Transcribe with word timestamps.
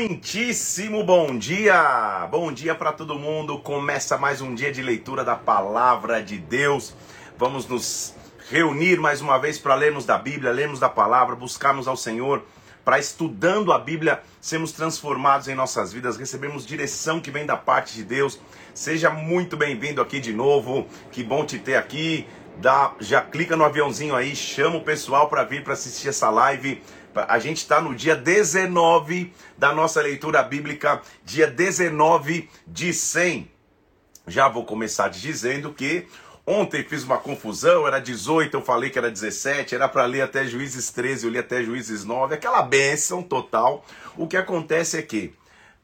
Muitíssimo 0.00 1.02
bom 1.02 1.36
dia! 1.36 2.28
Bom 2.30 2.52
dia 2.52 2.72
para 2.72 2.92
todo 2.92 3.18
mundo. 3.18 3.58
Começa 3.58 4.16
mais 4.16 4.40
um 4.40 4.54
dia 4.54 4.70
de 4.70 4.80
leitura 4.80 5.24
da 5.24 5.34
palavra 5.34 6.22
de 6.22 6.38
Deus. 6.38 6.94
Vamos 7.36 7.66
nos 7.66 8.14
reunir 8.48 9.00
mais 9.00 9.20
uma 9.20 9.38
vez 9.38 9.58
para 9.58 9.74
lermos 9.74 10.04
da 10.04 10.16
Bíblia, 10.16 10.52
lermos 10.52 10.78
da 10.78 10.88
palavra, 10.88 11.34
buscarmos 11.34 11.88
ao 11.88 11.96
Senhor, 11.96 12.44
para 12.84 13.00
estudando 13.00 13.72
a 13.72 13.78
Bíblia, 13.80 14.22
sermos 14.40 14.70
transformados 14.70 15.48
em 15.48 15.56
nossas 15.56 15.92
vidas, 15.92 16.16
recebemos 16.16 16.64
direção 16.64 17.18
que 17.18 17.32
vem 17.32 17.44
da 17.44 17.56
parte 17.56 17.96
de 17.96 18.04
Deus. 18.04 18.38
Seja 18.72 19.10
muito 19.10 19.56
bem-vindo 19.56 20.00
aqui 20.00 20.20
de 20.20 20.32
novo. 20.32 20.86
Que 21.10 21.24
bom 21.24 21.44
te 21.44 21.58
ter 21.58 21.74
aqui. 21.74 22.24
Dá, 22.58 22.92
já 23.00 23.20
clica 23.20 23.56
no 23.56 23.64
aviãozinho 23.64 24.14
aí, 24.14 24.34
chama 24.34 24.76
o 24.76 24.84
pessoal 24.84 25.28
para 25.28 25.42
vir 25.42 25.64
para 25.64 25.72
assistir 25.72 26.08
essa 26.08 26.30
live. 26.30 26.82
A 27.26 27.38
gente 27.38 27.58
está 27.58 27.80
no 27.80 27.94
dia 27.94 28.14
19 28.14 29.32
da 29.56 29.72
nossa 29.72 30.00
leitura 30.00 30.42
bíblica, 30.42 31.00
dia 31.24 31.46
19 31.46 32.48
de 32.66 32.92
100. 32.92 33.50
Já 34.26 34.48
vou 34.48 34.64
começar 34.64 35.08
dizendo 35.08 35.72
que 35.72 36.06
ontem 36.46 36.84
fiz 36.84 37.02
uma 37.02 37.18
confusão, 37.18 37.86
era 37.86 37.98
18, 37.98 38.56
eu 38.56 38.62
falei 38.62 38.90
que 38.90 38.98
era 38.98 39.10
17, 39.10 39.74
era 39.74 39.88
para 39.88 40.06
ler 40.06 40.22
até 40.22 40.46
Juízes 40.46 40.90
13, 40.90 41.26
eu 41.26 41.32
li 41.32 41.38
até 41.38 41.62
Juízes 41.62 42.04
9, 42.04 42.34
aquela 42.34 42.62
benção 42.62 43.22
total. 43.22 43.84
O 44.16 44.26
que 44.26 44.36
acontece 44.36 44.98
é 44.98 45.02
que 45.02 45.34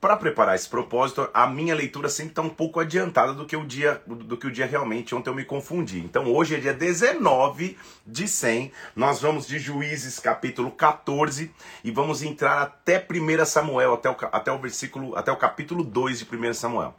para 0.05 0.19
preparar 0.19 0.55
esse 0.55 0.69
propósito, 0.69 1.31
a 1.33 1.47
minha 1.47 1.75
leitura 1.75 2.11
sempre 2.11 2.33
está 2.33 2.43
um 2.43 2.51
pouco 2.51 2.79
adiantada 2.79 3.33
do 3.33 3.47
que 3.47 3.57
o 3.57 3.65
dia 3.65 4.03
do 4.07 4.37
que 4.37 4.47
o 4.47 4.51
dia 4.51 4.67
realmente. 4.67 5.15
Ontem 5.15 5.30
eu 5.30 5.35
me 5.35 5.47
confundi. 5.47 6.01
Então 6.01 6.30
hoje 6.30 6.55
é 6.55 6.61
dia 6.61 6.75
19 6.75 7.79
de 8.07 8.29
100. 8.29 8.71
Nós 8.95 9.23
vamos 9.23 9.47
de 9.47 9.59
Juízes 9.59 10.19
capítulo 10.19 10.71
14 10.73 11.51
e 11.83 11.91
vamos 11.91 12.23
entrar 12.23 12.61
até 12.61 12.99
1 12.99 13.47
Samuel, 13.47 13.95
até 13.95 14.11
o, 14.11 14.17
até 14.30 14.53
o 14.53 14.59
versículo, 14.59 15.17
até 15.17 15.33
o 15.33 15.37
capítulo 15.39 15.83
2 15.83 16.19
de 16.19 16.37
1 16.37 16.52
Samuel. 16.52 16.95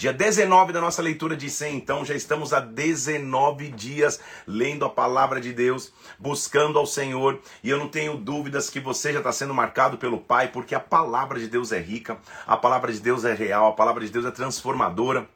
Dia 0.00 0.14
19 0.14 0.72
da 0.72 0.80
nossa 0.80 1.02
leitura 1.02 1.36
de 1.36 1.50
100, 1.50 1.76
então 1.76 2.06
já 2.06 2.14
estamos 2.14 2.54
há 2.54 2.60
19 2.60 3.68
dias 3.68 4.18
lendo 4.46 4.86
a 4.86 4.88
palavra 4.88 5.38
de 5.38 5.52
Deus, 5.52 5.92
buscando 6.18 6.78
ao 6.78 6.86
Senhor, 6.86 7.38
e 7.62 7.68
eu 7.68 7.76
não 7.76 7.86
tenho 7.86 8.16
dúvidas 8.16 8.70
que 8.70 8.80
você 8.80 9.12
já 9.12 9.18
está 9.18 9.30
sendo 9.30 9.52
marcado 9.52 9.98
pelo 9.98 10.16
Pai, 10.16 10.48
porque 10.48 10.74
a 10.74 10.80
palavra 10.80 11.38
de 11.38 11.48
Deus 11.48 11.70
é 11.70 11.78
rica, 11.78 12.16
a 12.46 12.56
palavra 12.56 12.90
de 12.90 12.98
Deus 12.98 13.26
é 13.26 13.34
real, 13.34 13.66
a 13.68 13.72
palavra 13.74 14.02
de 14.02 14.10
Deus 14.10 14.24
é 14.24 14.30
transformadora. 14.30 15.28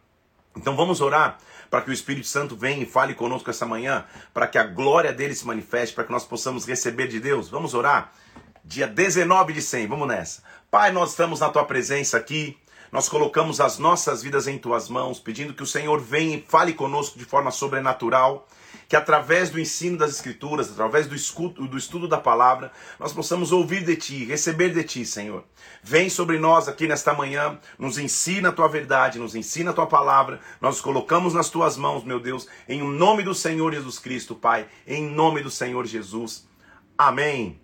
Então 0.57 0.75
vamos 0.75 1.03
orar 1.03 1.37
para 1.69 1.83
que 1.83 1.91
o 1.91 1.93
Espírito 1.93 2.27
Santo 2.27 2.57
venha 2.57 2.85
e 2.85 2.87
fale 2.87 3.13
conosco 3.13 3.51
essa 3.51 3.67
manhã, 3.67 4.07
para 4.33 4.47
que 4.47 4.57
a 4.57 4.65
glória 4.65 5.13
dele 5.13 5.35
se 5.35 5.47
manifeste, 5.47 5.95
para 5.95 6.05
que 6.05 6.13
nós 6.13 6.25
possamos 6.25 6.67
receber 6.67 7.07
de 7.07 7.21
Deus. 7.21 7.51
Vamos 7.51 7.75
orar? 7.75 8.15
Dia 8.65 8.87
19 8.87 9.53
de 9.53 9.61
100, 9.61 9.89
vamos 9.89 10.09
nessa. 10.09 10.43
Pai, 10.71 10.91
nós 10.91 11.11
estamos 11.11 11.41
na 11.41 11.51
tua 11.51 11.67
presença 11.67 12.17
aqui. 12.17 12.57
Nós 12.95 13.09
colocamos 13.09 13.61
as 13.61 13.77
nossas 13.77 14.23
vidas 14.23 14.47
em 14.47 14.57
tuas 14.57 14.89
mãos, 14.89 15.19
pedindo 15.19 15.53
que 15.53 15.65
o 15.65 15.67
Senhor 15.67 16.01
venha 16.01 16.37
e 16.37 16.45
fale 16.47 16.73
conosco 16.73 17.19
de 17.19 17.25
forma 17.25 17.51
sobrenatural, 17.51 18.47
que 18.89 18.95
através 18.95 19.51
do 19.51 19.59
ensino 19.59 19.99
das 19.99 20.13
Escrituras, 20.13 20.71
através 20.71 21.09
do, 21.09 21.15
escudo, 21.17 21.67
do 21.67 21.77
estudo 21.77 22.07
da 22.07 22.19
palavra, 22.19 22.71
nós 23.01 23.13
possamos 23.13 23.51
ouvir 23.51 23.85
de 23.85 23.97
ti, 23.97 24.25
receber 24.25 24.73
de 24.73 24.85
ti, 24.85 25.05
Senhor. 25.05 25.43
Vem 25.83 26.09
sobre 26.09 26.39
nós 26.39 26.69
aqui 26.69 26.87
nesta 26.87 27.13
manhã, 27.13 27.59
nos 27.77 27.99
ensina 27.99 28.51
a 28.51 28.53
tua 28.53 28.69
verdade, 28.69 29.19
nos 29.19 29.35
ensina 29.35 29.73
a 29.73 29.75
tua 29.75 29.89
palavra, 29.89 30.39
nós 30.61 30.81
colocamos 30.81 31.35
nas 31.35 31.51
tuas 31.51 31.77
mãos, 31.77 32.05
meu 32.05 32.21
Deus, 32.21 32.47
em 32.69 32.81
nome 32.81 33.25
do 33.25 33.35
Senhor 33.35 33.75
Jesus 33.75 33.99
Cristo, 33.99 34.37
Pai, 34.37 34.69
em 34.87 35.05
nome 35.05 35.43
do 35.43 35.51
Senhor 35.51 35.85
Jesus. 35.85 36.47
Amém 36.97 37.61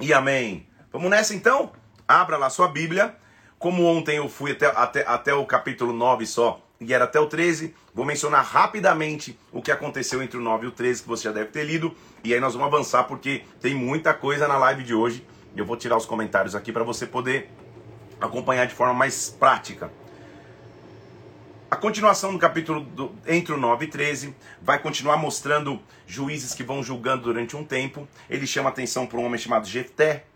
e 0.00 0.12
amém. 0.12 0.66
Vamos 0.92 1.08
nessa 1.08 1.36
então? 1.36 1.70
Abra 2.08 2.36
lá 2.36 2.50
sua 2.50 2.66
Bíblia 2.66 3.16
como 3.58 3.84
ontem 3.84 4.16
eu 4.16 4.28
fui 4.28 4.52
até, 4.52 4.66
até, 4.66 5.04
até 5.06 5.34
o 5.34 5.44
capítulo 5.44 5.92
9 5.92 6.26
só, 6.26 6.60
e 6.80 6.92
era 6.92 7.04
até 7.04 7.18
o 7.18 7.26
13, 7.26 7.74
vou 7.94 8.04
mencionar 8.04 8.44
rapidamente 8.44 9.38
o 9.50 9.62
que 9.62 9.72
aconteceu 9.72 10.22
entre 10.22 10.36
o 10.36 10.42
9 10.42 10.66
e 10.66 10.68
o 10.68 10.72
13, 10.72 11.02
que 11.02 11.08
você 11.08 11.24
já 11.24 11.32
deve 11.32 11.50
ter 11.50 11.64
lido, 11.64 11.94
e 12.22 12.34
aí 12.34 12.40
nós 12.40 12.54
vamos 12.54 12.68
avançar 12.68 13.04
porque 13.04 13.44
tem 13.60 13.74
muita 13.74 14.12
coisa 14.12 14.46
na 14.46 14.58
live 14.58 14.82
de 14.82 14.94
hoje. 14.94 15.26
Eu 15.56 15.64
vou 15.64 15.76
tirar 15.76 15.96
os 15.96 16.04
comentários 16.04 16.54
aqui 16.54 16.70
para 16.70 16.84
você 16.84 17.06
poder 17.06 17.50
acompanhar 18.20 18.66
de 18.66 18.74
forma 18.74 18.92
mais 18.92 19.30
prática. 19.30 19.90
A 21.70 21.76
continuação 21.76 22.32
do 22.32 22.38
capítulo 22.38 22.80
do, 22.80 23.12
entre 23.26 23.52
o 23.52 23.56
9 23.56 23.86
e 23.86 23.88
13 23.88 24.36
vai 24.62 24.78
continuar 24.78 25.16
mostrando 25.16 25.80
juízes 26.06 26.54
que 26.54 26.62
vão 26.62 26.82
julgando 26.82 27.24
durante 27.24 27.56
um 27.56 27.64
tempo. 27.64 28.06
Ele 28.30 28.46
chama 28.46 28.68
atenção 28.68 29.06
para 29.06 29.18
um 29.18 29.24
homem 29.24 29.38
chamado 29.38 29.66
Jefté, 29.66 30.26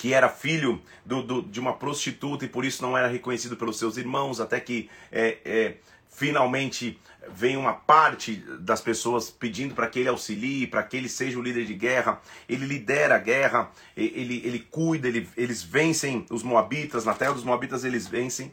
que 0.00 0.14
era 0.14 0.30
filho 0.30 0.80
do, 1.04 1.22
do, 1.22 1.42
de 1.42 1.60
uma 1.60 1.74
prostituta 1.74 2.46
e 2.46 2.48
por 2.48 2.64
isso 2.64 2.80
não 2.80 2.96
era 2.96 3.06
reconhecido 3.06 3.54
pelos 3.54 3.78
seus 3.78 3.98
irmãos, 3.98 4.40
até 4.40 4.58
que 4.58 4.88
é, 5.12 5.36
é, 5.44 5.74
finalmente 6.08 6.98
vem 7.28 7.54
uma 7.54 7.74
parte 7.74 8.36
das 8.60 8.80
pessoas 8.80 9.28
pedindo 9.28 9.74
para 9.74 9.86
que 9.88 9.98
ele 9.98 10.08
auxilie, 10.08 10.66
para 10.66 10.82
que 10.82 10.96
ele 10.96 11.06
seja 11.06 11.38
o 11.38 11.42
líder 11.42 11.66
de 11.66 11.74
guerra. 11.74 12.18
Ele 12.48 12.64
lidera 12.64 13.16
a 13.16 13.18
guerra, 13.18 13.70
ele, 13.94 14.40
ele 14.42 14.60
cuida, 14.70 15.06
ele, 15.06 15.28
eles 15.36 15.62
vencem 15.62 16.24
os 16.30 16.42
moabitas, 16.42 17.04
na 17.04 17.12
terra 17.12 17.34
dos 17.34 17.44
moabitas 17.44 17.84
eles 17.84 18.06
vencem. 18.06 18.50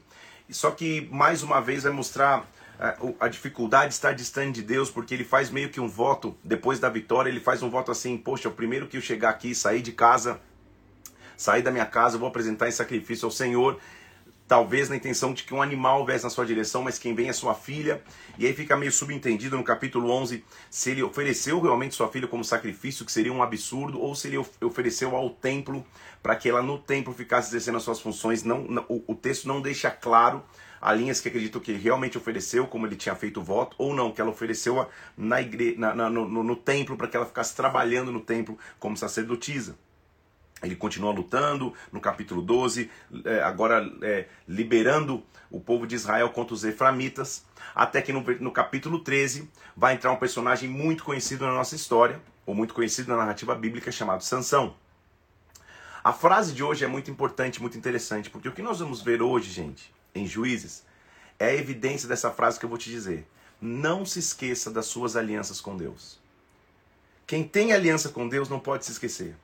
Só 0.49 0.71
que 0.71 1.07
mais 1.09 1.43
uma 1.43 1.61
vez 1.61 1.83
vai 1.83 1.93
mostrar 1.93 2.45
é, 2.77 2.97
a 3.21 3.29
dificuldade 3.29 3.87
de 3.87 3.93
estar 3.93 4.11
distante 4.11 4.55
de 4.55 4.63
Deus, 4.63 4.91
porque 4.91 5.13
ele 5.13 5.23
faz 5.23 5.49
meio 5.49 5.69
que 5.69 5.79
um 5.79 5.87
voto, 5.87 6.35
depois 6.43 6.77
da 6.77 6.89
vitória, 6.89 7.29
ele 7.29 7.39
faz 7.39 7.63
um 7.63 7.69
voto 7.69 7.89
assim: 7.89 8.17
Poxa, 8.17 8.49
o 8.49 8.51
primeiro 8.51 8.85
que 8.85 8.97
eu 8.97 9.01
chegar 9.01 9.29
aqui, 9.29 9.55
sair 9.55 9.81
de 9.81 9.93
casa, 9.93 10.41
sair 11.37 11.61
da 11.61 11.71
minha 11.71 11.85
casa, 11.85 12.17
vou 12.17 12.27
apresentar 12.27 12.67
em 12.67 12.71
sacrifício 12.71 13.25
ao 13.25 13.31
Senhor. 13.31 13.79
Talvez 14.47 14.89
na 14.89 14.95
intenção 14.95 15.33
de 15.33 15.43
que 15.43 15.53
um 15.53 15.61
animal 15.61 16.05
viesse 16.05 16.23
na 16.23 16.29
sua 16.29 16.45
direção, 16.45 16.81
mas 16.81 16.97
quem 16.97 17.13
vem 17.13 17.29
é 17.29 17.33
sua 17.33 17.53
filha. 17.53 18.01
E 18.37 18.47
aí 18.47 18.53
fica 18.53 18.75
meio 18.77 18.91
subentendido 18.91 19.57
no 19.57 19.63
capítulo 19.63 20.09
11 20.09 20.43
se 20.69 20.91
ele 20.91 21.03
ofereceu 21.03 21.61
realmente 21.61 21.95
sua 21.95 22.07
filha 22.07 22.27
como 22.27 22.43
sacrifício, 22.43 23.05
que 23.05 23.11
seria 23.11 23.31
um 23.31 23.43
absurdo, 23.43 23.99
ou 23.99 24.15
se 24.15 24.29
ele 24.29 24.37
ofereceu 24.61 25.15
ao 25.15 25.29
templo 25.29 25.85
para 26.23 26.35
que 26.35 26.49
ela 26.49 26.61
no 26.61 26.77
templo 26.77 27.13
ficasse 27.13 27.49
exercendo 27.49 27.75
as 27.75 27.83
suas 27.83 27.99
funções. 27.99 28.43
Não, 28.43 28.63
não 28.63 28.85
o, 28.87 29.03
o 29.07 29.15
texto 29.15 29.47
não 29.47 29.61
deixa 29.61 29.91
claro 29.91 30.43
Há 30.81 30.93
linhas 30.93 31.19
que 31.19 31.27
acreditam 31.27 31.59
que 31.59 31.71
ele 31.71 31.79
realmente 31.79 32.17
ofereceu, 32.17 32.67
como 32.67 32.85
ele 32.85 32.95
tinha 32.95 33.15
feito 33.15 33.39
o 33.39 33.43
voto, 33.43 33.75
ou 33.79 33.93
não, 33.93 34.11
que 34.11 34.21
ela 34.21 34.29
ofereceu 34.29 34.87
na 35.17 35.41
igre... 35.41 35.75
Na, 35.77 35.93
na, 35.93 36.09
no, 36.09 36.27
no, 36.27 36.43
no 36.43 36.55
templo 36.55 36.95
para 36.95 37.07
que 37.07 37.17
ela 37.17 37.25
ficasse 37.25 37.55
trabalhando 37.55 38.11
no 38.11 38.19
templo 38.19 38.57
como 38.79 38.95
sacerdotisa. 38.95 39.77
Ele 40.61 40.75
continua 40.75 41.11
lutando 41.11 41.73
no 41.91 41.99
capítulo 42.01 42.41
12, 42.41 42.89
é, 43.25 43.41
agora 43.41 43.87
é, 44.01 44.25
liberando 44.47 45.23
o 45.51 45.59
povo 45.59 45.85
de 45.85 45.95
Israel 45.95 46.29
contra 46.29 46.53
os 46.53 46.63
Eframitas, 46.63 47.45
até 47.75 48.01
que 48.01 48.11
no, 48.11 48.21
no, 48.39 48.51
capítulo 48.51 48.99
13 48.99 49.49
vai 49.75 49.93
entrar 49.93 50.11
um 50.11 50.17
personagem 50.17 50.67
muito 50.67 51.03
conhecido 51.03 51.45
na 51.45 51.53
nossa 51.53 51.75
história, 51.75 52.19
ou 52.45 52.55
muito 52.55 52.73
conhecido 52.73 53.09
na 53.09 53.17
narrativa 53.17 53.53
bíblica, 53.53 53.91
chamado 53.91 54.23
Sansão. 54.23 54.75
A 56.03 56.13
frase 56.13 56.53
de 56.53 56.63
hoje 56.63 56.85
é 56.85 56.87
muito 56.87 57.11
importante, 57.11 57.61
muito 57.61 57.77
interessante, 57.77 58.29
porque 58.29 58.49
o 58.49 58.53
que 58.53 58.61
nós 58.61 58.79
vamos 58.79 59.01
ver 59.01 59.21
hoje, 59.21 59.51
gente, 59.51 59.93
em 60.15 60.25
Juízes, 60.25 60.83
é 61.37 61.47
a 61.47 61.53
evidência 61.53 62.07
dessa 62.07 62.31
frase 62.31 62.57
que 62.57 62.65
eu 62.65 62.69
vou 62.69 62.77
te 62.77 62.89
dizer. 62.89 63.27
Não 63.61 64.05
se 64.05 64.19
esqueça 64.19 64.71
das 64.71 64.85
suas 64.85 65.15
alianças 65.15 65.61
com 65.61 65.75
Deus. 65.75 66.19
Quem 67.27 67.43
tem 67.43 67.73
aliança 67.73 68.09
com 68.09 68.27
Deus 68.27 68.47
não 68.49 68.59
pode 68.59 68.85
se 68.85 68.91
esquecer. 68.91 69.35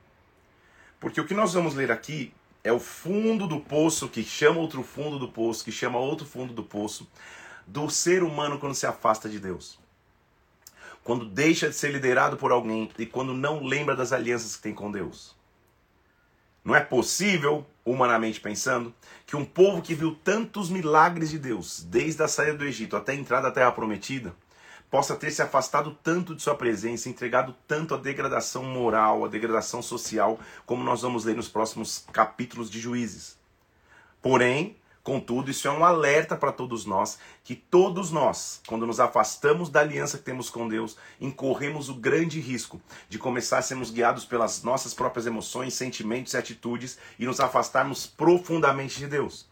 Porque 1.03 1.19
o 1.19 1.25
que 1.25 1.33
nós 1.33 1.53
vamos 1.53 1.75
ler 1.75 1.91
aqui 1.91 2.33
é 2.63 2.71
o 2.71 2.79
fundo 2.79 3.45
do 3.45 3.59
poço 3.59 4.07
que 4.07 4.23
chama 4.23 4.61
outro 4.61 4.81
fundo 4.81 5.19
do 5.19 5.27
poço, 5.27 5.61
que 5.61 5.69
chama 5.69 5.99
outro 5.99 6.25
fundo 6.25 6.53
do 6.53 6.63
poço, 6.63 7.05
do 7.67 7.89
ser 7.89 8.23
humano 8.23 8.57
quando 8.57 8.73
se 8.73 8.85
afasta 8.85 9.27
de 9.27 9.37
Deus. 9.37 9.77
Quando 11.03 11.25
deixa 11.25 11.67
de 11.67 11.75
ser 11.75 11.91
liderado 11.91 12.37
por 12.37 12.53
alguém 12.53 12.89
e 12.97 13.05
quando 13.05 13.33
não 13.33 13.65
lembra 13.65 13.97
das 13.97 14.13
alianças 14.13 14.55
que 14.55 14.61
tem 14.61 14.73
com 14.73 14.89
Deus. 14.89 15.35
Não 16.63 16.73
é 16.73 16.79
possível, 16.79 17.65
humanamente 17.83 18.39
pensando, 18.39 18.95
que 19.25 19.35
um 19.35 19.43
povo 19.43 19.81
que 19.81 19.93
viu 19.93 20.17
tantos 20.23 20.69
milagres 20.69 21.31
de 21.31 21.37
Deus, 21.37 21.83
desde 21.83 22.23
a 22.23 22.29
saída 22.29 22.59
do 22.59 22.63
Egito 22.63 22.95
até 22.95 23.11
a 23.11 23.15
entrada 23.15 23.49
da 23.49 23.53
Terra 23.53 23.73
Prometida, 23.73 24.33
possa 24.93 25.15
ter 25.15 25.31
se 25.31 25.41
afastado 25.41 25.97
tanto 26.03 26.35
de 26.35 26.43
sua 26.43 26.53
presença, 26.53 27.09
entregado 27.09 27.55
tanto 27.67 27.95
à 27.95 27.97
degradação 27.97 28.63
moral, 28.63 29.25
à 29.25 29.27
degradação 29.27 29.81
social, 29.81 30.39
como 30.67 30.83
nós 30.83 31.01
vamos 31.01 31.25
ler 31.25 31.35
nos 31.35 31.47
próximos 31.47 32.05
capítulos 32.13 32.69
de 32.69 32.79
Juízes. 32.79 33.35
Porém, 34.21 34.77
contudo, 35.01 35.49
isso 35.49 35.67
é 35.67 35.71
um 35.71 35.83
alerta 35.83 36.35
para 36.37 36.51
todos 36.51 36.85
nós, 36.85 37.17
que 37.43 37.55
todos 37.55 38.11
nós, 38.11 38.61
quando 38.67 38.85
nos 38.85 38.99
afastamos 38.99 39.67
da 39.67 39.79
aliança 39.79 40.19
que 40.19 40.25
temos 40.25 40.47
com 40.51 40.67
Deus, 40.67 40.95
incorremos 41.19 41.89
o 41.89 41.95
grande 41.95 42.39
risco 42.39 42.79
de 43.09 43.17
começar 43.17 43.57
a 43.57 43.63
sermos 43.63 43.89
guiados 43.89 44.25
pelas 44.25 44.61
nossas 44.61 44.93
próprias 44.93 45.25
emoções, 45.25 45.73
sentimentos 45.73 46.33
e 46.33 46.37
atitudes 46.37 46.99
e 47.17 47.25
nos 47.25 47.39
afastarmos 47.39 48.05
profundamente 48.05 48.99
de 48.99 49.07
Deus. 49.07 49.51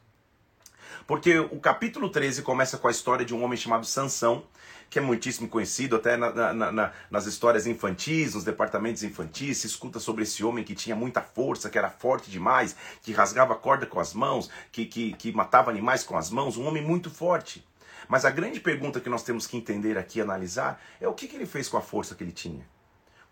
Porque 1.07 1.39
o 1.39 1.59
capítulo 1.59 2.09
13 2.09 2.43
começa 2.43 2.77
com 2.77 2.87
a 2.87 2.91
história 2.91 3.25
de 3.25 3.33
um 3.33 3.43
homem 3.43 3.57
chamado 3.57 3.87
Sansão, 3.87 4.43
que 4.91 4.99
é 4.99 5.01
muitíssimo 5.01 5.47
conhecido 5.47 5.95
até 5.95 6.17
na, 6.17 6.53
na, 6.53 6.71
na, 6.71 6.91
nas 7.09 7.25
histórias 7.25 7.65
infantis, 7.65 8.35
nos 8.35 8.43
departamentos 8.43 9.01
infantis, 9.03 9.59
se 9.59 9.67
escuta 9.67 10.01
sobre 10.01 10.23
esse 10.23 10.43
homem 10.43 10.65
que 10.65 10.75
tinha 10.75 10.97
muita 10.97 11.21
força, 11.21 11.69
que 11.69 11.77
era 11.77 11.89
forte 11.89 12.29
demais, 12.29 12.75
que 13.01 13.13
rasgava 13.13 13.55
corda 13.55 13.85
com 13.85 14.01
as 14.01 14.13
mãos, 14.13 14.49
que, 14.69 14.85
que, 14.85 15.13
que 15.13 15.31
matava 15.31 15.71
animais 15.71 16.03
com 16.03 16.17
as 16.17 16.29
mãos, 16.29 16.57
um 16.57 16.67
homem 16.67 16.83
muito 16.83 17.09
forte. 17.09 17.65
Mas 18.09 18.25
a 18.25 18.29
grande 18.29 18.59
pergunta 18.59 18.99
que 18.99 19.07
nós 19.07 19.23
temos 19.23 19.47
que 19.47 19.55
entender 19.55 19.97
aqui 19.97 20.19
analisar 20.19 20.83
é 20.99 21.07
o 21.07 21.13
que, 21.13 21.25
que 21.25 21.37
ele 21.37 21.45
fez 21.45 21.69
com 21.69 21.77
a 21.77 21.81
força 21.81 22.13
que 22.13 22.21
ele 22.21 22.33
tinha. 22.33 22.67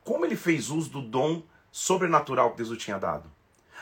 Como 0.02 0.26
ele 0.26 0.38
fez 0.38 0.70
uso 0.70 0.90
do 0.90 1.02
dom 1.02 1.44
sobrenatural 1.74 2.52
que 2.52 2.58
Deus 2.58 2.70
o 2.70 2.78
tinha 2.78 2.98
dado. 2.98 3.30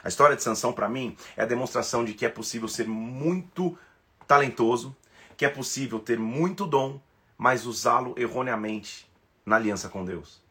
A 0.04 0.08
história 0.08 0.36
de 0.36 0.42
Sansão, 0.42 0.74
para 0.74 0.90
mim, 0.90 1.16
é 1.36 1.44
a 1.44 1.46
demonstração 1.46 2.04
de 2.04 2.16
que 2.16 2.26
é 2.26 2.30
possível 2.30 2.68
ser 2.68 2.88
muito 2.88 3.78
talentoso, 4.28 4.98
que 5.38 5.46
é 5.46 5.50
possível 5.50 6.00
ter 6.00 6.18
muito 6.18 6.66
dom, 6.66 7.00
mas 7.38 7.66
usá-lo 7.66 8.16
erroneamente 8.18 9.10
na 9.46 9.56
aliança 9.56 9.88
com 9.88 10.04
Deus. 10.04 10.42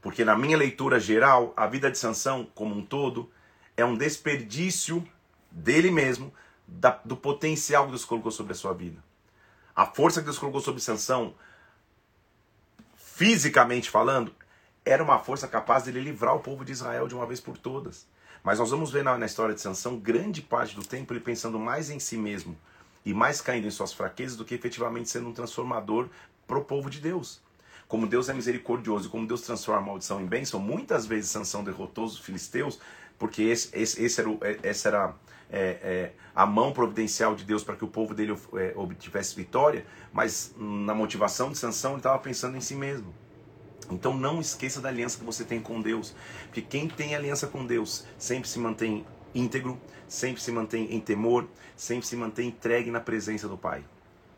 Porque 0.00 0.24
na 0.24 0.36
minha 0.36 0.56
leitura 0.56 0.98
geral, 0.98 1.52
a 1.56 1.66
vida 1.66 1.90
de 1.90 1.98
Sansão 1.98 2.48
como 2.54 2.74
um 2.74 2.84
todo 2.84 3.30
é 3.76 3.84
um 3.84 3.96
desperdício 3.96 5.06
dele 5.50 5.90
mesmo, 5.90 6.32
da, 6.66 7.00
do 7.04 7.16
potencial 7.16 7.84
que 7.84 7.90
Deus 7.90 8.04
colocou 8.04 8.30
sobre 8.30 8.52
a 8.52 8.56
sua 8.56 8.72
vida. 8.72 9.02
A 9.74 9.84
força 9.84 10.20
que 10.20 10.24
Deus 10.24 10.38
colocou 10.38 10.60
sobre 10.60 10.80
Sansão, 10.80 11.34
fisicamente 12.96 13.90
falando, 13.90 14.34
era 14.84 15.02
uma 15.02 15.18
força 15.18 15.46
capaz 15.46 15.84
de 15.84 15.90
livrar 15.90 16.34
o 16.34 16.40
povo 16.40 16.64
de 16.64 16.72
Israel 16.72 17.08
de 17.08 17.14
uma 17.14 17.26
vez 17.26 17.40
por 17.40 17.58
todas. 17.58 18.06
Mas 18.42 18.58
nós 18.58 18.70
vamos 18.70 18.90
ver 18.90 19.02
na, 19.02 19.18
na 19.18 19.26
história 19.26 19.54
de 19.54 19.60
Sansão, 19.60 19.98
grande 19.98 20.40
parte 20.40 20.74
do 20.74 20.84
tempo 20.84 21.12
ele 21.12 21.20
pensando 21.20 21.58
mais 21.58 21.90
em 21.90 21.98
si 21.98 22.16
mesmo 22.16 22.56
e 23.06 23.14
mais 23.14 23.40
caindo 23.40 23.68
em 23.68 23.70
suas 23.70 23.92
fraquezas 23.92 24.36
do 24.36 24.44
que 24.44 24.52
efetivamente 24.52 25.08
sendo 25.08 25.28
um 25.28 25.32
transformador 25.32 26.08
para 26.44 26.58
o 26.58 26.64
povo 26.64 26.90
de 26.90 27.00
Deus. 27.00 27.40
Como 27.86 28.04
Deus 28.04 28.28
é 28.28 28.34
misericordioso 28.34 29.06
e 29.06 29.10
como 29.10 29.24
Deus 29.28 29.42
transforma 29.42 29.80
a 29.80 29.84
maldição 29.84 30.20
em 30.20 30.26
bênção, 30.26 30.58
muitas 30.58 31.06
vezes 31.06 31.30
Sansão 31.30 31.62
derrotou 31.62 32.04
os 32.04 32.18
filisteus, 32.18 32.80
porque 33.16 33.44
esse, 33.44 33.70
esse, 33.72 34.02
esse 34.02 34.20
era, 34.20 34.28
o, 34.28 34.38
é, 34.42 34.58
essa 34.64 34.88
era 34.88 35.14
é, 35.48 35.78
é, 35.82 36.12
a 36.34 36.44
mão 36.44 36.72
providencial 36.72 37.36
de 37.36 37.44
Deus 37.44 37.62
para 37.62 37.76
que 37.76 37.84
o 37.84 37.88
povo 37.88 38.12
dele 38.12 38.36
é, 38.54 38.72
obtivesse 38.74 39.36
vitória, 39.36 39.86
mas 40.12 40.52
na 40.58 40.92
motivação 40.92 41.52
de 41.52 41.58
Sansão 41.58 41.92
ele 41.92 42.00
estava 42.00 42.18
pensando 42.18 42.56
em 42.56 42.60
si 42.60 42.74
mesmo. 42.74 43.14
Então 43.88 44.16
não 44.16 44.40
esqueça 44.40 44.80
da 44.80 44.88
aliança 44.88 45.16
que 45.16 45.24
você 45.24 45.44
tem 45.44 45.60
com 45.60 45.80
Deus, 45.80 46.12
porque 46.46 46.60
quem 46.60 46.88
tem 46.88 47.14
aliança 47.14 47.46
com 47.46 47.64
Deus 47.64 48.04
sempre 48.18 48.48
se 48.48 48.58
mantém 48.58 49.06
íntegro, 49.38 49.78
sempre 50.08 50.40
se 50.40 50.50
mantém 50.50 50.94
em 50.94 51.00
temor, 51.00 51.46
sempre 51.76 52.06
se 52.06 52.16
mantém 52.16 52.48
entregue 52.48 52.90
na 52.90 53.00
presença 53.00 53.46
do 53.46 53.56
Pai. 53.56 53.84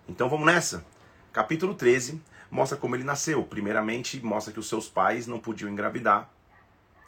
Então 0.08 0.28
vamos 0.28 0.46
nessa. 0.46 0.84
Capítulo 1.32 1.74
13 1.74 2.20
mostra 2.50 2.78
como 2.78 2.96
ele 2.96 3.04
nasceu. 3.04 3.42
Primeiramente, 3.44 4.24
mostra 4.24 4.52
que 4.52 4.60
os 4.60 4.68
seus 4.68 4.88
pais 4.88 5.26
não 5.26 5.38
podiam 5.38 5.70
engravidar, 5.70 6.30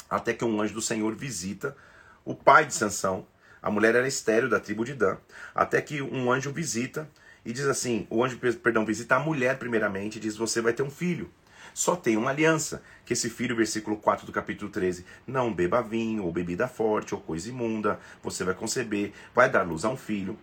até 0.09 0.33
que 0.33 0.45
um 0.45 0.61
anjo 0.61 0.75
do 0.75 0.83
Senhor 0.83 1.15
visita 1.15 1.77
o 2.25 2.35
pai 2.35 2.67
de 2.67 2.75
Sansão. 2.75 3.27
A 3.63 3.71
mulher 3.71 3.95
era 3.95 4.09
estéreo 4.09 4.49
da 4.49 4.61
tribo 4.61 4.85
de 4.85 4.95
Dan, 4.95 5.17
até 5.55 5.83
que 5.83 6.01
um 6.01 6.33
anjo 6.33 6.53
visita 6.53 7.11
e 7.45 7.53
diz 7.53 7.67
assim: 7.67 8.07
o 8.11 8.25
anjo, 8.25 8.39
perdão, 8.39 8.85
visita 8.85 9.17
a 9.17 9.21
mulher 9.21 9.59
primeiramente 9.59 10.17
e 10.17 10.21
diz: 10.21 10.37
Você 10.37 10.61
vai 10.61 10.73
ter 10.73 10.83
um 10.83 10.91
filho. 10.91 11.31
Só 11.73 11.97
tem 11.97 12.17
uma 12.17 12.31
aliança, 12.31 12.83
que 13.05 13.13
esse 13.13 13.31
filho, 13.31 13.57
versículo 13.57 13.97
4 13.97 14.27
do 14.27 14.33
capítulo 14.33 14.71
13, 14.71 15.05
não 15.27 15.53
beba 15.53 15.83
vinho, 15.83 16.25
ou 16.25 16.33
bebida 16.33 16.69
forte, 16.69 17.15
ou 17.15 17.21
coisa 17.21 17.49
imunda, 17.49 17.99
você 18.23 18.45
vai 18.45 18.55
conceber, 18.55 19.13
vai 19.35 19.51
dar 19.51 19.63
luz 19.63 19.85
a 19.85 19.89
um 19.89 19.97
filho. 19.97 20.39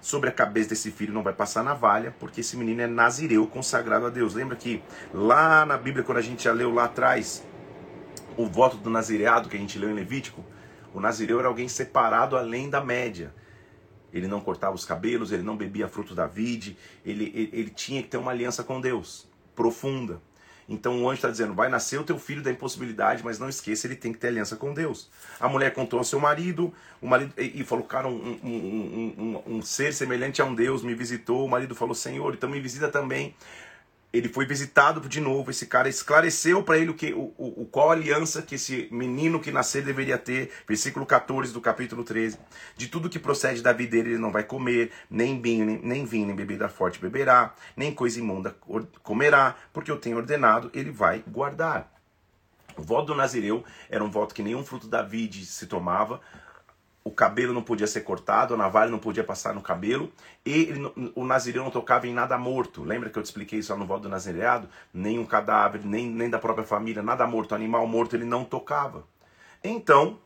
Sobre 0.00 0.28
a 0.28 0.32
cabeça 0.32 0.70
desse 0.70 0.90
filho 0.90 1.12
não 1.12 1.22
vai 1.22 1.32
passar 1.32 1.62
navalha, 1.62 2.14
porque 2.18 2.40
esse 2.40 2.56
menino 2.56 2.82
é 2.82 2.86
nazireu, 2.86 3.46
consagrado 3.46 4.06
a 4.06 4.10
Deus. 4.10 4.34
Lembra 4.34 4.56
que 4.56 4.82
lá 5.14 5.64
na 5.64 5.76
Bíblia, 5.76 6.04
quando 6.04 6.18
a 6.18 6.22
gente 6.22 6.42
já 6.42 6.52
leu 6.52 6.74
lá 6.74 6.84
atrás, 6.84 7.44
o 8.36 8.46
voto 8.46 8.76
do 8.76 8.90
nazireado 8.90 9.48
que 9.48 9.56
a 9.56 9.60
gente 9.60 9.78
leu 9.78 9.90
em 9.90 9.94
Levítico, 9.94 10.44
o 10.92 11.00
nazireu 11.00 11.38
era 11.38 11.48
alguém 11.48 11.68
separado 11.68 12.36
além 12.36 12.68
da 12.68 12.82
média. 12.82 13.32
Ele 14.12 14.28
não 14.28 14.40
cortava 14.40 14.74
os 14.74 14.84
cabelos, 14.84 15.32
ele 15.32 15.42
não 15.42 15.56
bebia 15.56 15.88
fruto 15.88 16.14
da 16.14 16.26
vide, 16.26 16.76
ele, 17.04 17.32
ele, 17.34 17.50
ele 17.52 17.70
tinha 17.70 18.02
que 18.02 18.08
ter 18.08 18.18
uma 18.18 18.30
aliança 18.30 18.62
com 18.62 18.80
Deus, 18.80 19.26
profunda. 19.54 20.20
Então 20.68 21.02
o 21.02 21.08
anjo 21.08 21.16
está 21.16 21.28
dizendo: 21.28 21.54
vai 21.54 21.68
nascer 21.68 21.98
o 21.98 22.04
teu 22.04 22.18
filho 22.18 22.42
da 22.42 22.50
impossibilidade, 22.50 23.24
mas 23.24 23.38
não 23.38 23.48
esqueça, 23.48 23.86
ele 23.86 23.96
tem 23.96 24.12
que 24.12 24.18
ter 24.18 24.28
aliança 24.28 24.56
com 24.56 24.72
Deus. 24.72 25.08
A 25.40 25.48
mulher 25.48 25.72
contou 25.72 25.98
ao 25.98 26.04
seu 26.04 26.20
marido, 26.20 26.72
o 27.00 27.06
marido 27.06 27.32
e 27.36 27.64
falou: 27.64 27.84
cara, 27.84 28.08
um, 28.08 28.38
um, 28.42 29.14
um, 29.18 29.42
um, 29.56 29.62
ser 29.62 29.92
semelhante 29.92 30.40
a 30.40 30.44
um 30.44 30.54
Deus 30.54 30.82
me 30.82 30.94
visitou. 30.94 31.44
O 31.44 31.48
marido 31.48 31.74
falou: 31.74 31.94
Senhor, 31.94 32.34
então 32.34 32.48
me 32.48 32.60
visita 32.60 32.88
também 32.88 33.34
ele 34.12 34.28
foi 34.28 34.44
visitado 34.44 35.08
de 35.08 35.20
novo. 35.20 35.50
Esse 35.50 35.66
cara 35.66 35.88
esclareceu 35.88 36.62
para 36.62 36.78
ele 36.78 36.90
o 36.90 36.94
que, 36.94 37.12
o, 37.14 37.32
o, 37.36 37.66
qual 37.70 37.90
aliança 37.90 38.42
que 38.42 38.56
esse 38.56 38.88
menino 38.90 39.40
que 39.40 39.50
nascer 39.50 39.82
deveria 39.82 40.18
ter. 40.18 40.50
Versículo 40.68 41.06
14 41.06 41.52
do 41.52 41.60
capítulo 41.60 42.04
13. 42.04 42.38
De 42.76 42.88
tudo 42.88 43.08
que 43.08 43.18
procede 43.18 43.62
da 43.62 43.72
vida 43.72 43.92
dele, 43.92 44.10
ele 44.10 44.18
não 44.18 44.32
vai 44.32 44.42
comer, 44.42 44.90
nem 45.10 45.40
vinho, 45.40 45.64
nem, 45.64 45.78
nem 45.82 46.04
vinho, 46.04 46.26
nem 46.26 46.36
bebida 46.36 46.68
forte 46.68 46.98
beberá, 46.98 47.54
nem 47.76 47.94
coisa 47.94 48.18
imunda 48.18 48.56
comerá, 49.02 49.54
porque 49.72 49.90
eu 49.90 49.98
tenho 49.98 50.16
ordenado, 50.16 50.70
ele 50.72 50.90
vai 50.90 51.22
guardar. 51.26 51.92
O 52.76 52.82
voto 52.82 53.08
do 53.08 53.14
Nazireu 53.14 53.64
era 53.90 54.02
um 54.02 54.10
voto 54.10 54.34
que 54.34 54.42
nenhum 54.42 54.64
fruto 54.64 54.88
da 54.88 55.02
vide 55.02 55.44
se 55.44 55.66
tomava, 55.66 56.20
o 57.04 57.10
cabelo 57.10 57.52
não 57.52 57.62
podia 57.62 57.86
ser 57.86 58.02
cortado, 58.02 58.54
a 58.54 58.56
navalha 58.56 58.90
não 58.90 58.98
podia 58.98 59.24
passar 59.24 59.54
no 59.54 59.60
cabelo, 59.60 60.12
e 60.44 60.52
ele, 60.52 60.92
o 61.14 61.24
nazireu 61.24 61.64
não 61.64 61.70
tocava 61.70 62.06
em 62.06 62.14
nada 62.14 62.38
morto. 62.38 62.84
Lembra 62.84 63.10
que 63.10 63.18
eu 63.18 63.22
te 63.22 63.26
expliquei 63.26 63.58
isso 63.58 63.72
lá 63.72 63.78
no 63.78 63.86
voto 63.86 64.02
do 64.02 64.08
nazireado? 64.08 64.68
Nem 64.94 65.18
um 65.18 65.26
cadáver, 65.26 65.84
nem, 65.84 66.08
nem 66.08 66.30
da 66.30 66.38
própria 66.38 66.64
família, 66.64 67.02
nada 67.02 67.26
morto, 67.26 67.54
animal 67.54 67.86
morto 67.86 68.14
ele 68.14 68.24
não 68.24 68.44
tocava. 68.44 69.04
Então, 69.64 70.18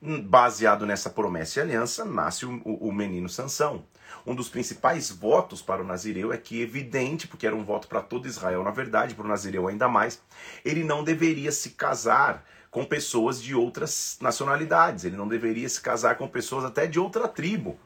baseado 0.00 0.86
nessa 0.86 1.10
promessa 1.10 1.58
e 1.58 1.62
aliança, 1.62 2.04
nasce 2.04 2.46
o, 2.46 2.60
o, 2.64 2.88
o 2.88 2.92
menino 2.92 3.28
Sansão. 3.28 3.84
Um 4.26 4.34
dos 4.34 4.48
principais 4.48 5.10
votos 5.10 5.62
para 5.62 5.82
o 5.82 5.86
Nazireu 5.86 6.32
é 6.32 6.36
que, 6.36 6.60
evidente, 6.60 7.26
porque 7.26 7.46
era 7.46 7.56
um 7.56 7.64
voto 7.64 7.88
para 7.88 8.00
todo 8.00 8.28
Israel, 8.28 8.62
na 8.62 8.70
verdade, 8.70 9.14
para 9.14 9.24
o 9.24 9.28
Nazireu 9.28 9.68
ainda 9.68 9.88
mais, 9.88 10.20
ele 10.64 10.84
não 10.84 11.02
deveria 11.02 11.52
se 11.52 11.70
casar 11.70 12.44
com 12.70 12.84
pessoas 12.84 13.42
de 13.42 13.54
outras 13.54 14.18
nacionalidades. 14.20 15.04
Ele 15.04 15.16
não 15.16 15.28
deveria 15.28 15.68
se 15.68 15.80
casar 15.80 16.16
com 16.16 16.28
pessoas 16.28 16.64
até 16.64 16.86
de 16.86 16.98
outra 16.98 17.26
tribo. 17.28 17.78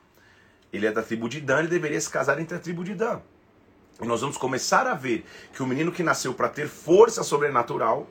Ele 0.73 0.87
é 0.87 0.93
da 0.93 1.03
tribo 1.03 1.29
de 1.29 1.41
Dan, 1.41 1.61
ele 1.61 1.69
deveria 1.69 2.01
se 2.01 2.11
casar 2.11 2.39
entre 2.41 2.57
a 2.57 2.61
tribo 2.61 2.83
de 2.83 2.95
Dan. 2.95 3.21
E 4.01 4.07
nós 4.07 4.21
vamos 4.21 4.37
começar 4.37 4.87
a 4.87 4.95
ver 4.95 5.25
que 5.53 5.63
o 5.63 5.67
menino 5.67 5.93
que 5.93 6.03
nasceu 6.03 6.33
para 6.35 6.49
ter 6.49 6.67
força 6.67 7.23
sobrenatural, 7.23 8.09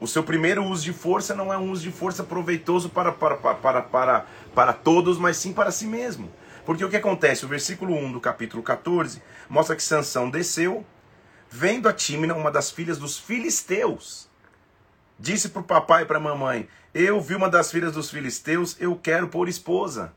o 0.00 0.06
seu 0.06 0.22
primeiro 0.22 0.64
uso 0.64 0.82
de 0.82 0.94
força 0.94 1.34
não 1.34 1.52
é 1.52 1.58
um 1.58 1.70
uso 1.70 1.82
de 1.82 1.92
força 1.92 2.24
proveitoso 2.24 2.88
para, 2.88 3.12
para, 3.12 3.36
para, 3.36 3.82
para, 3.82 4.26
para 4.54 4.72
todos, 4.72 5.18
mas 5.18 5.36
sim 5.36 5.52
para 5.52 5.70
si 5.70 5.86
mesmo. 5.86 6.32
Porque 6.64 6.84
o 6.84 6.88
que 6.88 6.96
acontece? 6.96 7.44
O 7.44 7.48
versículo 7.48 7.94
1 7.94 8.12
do 8.12 8.20
capítulo 8.20 8.62
14 8.62 9.22
mostra 9.48 9.76
que 9.76 9.82
Sansão 9.82 10.30
desceu, 10.30 10.86
vendo 11.50 11.86
a 11.86 11.92
Tímina, 11.92 12.34
uma 12.34 12.50
das 12.50 12.70
filhas 12.70 12.96
dos 12.96 13.18
filisteus, 13.18 14.29
Disse 15.20 15.50
para 15.50 15.60
o 15.60 15.64
papai 15.64 16.02
e 16.02 16.06
para 16.06 16.16
a 16.16 16.20
mamãe: 16.20 16.66
Eu 16.94 17.20
vi 17.20 17.34
uma 17.34 17.50
das 17.50 17.70
filhas 17.70 17.92
dos 17.92 18.10
filisteus, 18.10 18.74
eu 18.80 18.96
quero 18.96 19.28
por 19.28 19.50
esposa. 19.50 20.14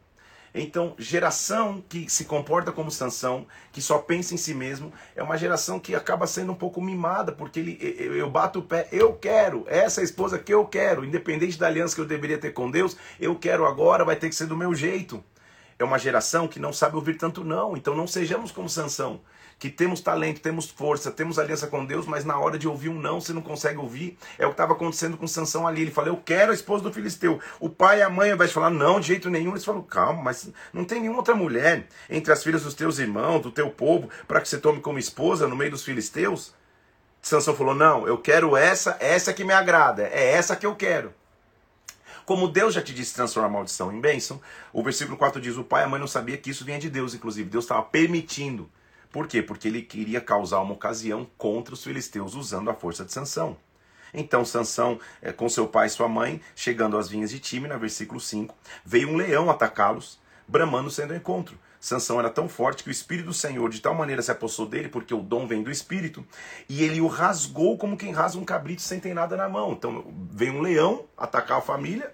Então, 0.55 0.95
geração 0.97 1.83
que 1.89 2.09
se 2.09 2.23
comporta 2.23 2.71
como 2.71 2.89
Sansão, 2.89 3.45
que 3.73 3.81
só 3.81 3.97
pensa 3.97 4.33
em 4.33 4.37
si 4.37 4.53
mesmo, 4.53 4.93
é 5.13 5.21
uma 5.21 5.37
geração 5.37 5.77
que 5.77 5.93
acaba 5.93 6.25
sendo 6.25 6.53
um 6.53 6.55
pouco 6.55 6.81
mimada, 6.81 7.33
porque 7.33 7.59
ele, 7.59 7.77
eu 8.17 8.29
bato 8.29 8.59
o 8.59 8.63
pé, 8.63 8.87
eu 8.91 9.13
quero, 9.13 9.65
essa 9.67 9.99
é 9.99 10.03
esposa 10.05 10.39
que 10.39 10.53
eu 10.53 10.63
quero, 10.65 11.03
independente 11.03 11.57
da 11.57 11.67
aliança 11.67 11.95
que 11.95 12.01
eu 12.01 12.05
deveria 12.05 12.37
ter 12.37 12.51
com 12.51 12.71
Deus, 12.71 12.95
eu 13.19 13.35
quero 13.35 13.65
agora, 13.65 14.05
vai 14.05 14.15
ter 14.15 14.29
que 14.29 14.35
ser 14.35 14.45
do 14.45 14.55
meu 14.55 14.73
jeito. 14.73 15.21
É 15.77 15.83
uma 15.83 15.97
geração 15.97 16.47
que 16.47 16.59
não 16.59 16.71
sabe 16.71 16.95
ouvir 16.95 17.17
tanto 17.17 17.43
não, 17.43 17.75
então 17.75 17.95
não 17.95 18.07
sejamos 18.07 18.51
como 18.51 18.69
Sansão 18.69 19.19
que 19.63 19.69
temos 19.69 20.01
talento, 20.01 20.41
temos 20.41 20.69
força, 20.69 21.09
temos 21.09 21.39
aliança 21.39 21.67
com 21.67 21.85
Deus, 21.85 22.05
mas 22.05 22.25
na 22.25 22.37
hora 22.37 22.59
de 22.59 22.67
ouvir 22.67 22.89
um 22.89 22.99
não, 22.99 23.21
você 23.21 23.31
não 23.31 23.41
consegue 23.41 23.77
ouvir. 23.77 24.17
É 24.37 24.45
o 24.45 24.49
que 24.49 24.55
estava 24.55 24.73
acontecendo 24.73 25.15
com 25.15 25.25
Sansão 25.25 25.65
ali. 25.65 25.83
Ele 25.83 25.89
falou, 25.89 26.09
eu 26.09 26.17
quero 26.17 26.51
a 26.51 26.53
esposa 26.53 26.83
do 26.83 26.91
filisteu. 26.91 27.39
O 27.61 27.69
pai 27.69 27.99
e 27.99 28.01
a 28.01 28.09
mãe, 28.09 28.29
ao 28.29 28.35
invés 28.35 28.49
de 28.49 28.55
falar, 28.55 28.69
não, 28.69 28.99
de 28.99 29.07
jeito 29.07 29.29
nenhum, 29.29 29.51
eles 29.51 29.63
falam, 29.63 29.81
calma, 29.81 30.21
mas 30.21 30.49
não 30.73 30.83
tem 30.83 30.99
nenhuma 30.99 31.19
outra 31.19 31.33
mulher 31.33 31.87
entre 32.09 32.33
as 32.33 32.43
filhas 32.43 32.63
dos 32.63 32.73
teus 32.73 32.99
irmãos, 32.99 33.39
do 33.39 33.51
teu 33.51 33.69
povo, 33.69 34.09
para 34.27 34.41
que 34.41 34.49
você 34.49 34.57
tome 34.57 34.81
como 34.81 34.99
esposa 34.99 35.47
no 35.47 35.55
meio 35.55 35.71
dos 35.71 35.85
filisteus? 35.85 36.53
Sansão 37.21 37.55
falou, 37.55 37.73
não, 37.73 38.05
eu 38.05 38.17
quero 38.17 38.57
essa, 38.57 38.97
essa 38.99 39.31
que 39.31 39.45
me 39.45 39.53
agrada, 39.53 40.09
é 40.11 40.33
essa 40.33 40.57
que 40.57 40.65
eu 40.65 40.75
quero. 40.75 41.13
Como 42.25 42.49
Deus 42.49 42.73
já 42.73 42.81
te 42.81 42.93
disse 42.93 43.15
transformar 43.15 43.47
maldição 43.47 43.93
em 43.93 44.01
bênção, 44.01 44.41
o 44.73 44.83
versículo 44.83 45.17
4 45.17 45.39
diz: 45.39 45.55
o 45.55 45.63
pai 45.63 45.83
e 45.83 45.85
a 45.85 45.89
mãe 45.89 46.01
não 46.01 46.07
sabia 46.07 46.37
que 46.37 46.49
isso 46.49 46.65
vinha 46.65 46.79
de 46.79 46.89
Deus, 46.89 47.13
inclusive. 47.13 47.49
Deus 47.49 47.63
estava 47.63 47.81
permitindo 47.83 48.69
por 49.13 49.27
quê? 49.27 49.43
Porque 49.43 49.67
ele 49.67 49.83
queria 49.83 50.19
causar 50.19 50.59
uma 50.61 50.73
ocasião 50.73 51.27
contra 51.37 51.75
os 51.75 51.83
filisteus 51.83 52.33
usando 52.33 52.71
a 52.71 52.73
força 52.73 53.05
de 53.05 53.13
Sansão. 53.13 53.55
Então 54.11 54.43
Sansão, 54.43 54.99
é, 55.21 55.31
com 55.31 55.47
seu 55.47 55.67
pai 55.67 55.85
e 55.85 55.91
sua 55.91 56.07
mãe, 56.07 56.41
chegando 56.55 56.97
às 56.97 57.07
vinhas 57.07 57.29
de 57.29 57.39
Timna, 57.39 57.77
versículo 57.77 58.19
5, 58.19 58.55
veio 58.83 59.09
um 59.09 59.15
leão 59.15 59.51
atacá-los, 59.51 60.19
bramando 60.47 60.89
sendo 60.89 61.13
encontro. 61.13 61.59
Sansão 61.79 62.17
era 62.17 62.29
tão 62.29 62.49
forte 62.49 62.81
que 62.81 62.89
o 62.89 62.91
Espírito 62.91 63.27
do 63.27 63.33
Senhor 63.35 63.69
de 63.69 63.81
tal 63.81 63.93
maneira 63.93 64.21
se 64.23 64.31
apossou 64.31 64.65
dele, 64.65 64.89
porque 64.89 65.13
o 65.13 65.21
dom 65.21 65.45
vem 65.45 65.61
do 65.61 65.69
Espírito, 65.69 66.25
e 66.67 66.83
ele 66.83 66.99
o 66.99 67.07
rasgou 67.07 67.77
como 67.77 67.95
quem 67.95 68.11
rasga 68.11 68.41
um 68.41 68.45
cabrito 68.45 68.81
sem 68.81 68.99
ter 68.99 69.13
nada 69.13 69.37
na 69.37 69.47
mão. 69.47 69.73
Então 69.73 70.11
vem 70.31 70.49
um 70.49 70.61
leão 70.61 71.05
atacar 71.15 71.59
a 71.59 71.61
família, 71.61 72.11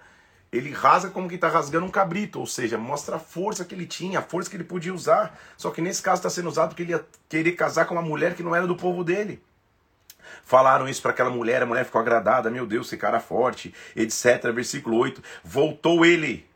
ele 0.52 0.72
rasga 0.72 1.10
como 1.10 1.28
que 1.28 1.36
está 1.36 1.48
rasgando 1.48 1.86
um 1.86 1.90
cabrito, 1.90 2.40
ou 2.40 2.46
seja, 2.46 2.76
mostra 2.76 3.16
a 3.16 3.20
força 3.20 3.64
que 3.64 3.74
ele 3.74 3.86
tinha, 3.86 4.18
a 4.18 4.22
força 4.22 4.50
que 4.50 4.56
ele 4.56 4.64
podia 4.64 4.92
usar. 4.92 5.38
Só 5.56 5.70
que 5.70 5.80
nesse 5.80 6.02
caso 6.02 6.18
está 6.18 6.30
sendo 6.30 6.48
usado 6.48 6.70
porque 6.70 6.82
ele 6.82 6.92
ia 6.92 7.04
querer 7.28 7.52
casar 7.52 7.86
com 7.86 7.94
uma 7.94 8.02
mulher 8.02 8.34
que 8.34 8.42
não 8.42 8.54
era 8.54 8.66
do 8.66 8.74
povo 8.74 9.04
dele. 9.04 9.40
Falaram 10.44 10.88
isso 10.88 11.00
para 11.02 11.12
aquela 11.12 11.30
mulher, 11.30 11.62
a 11.62 11.66
mulher 11.66 11.84
ficou 11.84 12.00
agradada, 12.00 12.50
meu 12.50 12.66
Deus, 12.66 12.88
esse 12.88 12.96
cara 12.96 13.20
forte, 13.20 13.72
etc. 13.94 14.50
Versículo 14.52 14.96
8: 14.96 15.22
Voltou 15.44 16.04
ele 16.04 16.48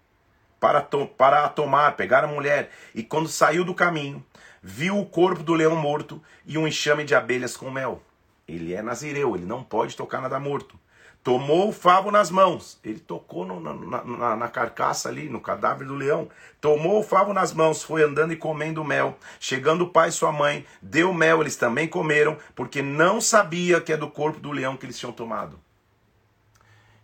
para, 0.59 0.81
to 0.81 1.07
para 1.07 1.45
a 1.45 1.49
tomar, 1.49 1.97
pegar 1.97 2.25
a 2.25 2.29
mulher, 2.29 2.71
e 2.95 3.03
quando 3.03 3.29
saiu 3.29 3.65
do 3.65 3.75
caminho, 3.75 4.25
viu 4.63 4.99
o 4.99 5.07
corpo 5.07 5.43
do 5.43 5.55
leão 5.55 5.77
morto 5.77 6.21
e 6.45 6.59
um 6.59 6.67
enxame 6.67 7.05
de 7.05 7.15
abelhas 7.15 7.57
com 7.57 7.71
mel. 7.71 8.03
Ele 8.47 8.75
é 8.75 8.83
nazireu, 8.83 9.37
ele 9.37 9.47
não 9.47 9.63
pode 9.63 9.97
tocar 9.97 10.21
nada 10.21 10.39
morto 10.41 10.79
tomou 11.25 11.71
o 11.71 11.73
favo 11.73 12.11
nas 12.11 12.31
mãos. 12.31 12.79
Ele 12.85 13.01
tocou 13.01 13.47
no, 13.47 13.59
na, 13.59 14.05
na, 14.05 14.37
na, 14.37 14.49
carcaça 14.49 15.09
ali, 15.09 15.31
no 15.31 15.41
cadáver 15.41 15.89
do 15.89 15.95
leão. 15.95 16.29
Tomou 16.61 17.01
o 17.01 17.03
favo 17.03 17.33
nas 17.33 17.53
mãos, 17.53 17.83
foi 17.83 18.03
andando 18.03 18.35
e 18.35 18.37
comendo 18.37 18.85
mel. 18.85 19.19
Chegando 19.41 19.85
o 19.85 19.89
pai 19.89 20.11
e 20.11 20.13
sua 20.13 20.31
mãe, 20.31 20.67
deu 20.83 21.15
mel, 21.15 21.41
eles 21.41 21.57
também 21.57 21.89
comeram, 21.89 22.37
porque 22.55 22.83
não 22.83 23.23
sabia 23.23 23.81
que 23.81 23.93
é 23.93 23.97
do 23.97 24.11
corpo 24.11 24.39
do 24.39 24.53
leão 24.53 24.77
que 24.77 24.85
eles 24.85 24.99
tinham 24.99 25.13
tomado. 25.13 25.59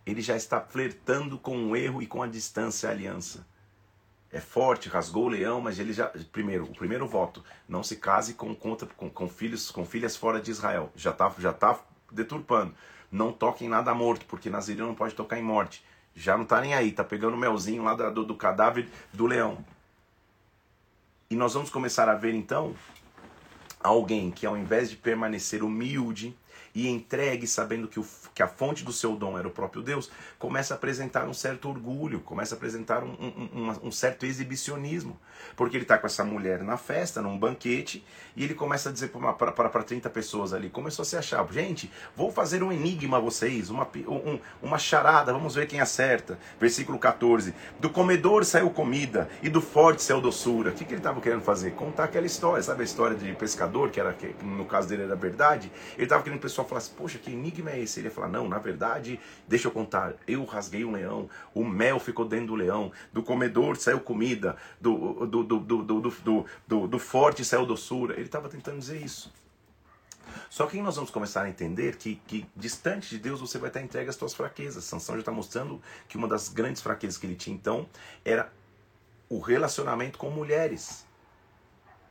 Ele 0.05 0.21
já 0.21 0.35
está 0.35 0.61
flertando 0.61 1.39
com 1.39 1.71
o 1.71 1.75
erro 1.75 2.01
e 2.01 2.05
com 2.05 2.21
a 2.21 2.27
distância 2.27 2.89
a 2.89 2.91
aliança. 2.91 3.45
É 4.31 4.39
forte, 4.39 4.87
rasgou 4.87 5.25
o 5.25 5.29
leão, 5.29 5.59
mas 5.59 5.77
ele 5.77 5.91
já. 5.91 6.07
Primeiro, 6.31 6.63
o 6.63 6.75
primeiro 6.75 7.05
voto: 7.05 7.43
não 7.67 7.83
se 7.83 7.97
case 7.97 8.33
com, 8.33 8.55
com, 8.55 8.75
com 8.75 9.27
filhos, 9.27 9.69
com 9.69 9.83
filhas 9.83 10.15
fora 10.15 10.39
de 10.39 10.51
Israel. 10.51 10.91
Já 10.95 11.09
está 11.09 11.33
já 11.37 11.51
tá 11.51 11.77
deturpando 12.11 12.73
não 13.11 13.31
toque 13.33 13.65
em 13.65 13.69
nada 13.69 13.93
morto, 13.93 14.25
porque 14.25 14.49
Nazireu 14.49 14.87
não 14.87 14.95
pode 14.95 15.13
tocar 15.13 15.37
em 15.37 15.43
morte. 15.43 15.83
Já 16.15 16.37
não 16.37 16.45
tá 16.45 16.61
nem 16.61 16.73
aí, 16.73 16.91
tá 16.91 17.03
pegando 17.03 17.35
o 17.35 17.39
melzinho 17.39 17.83
lá 17.83 17.93
do, 17.93 18.23
do 18.23 18.35
cadáver 18.35 18.87
do 19.11 19.25
leão. 19.25 19.57
E 21.29 21.35
nós 21.35 21.53
vamos 21.53 21.69
começar 21.69 22.09
a 22.09 22.15
ver 22.15 22.33
então 22.33 22.75
alguém 23.83 24.31
que 24.31 24.45
ao 24.45 24.57
invés 24.57 24.89
de 24.89 24.95
permanecer 24.95 25.63
humilde, 25.63 26.37
e 26.73 26.87
entregue, 26.87 27.45
sabendo 27.47 27.87
que, 27.87 27.99
o, 27.99 28.05
que 28.33 28.41
a 28.41 28.47
fonte 28.47 28.83
do 28.83 28.93
seu 28.93 29.15
dom 29.15 29.37
era 29.37 29.47
o 29.47 29.51
próprio 29.51 29.81
Deus, 29.81 30.09
começa 30.39 30.73
a 30.73 30.77
apresentar 30.77 31.27
um 31.27 31.33
certo 31.33 31.69
orgulho, 31.69 32.19
começa 32.21 32.55
a 32.55 32.57
apresentar 32.57 33.03
um, 33.03 33.11
um, 33.11 33.87
um, 33.87 33.91
certo 33.91 34.25
exibicionismo. 34.25 35.19
Porque 35.55 35.75
ele 35.75 35.83
está 35.83 35.97
com 35.97 36.07
essa 36.07 36.23
mulher 36.23 36.63
na 36.63 36.77
festa, 36.77 37.21
num 37.21 37.37
banquete, 37.37 38.05
e 38.35 38.43
ele 38.43 38.53
começa 38.53 38.89
a 38.89 38.91
dizer 38.91 39.09
para 39.09 39.83
30 39.83 40.09
pessoas 40.09 40.53
ali, 40.53 40.69
começou 40.69 41.03
a 41.03 41.05
se 41.05 41.17
achar, 41.17 41.45
gente, 41.51 41.91
vou 42.15 42.31
fazer 42.31 42.63
um 42.63 42.71
enigma 42.71 43.17
a 43.17 43.19
vocês, 43.19 43.69
uma, 43.69 43.87
um, 44.07 44.39
uma 44.61 44.77
charada, 44.77 45.33
vamos 45.33 45.55
ver 45.55 45.67
quem 45.67 45.79
acerta. 45.79 46.39
Versículo 46.59 46.97
14, 46.97 47.53
do 47.79 47.89
comedor 47.89 48.45
saiu 48.45 48.69
comida, 48.69 49.29
e 49.41 49.49
do 49.49 49.61
forte 49.61 50.03
saiu 50.03 50.21
doçura. 50.21 50.71
O 50.71 50.73
que, 50.73 50.85
que 50.85 50.93
ele 50.93 50.99
estava 50.99 51.19
querendo 51.19 51.41
fazer? 51.41 51.71
Contar 51.71 52.05
aquela 52.05 52.25
história, 52.25 52.61
sabe 52.63 52.81
a 52.81 52.85
história 52.85 53.17
de 53.17 53.33
pescador, 53.33 53.89
que 53.89 53.99
era 53.99 54.13
que 54.13 54.33
no 54.43 54.65
caso 54.65 54.87
dele 54.87 55.03
era 55.03 55.15
verdade? 55.15 55.71
Ele 55.95 56.03
estava 56.03 56.23
querendo 56.23 56.39
que 56.39 56.45
o 56.45 56.49
pessoal 56.61 56.67
falasse, 56.67 56.89
poxa, 56.91 57.17
que 57.17 57.31
enigma 57.31 57.71
é 57.71 57.79
esse? 57.79 57.99
Ele 57.99 58.07
ia 58.07 58.13
falar, 58.13 58.27
não, 58.27 58.47
na 58.47 58.59
verdade, 58.59 59.19
deixa 59.47 59.67
eu 59.67 59.71
contar, 59.71 60.15
eu 60.27 60.43
rasguei 60.45 60.85
um 60.85 60.91
leão, 60.91 61.29
o 61.53 61.63
mel 61.63 61.99
ficou 61.99 62.25
dentro 62.25 62.47
do 62.47 62.55
leão, 62.55 62.91
do 63.11 63.23
comedor 63.23 63.75
saiu 63.77 63.99
comida, 63.99 64.55
do, 64.79 65.25
do, 65.25 65.43
do, 65.43 65.59
do, 65.59 65.83
do, 65.83 66.01
do, 66.01 66.45
do, 66.67 66.87
do 66.87 66.99
forte 66.99 67.43
saiu 67.43 67.65
doçura. 67.65 68.13
Ele 68.15 68.25
estava 68.25 68.49
tentando 68.49 68.79
dizer 68.79 69.01
isso. 69.01 69.33
Só 70.49 70.65
que 70.65 70.81
nós 70.81 70.95
vamos 70.95 71.11
começar 71.11 71.43
a 71.43 71.49
entender 71.49 71.97
que, 71.97 72.15
que 72.27 72.45
distante 72.55 73.09
de 73.09 73.17
Deus 73.17 73.39
você 73.39 73.57
vai 73.57 73.69
estar 73.69 73.81
entregue 73.81 74.09
às 74.09 74.15
suas 74.15 74.33
fraquezas. 74.33 74.83
Sansão 74.83 75.15
já 75.15 75.21
está 75.21 75.31
mostrando 75.31 75.81
que 76.07 76.17
uma 76.17 76.27
das 76.27 76.47
grandes 76.49 76.81
fraquezas 76.81 77.17
que 77.17 77.25
ele 77.25 77.35
tinha 77.35 77.55
então 77.55 77.87
era 78.23 78.51
o 79.29 79.39
relacionamento 79.39 80.17
com 80.17 80.29
mulheres. 80.29 81.05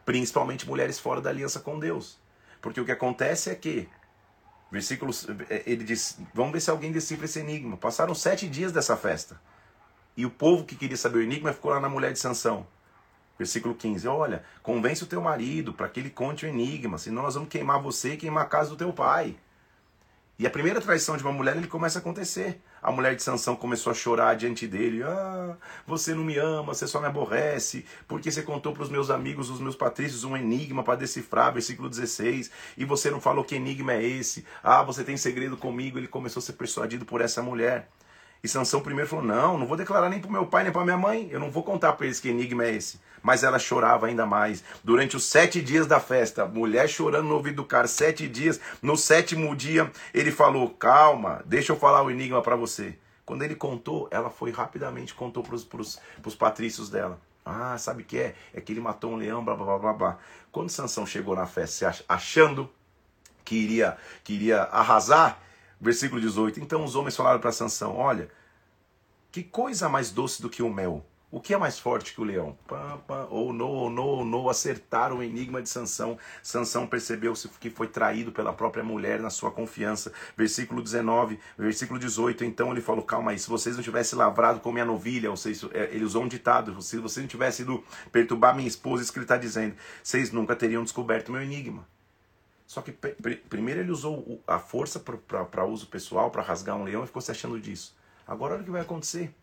Principalmente 0.04 0.66
mulheres 0.66 0.98
fora 0.98 1.20
da 1.20 1.30
aliança 1.30 1.60
com 1.60 1.78
Deus. 1.78 2.18
Porque 2.60 2.80
o 2.80 2.84
que 2.84 2.92
acontece 2.92 3.50
é 3.50 3.54
que 3.54 3.88
Versículo, 4.70 5.12
é, 5.48 5.62
ele 5.66 5.84
diz: 5.84 6.18
Vamos 6.32 6.52
ver 6.52 6.60
se 6.60 6.70
alguém 6.70 6.92
decifra 6.92 7.24
esse 7.24 7.40
enigma. 7.40 7.76
Passaram 7.76 8.14
sete 8.14 8.48
dias 8.48 8.72
dessa 8.72 8.96
festa. 8.96 9.40
E 10.16 10.24
o 10.24 10.30
povo 10.30 10.64
que 10.64 10.76
queria 10.76 10.96
saber 10.96 11.18
o 11.18 11.22
enigma 11.22 11.52
ficou 11.52 11.70
lá 11.70 11.80
na 11.80 11.88
mulher 11.88 12.12
de 12.12 12.18
Sansão. 12.18 12.66
Versículo 13.38 13.74
15: 13.74 14.06
Olha, 14.06 14.44
convence 14.62 15.02
o 15.02 15.06
teu 15.06 15.20
marido 15.20 15.72
para 15.72 15.88
que 15.88 15.98
ele 15.98 16.10
conte 16.10 16.44
o 16.44 16.48
enigma, 16.48 16.98
senão 16.98 17.22
nós 17.22 17.34
vamos 17.34 17.48
queimar 17.48 17.80
você 17.80 18.12
e 18.12 18.16
queimar 18.16 18.44
a 18.44 18.48
casa 18.48 18.70
do 18.70 18.76
teu 18.76 18.92
pai. 18.92 19.36
E 20.38 20.46
a 20.46 20.50
primeira 20.50 20.80
traição 20.80 21.16
de 21.16 21.22
uma 21.22 21.32
mulher 21.32 21.56
ele 21.56 21.66
começa 21.66 21.98
a 21.98 22.00
acontecer. 22.00 22.60
A 22.82 22.90
mulher 22.90 23.14
de 23.14 23.22
Sansão 23.22 23.54
começou 23.54 23.90
a 23.90 23.94
chorar 23.94 24.34
diante 24.34 24.66
dele. 24.66 25.02
Ah, 25.02 25.56
você 25.86 26.14
não 26.14 26.24
me 26.24 26.38
ama, 26.38 26.74
você 26.74 26.86
só 26.86 27.00
me 27.00 27.06
aborrece, 27.06 27.84
porque 28.08 28.30
você 28.30 28.42
contou 28.42 28.72
para 28.72 28.82
os 28.82 28.88
meus 28.88 29.10
amigos, 29.10 29.50
os 29.50 29.60
meus 29.60 29.76
patrícios, 29.76 30.24
um 30.24 30.36
enigma 30.36 30.82
para 30.82 30.96
decifrar, 30.96 31.52
versículo 31.52 31.88
16, 31.88 32.50
e 32.76 32.84
você 32.84 33.10
não 33.10 33.20
falou 33.20 33.44
que 33.44 33.54
enigma 33.54 33.92
é 33.92 34.02
esse. 34.02 34.44
Ah, 34.62 34.82
você 34.82 35.04
tem 35.04 35.16
segredo 35.16 35.56
comigo. 35.56 35.98
Ele 35.98 36.08
começou 36.08 36.40
a 36.40 36.42
ser 36.42 36.54
persuadido 36.54 37.04
por 37.04 37.20
essa 37.20 37.42
mulher. 37.42 37.88
E 38.42 38.48
Sansão 38.48 38.80
primeiro 38.80 39.08
falou: 39.08 39.24
Não, 39.24 39.58
não 39.58 39.66
vou 39.66 39.76
declarar 39.76 40.08
nem 40.08 40.20
para 40.20 40.30
meu 40.30 40.46
pai 40.46 40.64
nem 40.64 40.72
para 40.72 40.84
minha 40.84 40.96
mãe. 40.96 41.28
Eu 41.30 41.38
não 41.38 41.50
vou 41.50 41.62
contar 41.62 41.92
para 41.92 42.06
eles 42.06 42.20
que 42.20 42.28
enigma 42.28 42.64
é 42.64 42.74
esse. 42.74 43.00
Mas 43.22 43.42
ela 43.42 43.58
chorava 43.58 44.06
ainda 44.06 44.24
mais. 44.24 44.64
Durante 44.82 45.16
os 45.16 45.24
sete 45.24 45.60
dias 45.60 45.86
da 45.86 46.00
festa, 46.00 46.46
mulher 46.46 46.88
chorando 46.88 47.28
no 47.28 47.34
ouvido 47.34 47.56
do 47.56 47.64
cara, 47.64 47.86
sete 47.86 48.26
dias. 48.26 48.58
No 48.80 48.96
sétimo 48.96 49.54
dia, 49.54 49.90
ele 50.14 50.32
falou: 50.32 50.70
Calma, 50.70 51.42
deixa 51.44 51.72
eu 51.72 51.76
falar 51.76 52.02
o 52.02 52.10
enigma 52.10 52.40
para 52.40 52.56
você. 52.56 52.96
Quando 53.26 53.42
ele 53.42 53.54
contou, 53.54 54.08
ela 54.10 54.30
foi 54.30 54.50
rapidamente 54.50 55.14
contou 55.14 55.42
para 55.42 55.54
os 55.54 56.34
patrícios 56.36 56.88
dela. 56.88 57.20
Ah, 57.44 57.76
sabe 57.78 58.02
o 58.02 58.04
que 58.04 58.18
é? 58.18 58.34
É 58.52 58.60
que 58.60 58.72
ele 58.72 58.80
matou 58.80 59.12
um 59.12 59.16
leão, 59.16 59.44
blá 59.44 59.54
blá 59.54 59.78
blá 59.78 59.92
blá. 59.92 60.18
Quando 60.50 60.68
Sansão 60.68 61.06
chegou 61.06 61.34
na 61.34 61.46
festa, 61.46 61.94
achando 62.08 62.70
que 63.44 63.54
iria, 63.54 63.96
que 64.22 64.32
iria 64.34 64.62
arrasar, 64.64 65.40
Versículo 65.80 66.20
18. 66.20 66.60
Então 66.60 66.84
os 66.84 66.94
homens 66.94 67.16
falaram 67.16 67.40
para 67.40 67.52
Sansão: 67.52 67.96
Olha, 67.96 68.28
que 69.32 69.42
coisa 69.42 69.88
mais 69.88 70.10
doce 70.10 70.42
do 70.42 70.50
que 70.50 70.62
o 70.62 70.68
mel? 70.68 71.04
O 71.32 71.40
que 71.40 71.54
é 71.54 71.56
mais 71.56 71.78
forte 71.78 72.12
que 72.12 72.20
o 72.20 72.24
leão? 72.24 72.58
ou 73.28 73.52
não, 73.52 73.68
ou 73.68 73.88
não, 73.88 74.04
ou 74.04 74.24
não, 74.24 74.48
acertaram 74.48 75.18
o 75.18 75.22
enigma 75.22 75.62
de 75.62 75.68
Sansão. 75.68 76.18
Sansão 76.42 76.88
percebeu 76.88 77.32
que 77.60 77.70
foi 77.70 77.86
traído 77.86 78.32
pela 78.32 78.52
própria 78.52 78.82
mulher 78.82 79.20
na 79.20 79.30
sua 79.30 79.52
confiança. 79.52 80.12
Versículo 80.36 80.82
19, 80.82 81.38
versículo 81.56 82.00
18. 82.00 82.44
Então 82.44 82.72
ele 82.72 82.80
falou: 82.80 83.04
Calma 83.04 83.30
aí, 83.30 83.38
se 83.38 83.48
vocês 83.48 83.76
não 83.76 83.82
tivessem 83.82 84.18
lavrado 84.18 84.58
com 84.58 84.72
minha 84.72 84.84
novilha, 84.84 85.30
ou 85.30 85.36
seja, 85.36 85.70
é, 85.72 85.94
ele 85.94 86.04
usou 86.04 86.24
um 86.24 86.28
ditado: 86.28 86.82
se 86.82 86.98
vocês 86.98 87.22
não 87.22 87.30
tivessem 87.30 87.62
ido 87.62 87.84
perturbar 88.10 88.56
minha 88.56 88.66
esposa, 88.66 89.04
isso 89.04 89.12
que 89.12 89.20
ele 89.20 89.24
está 89.24 89.36
dizendo, 89.36 89.76
vocês 90.02 90.32
nunca 90.32 90.56
teriam 90.56 90.82
descoberto 90.82 91.30
meu 91.30 91.42
enigma. 91.42 91.86
Só 92.70 92.80
que 92.82 92.92
primeiro 92.92 93.80
ele 93.80 93.90
usou 93.90 94.40
a 94.46 94.60
força 94.60 95.00
para 95.00 95.64
uso 95.64 95.88
pessoal, 95.88 96.30
para 96.30 96.40
rasgar 96.40 96.76
um 96.76 96.84
leão 96.84 97.02
e 97.02 97.06
ficou 97.08 97.20
se 97.20 97.32
achando 97.32 97.58
disso. 97.58 97.96
Agora 98.24 98.54
olha 98.54 98.62
o 98.62 98.64
que 98.64 98.70
vai 98.70 98.82
acontecer. 98.82 99.34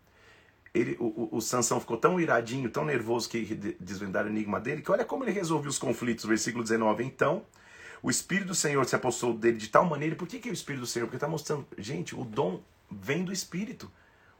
Ele, 0.73 0.95
o, 0.97 1.27
o, 1.33 1.41
Sansão 1.41 1.77
ficou 1.77 1.97
tão 1.97 2.21
iradinho, 2.21 2.69
tão 2.69 2.85
nervoso 2.85 3.27
que 3.27 3.43
desvendaram 3.81 4.29
o 4.29 4.31
enigma 4.31 4.61
dele, 4.61 4.81
que 4.81 4.89
olha 4.89 5.03
como 5.03 5.25
ele 5.25 5.31
resolveu 5.31 5.69
os 5.69 5.77
conflitos, 5.77 6.23
versículo 6.23 6.63
19. 6.63 7.03
Então, 7.03 7.43
o 8.01 8.09
Espírito 8.09 8.47
do 8.47 8.55
Senhor 8.55 8.85
se 8.85 8.95
apossou 8.95 9.33
dele 9.33 9.57
de 9.57 9.67
tal 9.67 9.83
maneira. 9.83 10.15
Por 10.15 10.25
que, 10.25 10.39
que 10.39 10.47
é 10.47 10.51
o 10.51 10.53
Espírito 10.53 10.83
do 10.83 10.87
Senhor? 10.87 11.07
Porque 11.07 11.17
está 11.17 11.27
mostrando, 11.27 11.67
gente, 11.77 12.15
o 12.15 12.23
dom 12.23 12.63
vem 12.89 13.25
do 13.25 13.33
Espírito. 13.33 13.91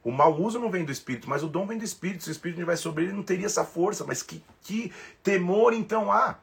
O 0.02 0.10
mau 0.10 0.34
uso 0.40 0.58
não 0.58 0.70
vem 0.70 0.86
do 0.86 0.92
Espírito, 0.92 1.28
mas 1.28 1.42
o 1.42 1.48
dom 1.48 1.66
vem 1.66 1.76
do 1.76 1.84
Espírito. 1.84 2.24
Se 2.24 2.30
o 2.30 2.32
Espírito 2.32 2.64
vai 2.64 2.78
sobre 2.78 3.04
ele, 3.04 3.12
não 3.12 3.22
teria 3.22 3.44
essa 3.44 3.66
força. 3.66 4.02
Mas 4.06 4.22
que, 4.22 4.42
que 4.62 4.90
temor 5.22 5.74
então 5.74 6.10
há? 6.10 6.38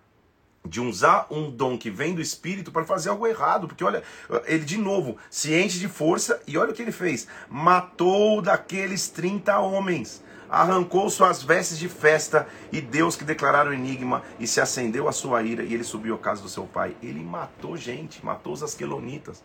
De 0.65 0.81
usar 0.81 1.27
um 1.29 1.49
dom 1.49 1.77
que 1.77 1.89
vem 1.89 2.13
do 2.13 2.21
Espírito 2.21 2.71
para 2.71 2.85
fazer 2.85 3.09
algo 3.09 3.27
errado. 3.27 3.67
Porque 3.67 3.83
olha, 3.83 4.03
ele 4.45 4.65
de 4.65 4.77
novo 4.77 5.17
se 5.29 5.53
enche 5.53 5.79
de 5.79 5.87
força 5.87 6.41
e 6.47 6.57
olha 6.57 6.71
o 6.71 6.73
que 6.73 6.81
ele 6.81 6.91
fez: 6.91 7.27
matou 7.49 8.41
daqueles 8.41 9.07
30 9.09 9.57
homens, 9.59 10.23
arrancou 10.49 11.09
suas 11.09 11.43
vestes 11.43 11.77
de 11.77 11.87
festa 11.87 12.47
e 12.71 12.81
Deus 12.81 13.15
que 13.15 13.23
declararam 13.23 13.71
o 13.71 13.73
enigma 13.73 14.23
e 14.39 14.47
se 14.47 14.59
acendeu 14.59 15.07
a 15.07 15.11
sua 15.11 15.43
ira 15.43 15.63
e 15.63 15.73
ele 15.73 15.83
subiu 15.83 16.15
à 16.15 16.19
casa 16.19 16.41
do 16.41 16.49
seu 16.49 16.65
pai. 16.65 16.95
Ele 17.01 17.23
matou 17.23 17.77
gente, 17.77 18.23
matou 18.25 18.53
os 18.53 18.63
asquelonitas. 18.63 19.43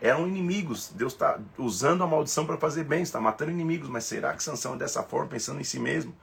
Eram 0.00 0.28
inimigos. 0.28 0.92
Deus 0.94 1.14
está 1.14 1.38
usando 1.56 2.04
a 2.04 2.06
maldição 2.06 2.44
para 2.44 2.58
fazer 2.58 2.84
bem, 2.84 3.02
está 3.02 3.18
matando 3.18 3.50
inimigos. 3.50 3.88
Mas 3.88 4.04
será 4.04 4.34
que 4.34 4.42
Sansão 4.42 4.74
é 4.74 4.76
dessa 4.76 5.02
forma, 5.02 5.28
pensando 5.28 5.58
em 5.58 5.64
si 5.64 5.78
mesmo? 5.78 6.14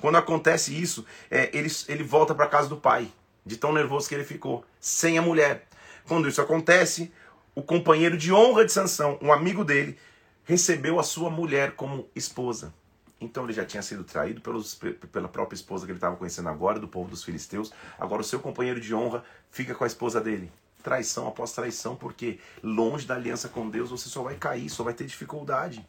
Quando 0.00 0.16
acontece 0.16 0.78
isso, 0.80 1.04
é, 1.30 1.50
ele, 1.52 1.68
ele 1.88 2.04
volta 2.04 2.34
para 2.34 2.44
a 2.44 2.48
casa 2.48 2.68
do 2.68 2.76
pai 2.76 3.10
de 3.50 3.56
tão 3.56 3.72
nervoso 3.72 4.08
que 4.08 4.14
ele 4.14 4.22
ficou, 4.22 4.64
sem 4.78 5.18
a 5.18 5.22
mulher. 5.22 5.66
Quando 6.06 6.28
isso 6.28 6.40
acontece, 6.40 7.12
o 7.52 7.60
companheiro 7.60 8.16
de 8.16 8.32
honra 8.32 8.64
de 8.64 8.70
Sansão, 8.70 9.18
um 9.20 9.32
amigo 9.32 9.64
dele, 9.64 9.98
recebeu 10.44 11.00
a 11.00 11.02
sua 11.02 11.28
mulher 11.28 11.72
como 11.72 12.08
esposa. 12.14 12.72
Então 13.20 13.42
ele 13.42 13.52
já 13.52 13.64
tinha 13.64 13.82
sido 13.82 14.04
traído 14.04 14.40
pelos, 14.40 14.80
pela 15.10 15.28
própria 15.28 15.56
esposa 15.56 15.84
que 15.84 15.90
ele 15.90 15.96
estava 15.98 16.14
conhecendo 16.14 16.48
agora, 16.48 16.78
do 16.78 16.86
povo 16.86 17.10
dos 17.10 17.24
filisteus. 17.24 17.72
Agora 17.98 18.22
o 18.22 18.24
seu 18.24 18.38
companheiro 18.38 18.80
de 18.80 18.94
honra 18.94 19.24
fica 19.50 19.74
com 19.74 19.82
a 19.82 19.86
esposa 19.88 20.20
dele. 20.20 20.50
Traição 20.80 21.26
após 21.26 21.50
traição, 21.52 21.96
porque 21.96 22.38
longe 22.62 23.04
da 23.04 23.16
aliança 23.16 23.48
com 23.48 23.68
Deus 23.68 23.90
você 23.90 24.08
só 24.08 24.22
vai 24.22 24.36
cair, 24.36 24.70
só 24.70 24.84
vai 24.84 24.94
ter 24.94 25.06
dificuldade. 25.06 25.84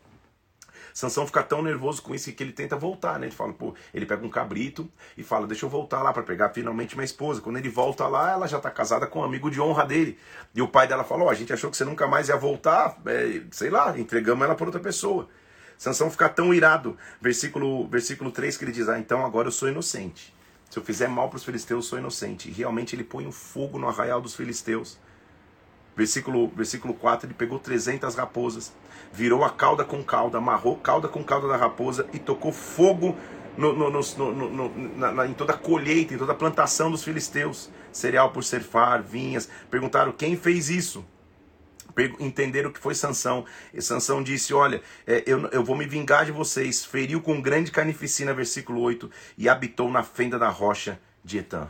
Sansão 0.93 1.25
fica 1.25 1.43
tão 1.43 1.61
nervoso 1.61 2.01
com 2.01 2.13
isso 2.13 2.31
que 2.31 2.43
ele 2.43 2.51
tenta 2.51 2.75
voltar, 2.75 3.19
né? 3.19 3.27
Ele 3.27 3.35
fala, 3.35 3.53
pô, 3.53 3.73
ele 3.93 4.05
pega 4.05 4.25
um 4.25 4.29
cabrito 4.29 4.89
e 5.17 5.23
fala, 5.23 5.47
deixa 5.47 5.65
eu 5.65 5.69
voltar 5.69 6.01
lá 6.01 6.11
para 6.11 6.23
pegar 6.23 6.49
finalmente 6.49 6.95
minha 6.95 7.05
esposa. 7.05 7.41
Quando 7.41 7.57
ele 7.57 7.69
volta 7.69 8.07
lá, 8.07 8.31
ela 8.31 8.47
já 8.47 8.59
tá 8.59 8.69
casada 8.69 9.07
com 9.07 9.19
um 9.19 9.23
amigo 9.23 9.49
de 9.49 9.61
honra 9.61 9.85
dele. 9.85 10.17
E 10.53 10.61
o 10.61 10.67
pai 10.67 10.87
dela 10.87 11.03
falou, 11.03 11.27
oh, 11.27 11.29
a 11.29 11.33
gente 11.33 11.53
achou 11.53 11.69
que 11.69 11.77
você 11.77 11.85
nunca 11.85 12.07
mais 12.07 12.29
ia 12.29 12.37
voltar, 12.37 12.97
é, 13.05 13.41
sei 13.51 13.69
lá, 13.69 13.97
entregamos 13.97 14.43
ela 14.43 14.55
para 14.55 14.65
outra 14.65 14.81
pessoa. 14.81 15.27
Sansão 15.77 16.11
fica 16.11 16.29
tão 16.29 16.53
irado, 16.53 16.95
versículo, 17.19 17.87
versículo 17.87 18.31
3 18.31 18.55
que 18.55 18.65
ele 18.65 18.71
diz, 18.71 18.87
ah, 18.87 18.99
então 18.99 19.25
agora 19.25 19.47
eu 19.47 19.51
sou 19.51 19.67
inocente. 19.67 20.33
Se 20.69 20.77
eu 20.77 20.83
fizer 20.83 21.09
mal 21.09 21.27
para 21.27 21.37
os 21.37 21.43
filisteus, 21.43 21.83
eu 21.83 21.89
sou 21.89 21.99
inocente. 21.99 22.49
E 22.49 22.51
realmente 22.53 22.95
ele 22.95 23.03
põe 23.03 23.27
um 23.27 23.31
fogo 23.31 23.77
no 23.77 23.89
arraial 23.89 24.21
dos 24.21 24.35
filisteus. 24.35 24.97
Versículo, 25.95 26.47
versículo 26.55 26.93
4, 26.93 27.27
ele 27.27 27.33
pegou 27.33 27.59
300 27.59 28.15
raposas, 28.15 28.71
virou 29.11 29.43
a 29.43 29.49
cauda 29.49 29.83
com 29.83 30.01
cauda, 30.01 30.37
amarrou 30.37 30.77
cauda 30.77 31.07
com 31.07 31.23
cauda 31.23 31.49
da 31.49 31.57
raposa 31.57 32.07
e 32.13 32.19
tocou 32.19 32.53
fogo 32.53 33.15
no, 33.57 33.73
no, 33.73 33.89
no, 33.89 34.97
na, 34.97 35.11
na, 35.11 35.27
em 35.27 35.33
toda 35.33 35.53
a 35.53 35.57
colheita, 35.57 36.13
em 36.13 36.17
toda 36.17 36.31
a 36.31 36.35
plantação 36.35 36.89
dos 36.89 37.03
filisteus. 37.03 37.69
Cereal 37.91 38.31
por 38.31 38.43
cerfar, 38.43 39.03
vinhas. 39.03 39.49
Perguntaram 39.69 40.13
quem 40.13 40.37
fez 40.37 40.69
isso. 40.69 41.05
Entenderam 42.21 42.71
que 42.71 42.79
foi 42.79 42.95
Sansão. 42.95 43.45
E 43.73 43.81
Sansão 43.81 44.23
disse: 44.23 44.53
Olha, 44.53 44.81
é, 45.05 45.23
eu, 45.27 45.45
eu 45.47 45.61
vou 45.61 45.75
me 45.75 45.85
vingar 45.85 46.25
de 46.25 46.31
vocês. 46.31 46.85
Feriu 46.85 47.21
com 47.21 47.41
grande 47.41 47.69
carnificina, 47.69 48.33
versículo 48.33 48.79
8, 48.79 49.11
e 49.37 49.49
habitou 49.49 49.91
na 49.91 50.03
fenda 50.03 50.39
da 50.39 50.47
rocha 50.47 50.97
de 51.21 51.39
Etã. 51.39 51.67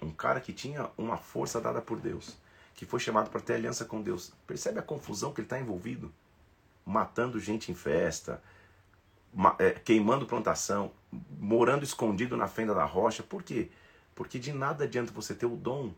Um 0.00 0.12
cara 0.12 0.40
que 0.40 0.52
tinha 0.52 0.88
uma 0.96 1.16
força 1.16 1.60
dada 1.60 1.82
por 1.82 1.98
Deus 1.98 2.38
que 2.78 2.86
foi 2.86 3.00
chamado 3.00 3.28
para 3.28 3.40
ter 3.40 3.54
aliança 3.54 3.84
com 3.84 4.00
Deus. 4.00 4.32
Percebe 4.46 4.78
a 4.78 4.82
confusão 4.82 5.32
que 5.32 5.40
ele 5.40 5.46
está 5.46 5.58
envolvido? 5.58 6.14
Matando 6.86 7.40
gente 7.40 7.72
em 7.72 7.74
festa, 7.74 8.40
é, 9.58 9.70
queimando 9.72 10.26
plantação, 10.26 10.92
morando 11.40 11.82
escondido 11.82 12.36
na 12.36 12.46
fenda 12.46 12.72
da 12.72 12.84
rocha. 12.84 13.20
Por 13.20 13.42
quê? 13.42 13.68
Porque 14.14 14.38
de 14.38 14.52
nada 14.52 14.84
adianta 14.84 15.12
você 15.12 15.34
ter 15.34 15.46
o 15.46 15.56
dom 15.56 15.92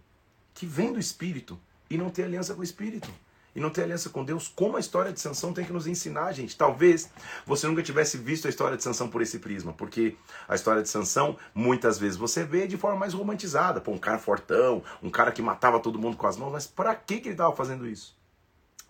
que 0.54 0.64
vem 0.64 0.90
do 0.90 0.98
Espírito 0.98 1.60
e 1.90 1.98
não 1.98 2.08
ter 2.08 2.24
aliança 2.24 2.54
com 2.54 2.62
o 2.62 2.64
Espírito 2.64 3.10
e 3.54 3.60
não 3.60 3.70
ter 3.70 3.82
aliança 3.82 4.10
com 4.10 4.24
Deus, 4.24 4.48
como 4.48 4.76
a 4.76 4.80
história 4.80 5.12
de 5.12 5.20
Sansão 5.20 5.52
tem 5.52 5.64
que 5.64 5.72
nos 5.72 5.86
ensinar, 5.86 6.32
gente. 6.32 6.56
Talvez 6.56 7.10
você 7.44 7.66
nunca 7.66 7.82
tivesse 7.82 8.16
visto 8.16 8.46
a 8.46 8.48
história 8.50 8.76
de 8.76 8.82
Sansão 8.82 9.08
por 9.08 9.22
esse 9.22 9.38
prisma, 9.38 9.72
porque 9.72 10.16
a 10.48 10.54
história 10.54 10.82
de 10.82 10.88
Sansão, 10.88 11.36
muitas 11.54 11.98
vezes 11.98 12.16
você 12.16 12.44
vê 12.44 12.66
de 12.66 12.76
forma 12.76 12.98
mais 12.98 13.14
romantizada, 13.14 13.80
pô, 13.80 13.92
um 13.92 13.98
cara 13.98 14.18
fortão, 14.18 14.82
um 15.02 15.10
cara 15.10 15.32
que 15.32 15.42
matava 15.42 15.80
todo 15.80 15.98
mundo 15.98 16.16
com 16.16 16.26
as 16.26 16.36
mãos, 16.36 16.52
mas 16.52 16.66
para 16.66 16.94
que, 16.94 17.20
que 17.20 17.28
ele 17.28 17.34
estava 17.34 17.54
fazendo 17.54 17.86
isso? 17.86 18.18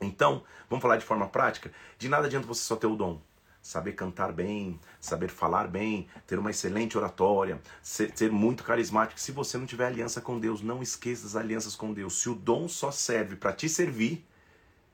Então, 0.00 0.42
vamos 0.68 0.82
falar 0.82 0.96
de 0.96 1.04
forma 1.04 1.28
prática, 1.28 1.70
de 1.98 2.08
nada 2.08 2.26
adianta 2.26 2.46
você 2.46 2.62
só 2.62 2.76
ter 2.76 2.86
o 2.86 2.96
dom. 2.96 3.20
Saber 3.62 3.92
cantar 3.92 4.32
bem, 4.32 4.80
saber 4.98 5.28
falar 5.28 5.68
bem, 5.68 6.08
ter 6.26 6.38
uma 6.38 6.50
excelente 6.50 6.96
oratória, 6.96 7.60
ser, 7.82 8.10
ser 8.16 8.32
muito 8.32 8.64
carismático. 8.64 9.20
Se 9.20 9.32
você 9.32 9.58
não 9.58 9.66
tiver 9.66 9.84
aliança 9.84 10.18
com 10.18 10.40
Deus, 10.40 10.62
não 10.62 10.82
esqueça 10.82 11.24
das 11.24 11.36
alianças 11.36 11.76
com 11.76 11.92
Deus. 11.92 12.22
Se 12.22 12.30
o 12.30 12.34
dom 12.34 12.66
só 12.68 12.90
serve 12.90 13.36
para 13.36 13.52
te 13.52 13.68
servir, 13.68 14.26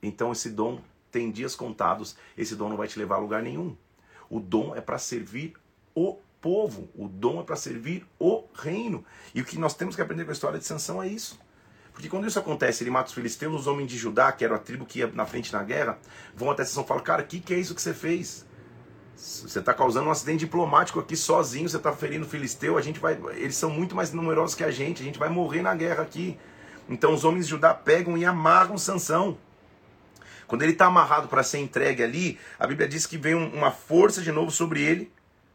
então 0.02 0.32
esse 0.32 0.50
dom 0.50 0.80
tem 1.10 1.30
dias 1.30 1.54
contados, 1.54 2.16
esse 2.36 2.54
dom 2.54 2.68
não 2.68 2.76
vai 2.76 2.88
te 2.88 2.98
levar 2.98 3.16
a 3.16 3.18
lugar 3.18 3.42
nenhum. 3.42 3.76
O 4.28 4.40
dom 4.40 4.74
é 4.74 4.80
para 4.80 4.98
servir 4.98 5.54
o 5.94 6.18
povo, 6.40 6.88
o 6.94 7.08
dom 7.08 7.40
é 7.40 7.42
para 7.42 7.56
servir 7.56 8.06
o 8.18 8.44
reino. 8.54 9.04
E 9.34 9.40
o 9.40 9.44
que 9.44 9.58
nós 9.58 9.74
temos 9.74 9.96
que 9.96 10.02
aprender 10.02 10.24
com 10.24 10.30
a 10.30 10.32
história 10.32 10.58
de 10.58 10.64
Sansão 10.64 11.02
é 11.02 11.08
isso. 11.08 11.38
Porque 11.92 12.08
quando 12.08 12.26
isso 12.26 12.38
acontece, 12.38 12.84
ele 12.84 12.90
mata 12.90 13.08
os 13.08 13.14
filisteus, 13.14 13.62
os 13.62 13.66
homens 13.66 13.90
de 13.90 13.96
Judá, 13.96 14.30
que 14.30 14.44
era 14.44 14.56
a 14.56 14.58
tribo 14.58 14.84
que 14.84 14.98
ia 14.98 15.06
na 15.06 15.24
frente 15.24 15.50
na 15.52 15.62
guerra, 15.62 15.98
vão 16.34 16.50
até 16.50 16.64
Sansão 16.64 16.84
e 16.84 16.86
falam, 16.86 17.02
cara, 17.02 17.22
o 17.22 17.26
que, 17.26 17.40
que 17.40 17.54
é 17.54 17.58
isso 17.58 17.74
que 17.74 17.80
você 17.80 17.94
fez? 17.94 18.44
Você 19.16 19.60
está 19.60 19.72
causando 19.72 20.08
um 20.08 20.10
acidente 20.10 20.40
diplomático 20.40 21.00
aqui 21.00 21.16
sozinho, 21.16 21.66
você 21.66 21.78
está 21.78 21.90
ferindo 21.90 22.26
o 22.26 22.28
filisteu, 22.28 22.76
a 22.76 22.82
gente 22.82 23.00
vai. 23.00 23.18
Eles 23.36 23.56
são 23.56 23.70
muito 23.70 23.96
mais 23.96 24.12
numerosos 24.12 24.54
que 24.54 24.62
a 24.62 24.70
gente, 24.70 25.00
a 25.00 25.04
gente 25.06 25.18
vai 25.18 25.30
morrer 25.30 25.62
na 25.62 25.74
guerra 25.74 26.02
aqui. 26.02 26.38
Então 26.86 27.14
os 27.14 27.24
homens 27.24 27.46
de 27.46 27.52
Judá 27.52 27.72
pegam 27.72 28.18
e 28.18 28.26
amarram 28.26 28.76
Sansão. 28.76 29.38
Quando 30.46 30.62
ele 30.62 30.72
está 30.72 30.86
amarrado 30.86 31.28
para 31.28 31.42
ser 31.42 31.58
entregue 31.58 32.02
ali, 32.02 32.38
a 32.58 32.66
Bíblia 32.66 32.88
diz 32.88 33.06
que 33.06 33.18
vem 33.18 33.34
uma 33.34 33.70
força 33.70 34.22
de 34.22 34.30
novo 34.30 34.50
sobre 34.50 34.82
ele. 34.82 35.12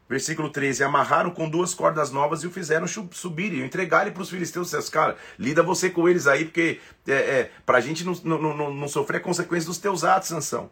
Versículo 0.08 0.50
13: 0.50 0.84
Amarraram 0.84 1.30
com 1.30 1.48
duas 1.48 1.72
cordas 1.72 2.10
novas 2.10 2.42
e 2.42 2.46
o 2.46 2.50
fizeram 2.50 2.86
subir 2.86 3.52
e 3.52 3.62
entregar 3.62 4.02
ele 4.02 4.10
para 4.10 4.22
os 4.22 4.28
filisteus. 4.28 4.70
Disse, 4.70 4.90
cara, 4.90 5.16
lida 5.38 5.62
você 5.62 5.88
com 5.88 6.08
eles 6.08 6.26
aí, 6.26 6.44
porque 6.44 6.80
é, 7.08 7.12
é, 7.12 7.50
para 7.64 7.78
a 7.78 7.80
gente 7.80 8.04
não, 8.04 8.12
não, 8.22 8.54
não, 8.54 8.74
não 8.74 8.88
sofrer 8.88 9.18
a 9.18 9.20
consequência 9.20 9.66
dos 9.66 9.78
teus 9.78 10.04
atos, 10.04 10.28
Sansão. 10.28 10.70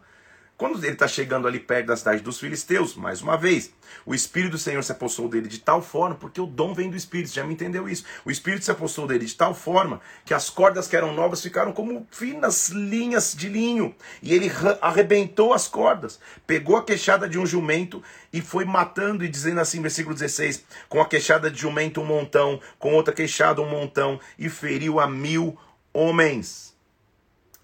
Quando 0.61 0.77
ele 0.83 0.93
está 0.93 1.07
chegando 1.07 1.47
ali 1.47 1.59
perto 1.59 1.87
da 1.87 1.97
cidade 1.97 2.21
dos 2.21 2.39
filisteus, 2.39 2.93
mais 2.93 3.19
uma 3.19 3.35
vez, 3.35 3.73
o 4.05 4.13
Espírito 4.13 4.51
do 4.51 4.57
Senhor 4.59 4.83
se 4.83 4.91
apossou 4.91 5.27
dele 5.27 5.47
de 5.47 5.57
tal 5.57 5.81
forma, 5.81 6.13
porque 6.13 6.39
o 6.39 6.45
dom 6.45 6.71
vem 6.71 6.87
do 6.87 6.95
Espírito, 6.95 7.33
já 7.33 7.43
me 7.43 7.55
entendeu 7.55 7.89
isso? 7.89 8.05
O 8.23 8.29
Espírito 8.29 8.63
se 8.63 8.69
apossou 8.69 9.07
dele 9.07 9.25
de 9.25 9.33
tal 9.33 9.55
forma 9.55 9.99
que 10.23 10.35
as 10.35 10.51
cordas 10.51 10.87
que 10.87 10.95
eram 10.95 11.15
novas 11.15 11.41
ficaram 11.41 11.73
como 11.73 12.05
finas 12.11 12.69
linhas 12.69 13.33
de 13.35 13.49
linho, 13.49 13.95
e 14.21 14.35
ele 14.35 14.51
arrebentou 14.81 15.51
as 15.51 15.67
cordas, 15.67 16.19
pegou 16.45 16.77
a 16.77 16.85
queixada 16.85 17.27
de 17.27 17.39
um 17.39 17.45
jumento 17.47 18.03
e 18.31 18.39
foi 18.39 18.63
matando, 18.63 19.25
e 19.25 19.27
dizendo 19.27 19.61
assim, 19.61 19.81
versículo 19.81 20.13
16: 20.13 20.63
com 20.87 21.01
a 21.01 21.07
queixada 21.07 21.49
de 21.49 21.59
jumento 21.59 22.01
um 22.01 22.05
montão, 22.05 22.61
com 22.77 22.93
outra 22.93 23.15
queixada 23.15 23.63
um 23.63 23.67
montão, 23.67 24.19
e 24.37 24.47
feriu 24.47 24.99
a 24.99 25.07
mil 25.07 25.57
homens 25.91 26.70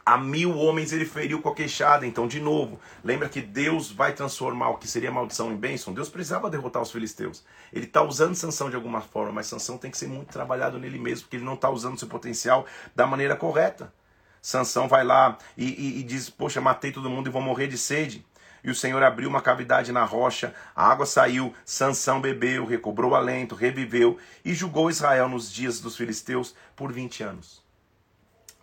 a 0.08 0.18
mil 0.18 0.58
homens 0.58 0.94
ele 0.94 1.04
feriu 1.04 1.42
com 1.42 1.50
a 1.50 1.54
queixada. 1.54 2.08
Então, 2.08 2.30
de 2.30 2.40
novo, 2.40 2.80
lembra 3.04 3.28
que 3.28 3.42
Deus 3.42 3.92
vai 3.92 4.14
transformar 4.14 4.70
o 4.70 4.78
que 4.78 4.88
seria 4.88 5.12
maldição 5.12 5.52
em 5.52 5.58
bênção? 5.58 5.94
Deus 5.94 6.08
precisava 6.08 6.50
derrotar 6.50 6.82
os 6.82 6.90
filisteus. 6.90 7.44
Ele 7.74 7.88
está 7.88 8.02
usando 8.02 8.34
Sansão 8.34 8.70
de 8.70 8.78
alguma 8.78 9.02
forma, 9.02 9.34
mas 9.34 9.48
Sansão 9.48 9.78
tem 9.78 9.92
que 9.92 9.98
ser 9.98 10.08
muito 10.08 10.30
trabalhado 10.30 10.80
nele 10.80 10.98
mesmo, 10.98 11.26
porque 11.26 11.36
ele 11.36 11.44
não 11.44 11.56
está 11.56 11.70
usando 11.70 12.00
seu 12.00 12.08
potencial 12.08 12.66
da 12.96 13.06
maneira 13.06 13.36
correta. 13.36 13.94
Sansão 14.42 14.88
vai 14.88 15.04
lá 15.04 15.38
e, 15.58 15.66
e, 15.66 16.00
e 16.00 16.04
diz: 16.04 16.30
Poxa, 16.30 16.62
matei 16.62 16.94
todo 16.94 17.10
mundo 17.10 17.28
e 17.28 17.30
vou 17.32 17.42
morrer 17.42 17.68
de 17.68 17.78
sede. 17.78 18.26
E 18.64 18.72
o 18.72 18.76
Senhor 18.76 19.04
abriu 19.04 19.28
uma 19.28 19.42
cavidade 19.42 19.92
na 19.92 20.06
rocha, 20.06 20.56
a 20.74 20.90
água 20.90 21.06
saiu, 21.06 21.54
Sansão 21.66 22.22
bebeu, 22.22 22.66
recobrou 22.66 23.14
alento, 23.14 23.56
reviveu 23.56 24.18
e 24.46 24.54
julgou 24.54 24.90
Israel 24.90 25.28
nos 25.28 25.52
dias 25.52 25.82
dos 25.82 25.98
filisteus 25.98 26.56
por 26.78 26.94
20 26.94 27.24
anos. 27.24 27.62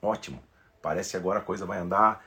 Ótimo. 0.01 0.43
Parece 0.85 1.13
que 1.13 1.17
agora 1.17 1.39
a 1.39 1.43
coisa 1.43 1.65
vai 1.65 1.79
andar, 1.79 2.23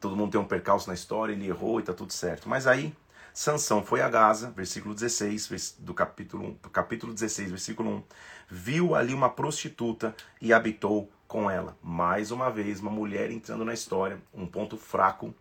todo 0.00 0.16
mundo 0.16 0.32
tem 0.32 0.40
um 0.40 0.44
percalço 0.44 0.88
na 0.88 0.94
história, 0.94 1.32
ele 1.32 1.46
errou 1.46 1.78
e 1.78 1.84
tá 1.84 1.94
tudo 1.94 2.12
certo. 2.12 2.48
Mas 2.48 2.66
aí, 2.66 2.92
Sansão 3.32 3.84
foi 3.84 4.00
a 4.00 4.08
Gaza, 4.08 4.50
versículo 4.50 4.92
16, 4.92 5.76
do 5.78 5.94
capítulo, 5.94 6.58
1, 6.64 6.68
capítulo 6.70 7.14
16, 7.14 7.50
versículo 7.50 7.88
1, 7.88 8.02
viu 8.48 8.96
ali 8.96 9.14
uma 9.14 9.30
prostituta 9.30 10.12
e 10.40 10.52
habitou 10.52 11.08
com 11.28 11.48
ela. 11.48 11.78
Mais 11.80 12.32
uma 12.32 12.50
vez, 12.50 12.80
uma 12.80 12.90
mulher 12.90 13.30
entrando 13.30 13.64
na 13.64 13.72
história, 13.72 14.20
um 14.34 14.48
ponto 14.48 14.76
fraco 14.76 15.32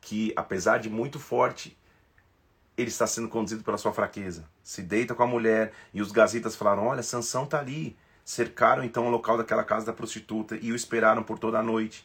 que, 0.00 0.32
apesar 0.36 0.78
de 0.78 0.88
muito 0.88 1.18
forte, 1.18 1.76
ele 2.78 2.88
está 2.88 3.06
sendo 3.06 3.28
conduzido 3.28 3.62
pela 3.62 3.76
sua 3.76 3.92
fraqueza. 3.92 4.48
Se 4.62 4.80
deita 4.80 5.14
com 5.14 5.22
a 5.22 5.26
mulher 5.26 5.74
e 5.92 6.00
os 6.00 6.10
gazitas 6.10 6.56
falaram: 6.56 6.86
Olha, 6.86 7.02
Sansão 7.02 7.44
está 7.44 7.58
ali 7.58 7.94
cercaram 8.26 8.82
então 8.82 9.06
o 9.06 9.10
local 9.10 9.38
daquela 9.38 9.62
casa 9.62 9.86
da 9.86 9.92
prostituta 9.92 10.58
e 10.60 10.72
o 10.72 10.74
esperaram 10.74 11.22
por 11.22 11.38
toda 11.38 11.60
a 11.60 11.62
noite. 11.62 12.04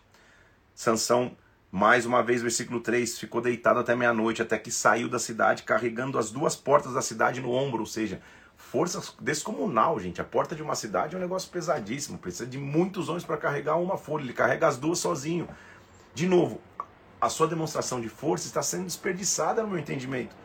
Sansão, 0.76 1.36
mais 1.72 2.06
uma 2.06 2.22
vez, 2.22 2.44
versículo 2.44 2.80
3, 2.80 3.18
ficou 3.18 3.42
deitado 3.42 3.80
até 3.80 3.96
meia-noite, 3.96 4.40
até 4.40 4.56
que 4.56 4.70
saiu 4.70 5.10
da 5.10 5.18
cidade, 5.18 5.64
carregando 5.64 6.20
as 6.20 6.30
duas 6.30 6.56
portas 6.56 6.94
da 6.94 7.02
cidade 7.02 7.42
no 7.42 7.52
ombro, 7.52 7.80
ou 7.80 7.88
seja, 7.88 8.22
força 8.56 9.02
descomunal, 9.20 10.00
gente. 10.00 10.22
A 10.22 10.24
porta 10.24 10.56
de 10.56 10.62
uma 10.62 10.76
cidade 10.76 11.16
é 11.16 11.18
um 11.18 11.22
negócio 11.22 11.50
pesadíssimo, 11.50 12.20
precisa 12.20 12.46
de 12.46 12.60
muitos 12.60 13.10
homens 13.10 13.24
para 13.24 13.36
carregar 13.36 13.78
uma 13.78 13.98
folha, 13.98 14.22
ele 14.22 14.32
carrega 14.32 14.68
as 14.68 14.78
duas 14.78 15.00
sozinho. 15.00 15.50
De 16.14 16.28
novo, 16.28 16.62
a 17.20 17.30
sua 17.30 17.48
demonstração 17.48 18.00
de 18.00 18.10
força 18.10 18.46
está 18.46 18.62
sendo 18.62 18.86
desperdiçada 18.86 19.64
no 19.64 19.70
meu 19.70 19.80
entendimento. 19.80 20.36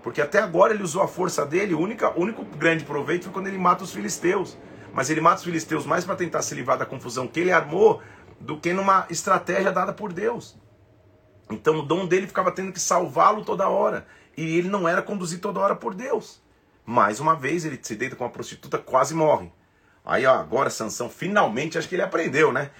Porque 0.00 0.20
até 0.20 0.38
agora 0.38 0.72
ele 0.72 0.84
usou 0.84 1.02
a 1.02 1.08
força 1.08 1.44
dele, 1.44 1.74
o 1.74 1.80
único, 1.80 2.06
único 2.16 2.44
grande 2.44 2.84
proveito 2.84 3.24
foi 3.24 3.32
quando 3.32 3.48
ele 3.48 3.58
mata 3.58 3.82
os 3.82 3.92
filisteus. 3.92 4.56
Mas 4.98 5.10
ele 5.10 5.20
mata 5.20 5.36
os 5.36 5.44
filisteus 5.44 5.86
mais 5.86 6.04
para 6.04 6.16
tentar 6.16 6.42
se 6.42 6.52
livrar 6.56 6.76
da 6.76 6.84
confusão 6.84 7.28
que 7.28 7.38
ele 7.38 7.52
armou 7.52 8.02
do 8.40 8.58
que 8.58 8.72
numa 8.72 9.06
estratégia 9.08 9.70
dada 9.70 9.92
por 9.92 10.12
Deus. 10.12 10.56
Então 11.48 11.78
o 11.78 11.82
dom 11.82 12.04
dele 12.04 12.26
ficava 12.26 12.50
tendo 12.50 12.72
que 12.72 12.80
salvá-lo 12.80 13.44
toda 13.44 13.68
hora. 13.68 14.08
E 14.36 14.58
ele 14.58 14.68
não 14.68 14.88
era 14.88 15.00
conduzido 15.00 15.40
toda 15.40 15.60
hora 15.60 15.76
por 15.76 15.94
Deus. 15.94 16.42
Mais 16.84 17.20
uma 17.20 17.36
vez 17.36 17.64
ele 17.64 17.78
se 17.80 17.94
deita 17.94 18.16
com 18.16 18.24
uma 18.24 18.30
prostituta, 18.30 18.76
quase 18.76 19.14
morre. 19.14 19.52
Aí 20.04 20.26
ó, 20.26 20.34
agora 20.34 20.68
Sansão 20.68 21.08
finalmente 21.08 21.78
acho 21.78 21.88
que 21.88 21.94
ele 21.94 22.02
aprendeu, 22.02 22.52
né? 22.52 22.72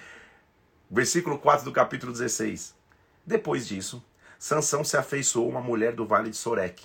Versículo 0.91 1.39
4 1.39 1.63
do 1.63 1.71
capítulo 1.71 2.11
16. 2.11 2.75
Depois 3.25 3.65
disso, 3.65 4.03
Sansão 4.37 4.83
se 4.83 4.97
afeiçoou 4.97 5.47
uma 5.47 5.61
mulher 5.61 5.93
do 5.93 6.05
vale 6.05 6.29
de 6.29 6.35
Sorek, 6.35 6.83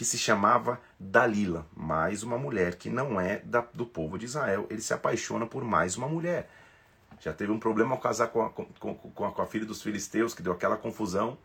que 0.00 0.04
se 0.06 0.16
chamava 0.16 0.80
Dalila, 0.98 1.66
mais 1.76 2.22
uma 2.22 2.38
mulher 2.38 2.76
que 2.76 2.88
não 2.88 3.20
é 3.20 3.40
da, 3.40 3.60
do 3.74 3.84
povo 3.84 4.18
de 4.18 4.24
Israel. 4.24 4.66
Ele 4.70 4.80
se 4.80 4.94
apaixona 4.94 5.46
por 5.46 5.62
mais 5.62 5.94
uma 5.94 6.08
mulher. 6.08 6.50
Já 7.20 7.34
teve 7.34 7.52
um 7.52 7.58
problema 7.58 7.94
ao 7.94 8.00
casar 8.00 8.28
com 8.28 8.40
a, 8.40 8.48
com, 8.48 8.64
com, 8.64 9.26
a, 9.26 9.30
com 9.30 9.42
a 9.42 9.46
filha 9.46 9.66
dos 9.66 9.82
filisteus, 9.82 10.32
que 10.32 10.40
deu 10.40 10.54
aquela 10.54 10.78
confusão. 10.78 11.36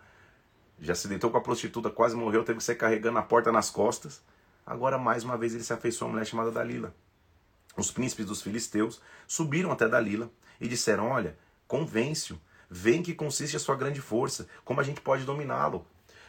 Já 0.80 0.96
se 0.96 1.06
deitou 1.10 1.30
com 1.30 1.38
a 1.38 1.41
prostituta, 1.41 1.89
quase 1.89 2.15
morreu, 2.15 2.46
teve 2.46 2.60
que 2.60 2.63
ser 2.63 2.76
carregando 2.76 3.20
a 3.20 3.24
porta 3.24 3.52
nas 3.52 3.70
costas. 3.70 4.24
Agora, 4.65 4.98
mais 4.98 5.26
uma 5.26 5.38
vez, 5.38 5.54
ele 5.54 5.62
se 5.65 5.74
afeiçoou 5.74 6.08
a 6.08 6.08
uma 6.08 6.13
mulher 6.13 6.26
chamada 6.26 6.50
Dalila. 6.50 6.96
Os 7.76 7.91
príncipes 7.91 8.26
dos 8.26 8.41
filisteus 8.41 9.02
subiram 9.28 9.70
até 9.70 9.86
Dalila 9.86 10.32
e 10.62 10.68
disseram: 10.70 11.10
Olha, 11.10 11.38
convence-o, 11.68 12.39
vê 12.70 12.96
em 12.96 13.04
que 13.04 13.13
consiste 13.13 13.58
a 13.58 13.60
sua 13.60 13.76
grande 13.76 14.00
força, 14.00 14.48
como 14.63 14.80
a 14.80 14.84
gente 14.86 15.02
pode 15.02 15.26
dominá-lo. 15.26 15.86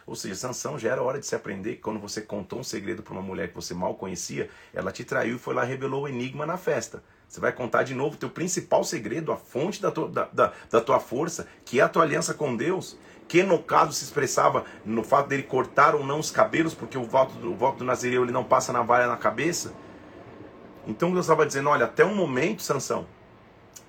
Ou 0.07 0.15
seja, 0.15 0.37
Sansão 0.37 0.79
já 0.79 0.93
era 0.93 1.03
hora 1.03 1.19
de 1.19 1.27
se 1.27 1.35
aprender 1.35 1.77
que 1.77 1.83
quando 1.83 1.99
você 1.99 2.21
contou 2.21 2.61
um 2.61 2.65
segredo 2.65 3.03
para 3.03 3.13
uma 3.13 3.23
mulher 3.23 3.49
que 3.49 3.55
você 3.55 3.75
mal 3.75 3.95
conhecia, 3.97 4.49
ela 4.73 4.93
te 4.93 5.05
traiu 5.05 5.35
e 5.35 5.39
foi 5.39 5.53
lá 5.53 5.65
e 5.65 5.69
revelou 5.69 6.05
o 6.05 6.09
enigma 6.09 6.47
na 6.47 6.57
festa. 6.57 7.03
Você 7.29 7.41
vai 7.41 7.53
contar 7.53 7.83
de 7.83 7.93
novo 7.93 8.15
o 8.15 8.19
teu 8.19 8.31
principal 8.31 8.85
segredo, 8.85 9.33
a 9.33 9.37
fonte 9.37 9.83
da 9.83 9.91
tua, 9.91 10.09
da, 10.09 10.25
da, 10.33 10.53
da 10.71 10.81
tua 10.81 11.01
força, 11.01 11.49
que 11.65 11.81
é 11.81 11.83
a 11.83 11.89
tua 11.89 12.05
aliança 12.05 12.33
com 12.35 12.57
Deus, 12.57 12.97
que 13.27 13.43
no 13.43 13.61
caso 13.61 13.93
se 13.93 14.05
expressava 14.05 14.65
no 14.85 15.03
fato 15.03 15.29
dele 15.29 15.43
cortar 15.43 15.97
ou 15.97 16.07
não 16.07 16.21
os 16.21 16.31
cabelos, 16.31 16.73
porque 16.73 16.97
o 16.97 17.03
voto, 17.03 17.35
o 17.45 17.57
voto 17.57 17.79
do 17.79 17.85
Nazireu 17.85 18.23
ele 18.23 18.31
não 18.31 18.45
passa 18.45 18.73
na 18.73 18.83
valha 18.83 19.09
na 19.09 19.17
cabeça. 19.17 19.75
Então 20.87 21.11
Deus 21.11 21.27
estava 21.27 21.45
dizendo: 21.45 21.69
olha, 21.69 21.87
até 21.87 22.05
um 22.05 22.15
momento, 22.15 22.63
Sansão, 22.63 23.09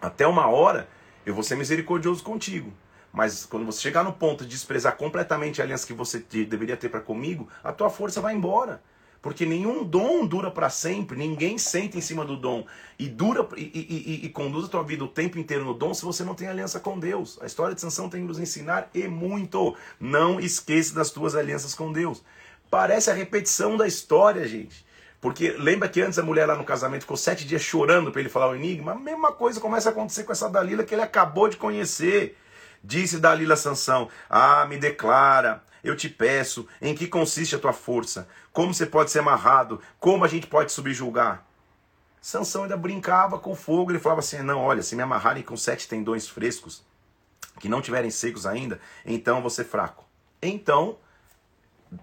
até 0.01 0.25
uma 0.25 0.47
hora, 0.47 0.89
eu 1.23 1.35
vou 1.35 1.43
ser 1.43 1.55
misericordioso 1.55 2.23
contigo. 2.23 2.73
Mas 3.11 3.45
quando 3.45 3.65
você 3.65 3.81
chegar 3.81 4.03
no 4.03 4.13
ponto 4.13 4.43
de 4.43 4.51
desprezar 4.51 4.95
completamente 4.95 5.61
a 5.61 5.63
aliança 5.63 5.87
que 5.87 5.93
você 5.93 6.19
deveria 6.19 6.77
ter 6.77 6.89
para 6.89 6.99
comigo, 6.99 7.47
a 7.63 7.71
tua 7.71 7.89
força 7.89 8.21
vai 8.21 8.35
embora. 8.35 8.81
Porque 9.21 9.45
nenhum 9.45 9.83
dom 9.83 10.25
dura 10.25 10.51
para 10.51 10.69
sempre, 10.69 11.17
ninguém 11.17 11.57
senta 11.57 11.97
em 11.97 12.01
cima 12.01 12.23
do 12.23 12.37
dom 12.37 12.65
e 12.99 13.07
dura 13.09 13.47
e, 13.57 13.61
e, 13.61 14.23
e, 14.23 14.25
e, 14.25 14.29
conduz 14.29 14.65
a 14.65 14.69
tua 14.69 14.83
vida 14.83 15.03
o 15.03 15.07
tempo 15.07 15.39
inteiro 15.39 15.65
no 15.65 15.73
dom 15.73 15.93
se 15.93 16.05
você 16.05 16.23
não 16.23 16.35
tem 16.35 16.47
aliança 16.47 16.79
com 16.79 16.99
Deus. 16.99 17.37
A 17.41 17.45
história 17.45 17.73
de 17.73 17.81
Sansão 17.81 18.09
tem 18.09 18.21
que 18.21 18.27
nos 18.27 18.39
ensinar 18.39 18.89
e 18.93 19.07
muito. 19.07 19.75
Não 19.99 20.39
esqueça 20.39 20.93
das 20.93 21.09
tuas 21.09 21.35
alianças 21.35 21.73
com 21.73 21.91
Deus. 21.91 22.23
Parece 22.69 23.09
a 23.09 23.13
repetição 23.13 23.75
da 23.75 23.87
história, 23.87 24.47
gente. 24.47 24.85
Porque 25.19 25.51
lembra 25.51 25.89
que 25.89 25.99
antes 25.99 26.19
a 26.19 26.23
mulher 26.23 26.45
lá 26.45 26.55
no 26.55 26.63
casamento 26.63 27.01
ficou 27.01 27.17
sete 27.17 27.45
dias 27.45 27.61
chorando 27.61 28.11
para 28.11 28.21
ele 28.21 28.29
falar 28.29 28.49
o 28.49 28.55
enigma? 28.55 28.91
A 28.91 28.95
mesma 28.95 29.31
coisa 29.31 29.59
começa 29.59 29.89
a 29.89 29.91
acontecer 29.91 30.23
com 30.23 30.31
essa 30.31 30.49
Dalila 30.49 30.83
que 30.83 30.93
ele 30.93 31.01
acabou 31.01 31.49
de 31.49 31.57
conhecer. 31.57 32.37
Disse 32.83 33.19
Dalila 33.19 33.55
Sansão: 33.55 34.09
Ah, 34.29 34.65
me 34.65 34.77
declara, 34.77 35.63
eu 35.83 35.95
te 35.95 36.09
peço, 36.09 36.67
em 36.81 36.95
que 36.95 37.07
consiste 37.07 37.55
a 37.55 37.59
tua 37.59 37.73
força? 37.73 38.27
Como 38.51 38.73
você 38.73 38.85
pode 38.85 39.11
ser 39.11 39.19
amarrado? 39.19 39.81
Como 39.99 40.23
a 40.23 40.27
gente 40.27 40.47
pode 40.47 40.71
subjugar? 40.71 41.45
Sansão 42.21 42.63
ainda 42.63 42.75
brincava 42.75 43.39
com 43.39 43.55
fogo, 43.55 43.91
ele 43.91 43.99
falava 43.99 44.19
assim: 44.19 44.39
Não, 44.39 44.59
olha, 44.59 44.81
se 44.81 44.95
me 44.95 45.03
amarrarem 45.03 45.43
com 45.43 45.55
sete 45.55 45.87
tendões 45.87 46.27
frescos, 46.27 46.83
que 47.59 47.69
não 47.69 47.81
tiverem 47.81 48.11
secos 48.11 48.45
ainda, 48.45 48.79
então 49.05 49.47
ser 49.49 49.63
fraco. 49.63 50.05
Então, 50.41 50.97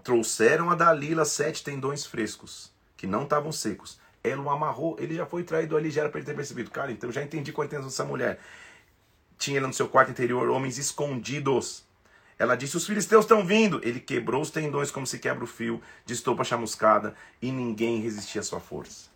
trouxeram 0.03 0.69
a 0.69 0.75
Dalila 0.75 1.25
sete 1.25 1.63
tendões 1.63 2.05
frescos 2.05 2.73
que 2.97 3.05
não 3.05 3.23
estavam 3.23 3.51
secos. 3.51 3.99
Ela 4.23 4.41
o 4.41 4.49
amarrou, 4.49 4.95
ele 4.99 5.15
já 5.15 5.25
foi 5.25 5.43
traído 5.43 5.77
ali, 5.77 5.91
já 5.91 6.01
era 6.01 6.09
para 6.09 6.19
ele 6.19 6.25
ter 6.25 6.35
percebido. 6.35 6.71
Cara, 6.71 6.91
então 6.91 7.11
já 7.11 7.21
entendi 7.21 7.51
qual 7.51 7.63
é 7.63 7.65
a 7.65 7.67
intenção 7.67 7.87
dessa 7.87 8.03
mulher. 8.03 8.39
Tinha 9.37 9.61
no 9.61 9.73
seu 9.73 9.87
quarto 9.87 10.11
interior 10.11 10.49
homens 10.49 10.77
escondidos. 10.77 11.85
Ela 12.37 12.55
disse: 12.55 12.77
Os 12.77 12.85
filisteus 12.85 13.25
estão 13.25 13.45
vindo. 13.45 13.79
Ele 13.83 13.99
quebrou 13.99 14.41
os 14.41 14.49
tendões 14.49 14.91
como 14.91 15.07
se 15.07 15.19
quebra 15.19 15.43
o 15.43 15.47
fio 15.47 15.81
de 16.05 16.13
estopa 16.13 16.43
chamuscada 16.43 17.15
e 17.41 17.51
ninguém 17.51 18.01
resistia 18.01 18.41
à 18.41 18.43
sua 18.43 18.59
força. 18.59 19.09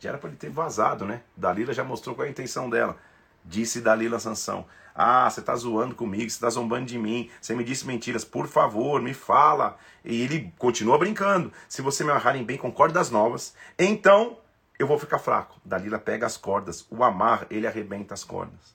Já 0.00 0.10
era 0.10 0.18
para 0.18 0.28
ele 0.28 0.36
ter 0.36 0.50
vazado, 0.50 1.04
né? 1.04 1.22
Dalila 1.36 1.72
já 1.72 1.84
mostrou 1.84 2.14
qual 2.14 2.24
é 2.24 2.28
a 2.28 2.30
intenção 2.30 2.68
dela. 2.68 2.98
Disse 3.44 3.80
Dalila 3.80 4.18
Sansão: 4.18 4.66
Ah, 4.94 5.28
você 5.30 5.40
está 5.40 5.54
zoando 5.54 5.94
comigo, 5.94 6.22
você 6.22 6.36
está 6.36 6.50
zombando 6.50 6.86
de 6.86 6.98
mim, 6.98 7.30
você 7.40 7.54
me 7.54 7.62
disse 7.62 7.86
mentiras, 7.86 8.24
por 8.24 8.46
favor, 8.46 9.00
me 9.00 9.14
fala. 9.14 9.78
E 10.04 10.22
ele 10.22 10.52
continua 10.58 10.98
brincando. 10.98 11.52
Se 11.68 11.82
você 11.82 12.04
me 12.04 12.10
amarrarem 12.10 12.44
bem 12.44 12.56
com 12.56 12.72
cordas 12.72 13.10
novas, 13.10 13.54
então 13.78 14.38
eu 14.78 14.86
vou 14.86 14.98
ficar 14.98 15.18
fraco. 15.18 15.60
Dalila 15.64 15.98
pega 15.98 16.26
as 16.26 16.36
cordas, 16.36 16.86
o 16.90 17.04
amarra, 17.04 17.46
ele 17.50 17.66
arrebenta 17.66 18.14
as 18.14 18.24
cordas. 18.24 18.74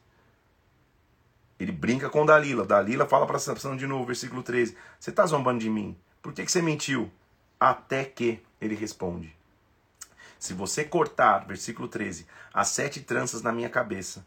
Ele 1.59 1.71
brinca 1.71 2.09
com 2.09 2.25
Dalila. 2.25 2.65
Dalila 2.65 3.05
fala 3.05 3.27
para 3.27 3.37
Sansão 3.37 3.75
de 3.75 3.85
novo, 3.85 4.05
versículo 4.05 4.41
13: 4.41 4.77
Você 4.99 5.09
está 5.09 5.25
zombando 5.25 5.59
de 5.59 5.69
mim? 5.69 5.97
Por 6.21 6.33
que, 6.33 6.45
que 6.45 6.51
você 6.51 6.61
mentiu? 6.61 7.11
Até 7.59 8.05
que 8.05 8.41
ele 8.61 8.75
responde: 8.75 9.35
Se 10.39 10.53
você 10.53 10.85
cortar, 10.85 11.45
versículo 11.45 11.87
13, 11.87 12.25
as 12.53 12.69
sete 12.69 13.01
tranças 13.01 13.41
na 13.41 13.51
minha 13.51 13.69
cabeça, 13.69 14.25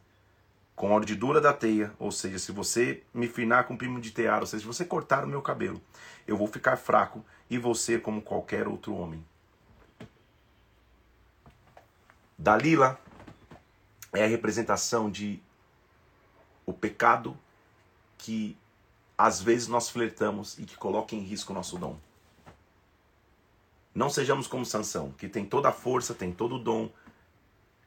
com 0.77 0.93
a 0.93 0.95
ordidura 0.95 1.41
da 1.41 1.53
teia, 1.53 1.93
ou 1.99 2.13
seja, 2.13 2.39
se 2.39 2.53
você 2.53 3.03
me 3.15 3.29
finar 3.29 3.65
com 3.65 3.77
primo 3.77 4.01
de 4.01 4.11
tear, 4.11 4.41
ou 4.41 4.47
seja, 4.47 4.63
se 4.63 4.67
você 4.67 4.85
cortar 4.85 5.25
o 5.25 5.29
meu 5.29 5.41
cabelo, 5.41 5.81
eu 6.27 6.37
vou 6.37 6.47
ficar 6.47 6.77
fraco 6.77 7.25
e 7.49 7.75
ser 7.75 8.03
como 8.03 8.23
qualquer 8.23 8.67
outro 8.67 8.95
homem. 8.95 9.25
Dalila 12.39 12.99
é 14.13 14.25
a 14.25 14.29
representação 14.29 15.11
de 15.11 15.41
o 16.65 16.73
pecado 16.73 17.37
que 18.19 18.57
às 19.17 19.41
vezes 19.41 19.69
nós 19.69 19.89
flertamos 19.89 20.59
e 20.59 20.65
que 20.65 20.77
coloca 20.77 21.15
em 21.15 21.21
risco 21.21 21.53
o 21.53 21.55
nosso 21.55 21.79
dom. 21.79 21.97
Não 23.95 24.09
sejamos 24.09 24.47
como 24.47 24.65
Sansão, 24.65 25.13
que 25.13 25.29
tem 25.29 25.45
toda 25.45 25.69
a 25.69 25.73
força, 25.73 26.15
tem 26.15 26.33
todo 26.33 26.57
o 26.57 26.59
dom, 26.59 26.91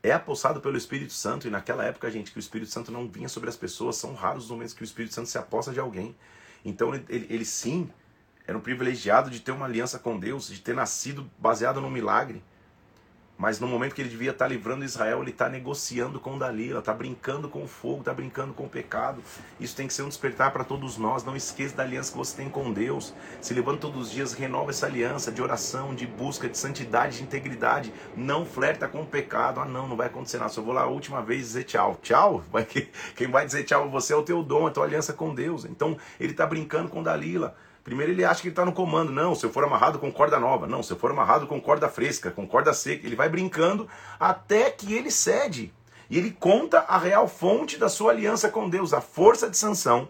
é 0.03 0.11
apossado 0.11 0.61
pelo 0.61 0.77
Espírito 0.77 1.13
Santo, 1.13 1.47
e 1.47 1.49
naquela 1.49 1.83
época, 1.83 2.11
gente, 2.11 2.31
que 2.31 2.37
o 2.37 2.39
Espírito 2.39 2.69
Santo 2.69 2.91
não 2.91 3.07
vinha 3.07 3.27
sobre 3.27 3.49
as 3.49 3.57
pessoas, 3.57 3.95
são 3.95 4.13
raros 4.13 4.45
os 4.45 4.51
momentos 4.51 4.73
que 4.73 4.83
o 4.83 4.85
Espírito 4.85 5.15
Santo 5.15 5.29
se 5.29 5.37
aposta 5.37 5.71
de 5.71 5.79
alguém. 5.79 6.15
Então 6.63 6.93
ele, 6.93 7.05
ele, 7.09 7.27
ele 7.29 7.45
sim 7.45 7.89
era 8.47 8.57
um 8.57 8.61
privilegiado 8.61 9.31
de 9.31 9.39
ter 9.39 9.51
uma 9.51 9.65
aliança 9.65 9.97
com 9.97 10.19
Deus, 10.19 10.47
de 10.47 10.61
ter 10.61 10.75
nascido 10.75 11.29
baseado 11.39 11.81
no 11.81 11.89
milagre. 11.89 12.43
Mas 13.37 13.59
no 13.59 13.67
momento 13.67 13.93
que 13.93 14.01
ele 14.01 14.09
devia 14.09 14.31
estar 14.31 14.47
livrando 14.47 14.85
Israel, 14.85 15.21
ele 15.21 15.31
está 15.31 15.49
negociando 15.49 16.19
com 16.21 16.37
Dalila, 16.37 16.79
está 16.79 16.93
brincando 16.93 17.49
com 17.49 17.63
o 17.63 17.67
fogo, 17.67 17.99
está 17.99 18.13
brincando 18.13 18.53
com 18.53 18.63
o 18.63 18.69
pecado. 18.69 19.21
Isso 19.59 19.75
tem 19.75 19.87
que 19.87 19.93
ser 19.93 20.03
um 20.03 20.07
despertar 20.07 20.51
para 20.51 20.63
todos 20.63 20.97
nós. 20.97 21.23
Não 21.23 21.35
esqueça 21.35 21.75
da 21.75 21.83
aliança 21.83 22.11
que 22.11 22.17
você 22.17 22.37
tem 22.37 22.49
com 22.49 22.71
Deus. 22.71 23.13
Se 23.41 23.53
levanta 23.53 23.81
todos 23.81 24.07
os 24.07 24.11
dias, 24.11 24.33
renova 24.33 24.71
essa 24.71 24.85
aliança 24.85 25.33
de 25.33 25.41
oração, 25.41 25.93
de 25.93 26.07
busca, 26.07 26.47
de 26.47 26.57
santidade, 26.57 27.17
de 27.17 27.23
integridade. 27.23 27.93
Não 28.15 28.45
flerta 28.45 28.87
com 28.87 29.01
o 29.01 29.05
pecado. 29.05 29.59
Ah, 29.59 29.65
não, 29.65 29.85
não 29.85 29.97
vai 29.97 30.07
acontecer 30.07 30.37
nada. 30.37 30.49
Só 30.49 30.61
vou 30.61 30.73
lá 30.73 30.83
a 30.83 30.87
última 30.87 31.21
vez 31.21 31.41
dizer 31.41 31.65
tchau. 31.65 31.99
Tchau? 32.01 32.41
Quem 33.15 33.29
vai 33.29 33.45
dizer 33.45 33.65
tchau 33.65 33.83
a 33.83 33.87
você 33.87 34.13
é 34.13 34.15
o 34.15 34.23
teu 34.23 34.41
dom, 34.41 34.65
a 34.65 34.71
tua 34.71 34.85
aliança 34.85 35.11
com 35.11 35.35
Deus. 35.35 35.65
Então 35.65 35.97
ele 36.19 36.31
está 36.31 36.45
brincando 36.45 36.89
com 36.89 37.03
Dalila. 37.03 37.55
Primeiro 37.85 38.13
ele 38.13 38.25
acha 38.25 38.41
que 38.41 38.47
ele 38.47 38.53
está 38.53 38.65
no 38.65 38.73
comando. 38.73 39.11
Não, 39.11 39.35
se 39.35 39.45
eu 39.45 39.51
for 39.51 39.63
amarrado 39.63 39.99
com 39.99 40.11
corda 40.11 40.39
nova. 40.39 40.65
Não, 40.65 40.81
se 40.81 40.91
eu 40.91 40.97
for 40.97 41.11
amarrado 41.11 41.45
com 41.45 41.61
corda 41.61 41.87
fresca, 41.87 42.31
com 42.31 42.47
corda 42.47 42.73
seca. 42.73 43.05
Ele 43.05 43.15
vai 43.15 43.29
brincando 43.29 43.87
até 44.19 44.71
que 44.71 44.91
ele 44.91 45.11
cede. 45.11 45.71
E 46.09 46.17
ele 46.17 46.31
conta 46.31 46.79
a 46.79 46.97
real 46.97 47.27
fonte 47.27 47.77
da 47.77 47.87
sua 47.87 48.11
aliança 48.11 48.49
com 48.49 48.67
Deus. 48.67 48.91
A 48.91 49.01
força 49.01 49.47
de 49.47 49.55
Sansão 49.55 50.07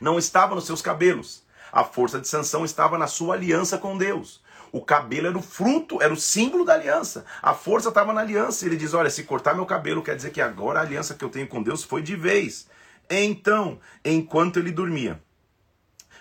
não 0.00 0.18
estava 0.18 0.54
nos 0.54 0.64
seus 0.64 0.80
cabelos. 0.80 1.42
A 1.70 1.84
força 1.84 2.18
de 2.18 2.26
Sansão 2.26 2.64
estava 2.64 2.96
na 2.96 3.06
sua 3.06 3.34
aliança 3.34 3.76
com 3.76 3.98
Deus. 3.98 4.42
O 4.72 4.80
cabelo 4.80 5.26
era 5.26 5.36
o 5.36 5.42
fruto, 5.42 6.00
era 6.00 6.14
o 6.14 6.16
símbolo 6.16 6.64
da 6.64 6.72
aliança. 6.72 7.26
A 7.42 7.52
força 7.52 7.90
estava 7.90 8.14
na 8.14 8.22
aliança. 8.22 8.64
Ele 8.64 8.76
diz: 8.76 8.94
Olha, 8.94 9.10
se 9.10 9.24
cortar 9.24 9.54
meu 9.54 9.66
cabelo, 9.66 10.02
quer 10.02 10.16
dizer 10.16 10.30
que 10.30 10.40
agora 10.40 10.78
a 10.78 10.82
aliança 10.82 11.14
que 11.14 11.24
eu 11.24 11.28
tenho 11.28 11.46
com 11.46 11.62
Deus 11.62 11.84
foi 11.84 12.00
de 12.00 12.16
vez. 12.16 12.68
Então, 13.10 13.78
enquanto 14.02 14.58
ele 14.58 14.72
dormia, 14.72 15.20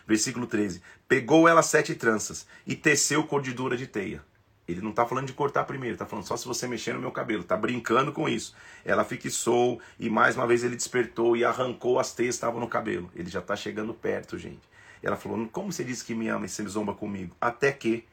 Versículo 0.09 0.47
13. 0.47 0.81
Pegou 1.07 1.47
ela 1.47 1.61
sete 1.61 1.93
tranças 1.93 2.47
e 2.65 2.75
teceu 2.75 3.23
cordidura 3.25 3.77
de 3.77 3.85
teia. 3.85 4.23
Ele 4.67 4.81
não 4.81 4.89
está 4.89 5.05
falando 5.05 5.27
de 5.27 5.33
cortar 5.33 5.65
primeiro, 5.65 5.93
está 5.93 6.05
falando 6.07 6.25
só 6.25 6.35
se 6.35 6.47
você 6.47 6.67
mexer 6.67 6.93
no 6.93 6.99
meu 6.99 7.11
cabelo. 7.11 7.41
Está 7.43 7.55
brincando 7.55 8.11
com 8.11 8.27
isso. 8.27 8.55
Ela 8.83 9.05
fixou 9.05 9.79
e 9.99 10.09
mais 10.09 10.35
uma 10.35 10.47
vez 10.47 10.63
ele 10.63 10.75
despertou 10.75 11.37
e 11.37 11.45
arrancou 11.45 11.99
as 11.99 12.11
teias 12.11 12.33
que 12.33 12.37
estavam 12.37 12.59
no 12.59 12.67
cabelo. 12.67 13.11
Ele 13.15 13.29
já 13.29 13.37
está 13.37 13.55
chegando 13.55 13.93
perto, 13.93 14.35
gente. 14.35 14.67
Ela 15.03 15.15
falou: 15.15 15.47
Como 15.49 15.71
você 15.71 15.83
disse 15.83 16.03
que 16.03 16.15
me 16.15 16.27
ama 16.27 16.47
e 16.47 16.49
você 16.49 16.65
zomba 16.67 16.95
comigo? 16.95 17.35
Até 17.39 17.71
que, 17.71 18.03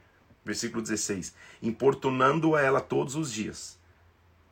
versículo 0.44 0.82
16: 0.82 1.34
Importunando 1.62 2.54
a 2.54 2.60
ela 2.60 2.82
todos 2.82 3.16
os 3.16 3.32
dias. 3.32 3.78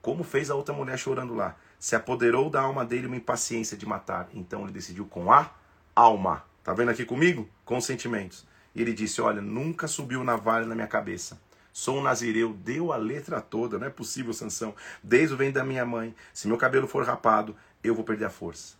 Como 0.01 0.25
fez 0.25 0.51
a 0.51 0.55
outra 0.55 0.75
mulher 0.75 0.99
chorando 0.99 1.35
lá? 1.35 1.57
Se 1.79 1.95
apoderou 1.95 2.49
da 2.49 2.63
alma 2.63 2.87
dele 2.87 3.07
uma 3.07 3.17
impaciência 3.17 3.77
de 3.77 3.85
matar. 3.85 4.31
Então 4.33 4.63
ele 4.63 4.73
decidiu 4.73 5.05
com 5.05 5.31
a 5.31 5.51
alma 5.95 6.43
Tá 6.65 6.73
vendo 6.73 6.91
aqui 6.91 7.05
comigo? 7.05 7.47
Com 7.63 7.79
sentimentos. 7.79 8.47
E 8.75 8.81
ele 8.81 8.95
disse: 8.95 9.21
Olha, 9.21 9.43
nunca 9.43 9.87
subiu 9.87 10.25
navalha 10.25 10.67
na 10.67 10.75
minha 10.75 10.87
cabeça. 10.87 11.39
Sou 11.71 11.99
um 11.99 12.03
nazireu, 12.03 12.55
deu 12.55 12.91
a 12.91 12.97
letra 12.97 13.41
toda, 13.41 13.79
não 13.79 13.87
é 13.87 13.91
possível, 13.91 14.33
Sansão. 14.33 14.75
Desde 15.03 15.35
o 15.35 15.37
vem 15.37 15.53
da 15.53 15.63
minha 15.63 15.85
mãe. 15.85 16.15
Se 16.33 16.49
meu 16.49 16.57
cabelo 16.57 16.89
for 16.89 17.05
rapado, 17.05 17.55
eu 17.83 17.95
vou 17.95 18.03
perder 18.03 18.25
a 18.25 18.31
força. 18.31 18.77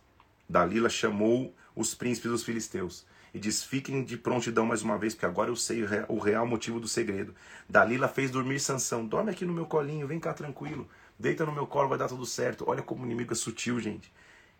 Dalila 0.49 0.89
chamou 0.89 1.53
os 1.75 1.93
príncipes 1.93 2.31
dos 2.31 2.43
filisteus 2.43 3.05
e 3.35 3.39
diz: 3.39 3.63
Fiquem 3.63 4.03
de 4.03 4.17
prontidão 4.17 4.65
mais 4.65 4.81
uma 4.81 4.97
vez, 4.97 5.13
porque 5.13 5.27
agora 5.27 5.51
eu 5.51 5.55
sei 5.55 5.85
o 6.07 6.17
real 6.17 6.47
motivo 6.47 6.79
do 6.79 6.87
segredo. 6.87 7.35
Dalila 7.69 8.07
fez 8.07 8.31
dormir 8.31 8.59
Sansão: 8.59 9.05
Dorme 9.05 9.29
aqui 9.29 9.45
no 9.45 9.53
meu 9.53 9.67
colinho, 9.67 10.07
vem 10.07 10.19
cá 10.19 10.33
tranquilo. 10.33 10.89
Deita 11.19 11.45
no 11.45 11.51
meu 11.51 11.67
colo, 11.67 11.89
vai 11.89 11.99
dar 11.99 12.07
tudo 12.07 12.25
certo. 12.25 12.65
Olha 12.67 12.81
como 12.81 13.03
o 13.03 13.05
inimigo 13.05 13.31
é 13.31 13.35
sutil, 13.35 13.79
gente. 13.79 14.11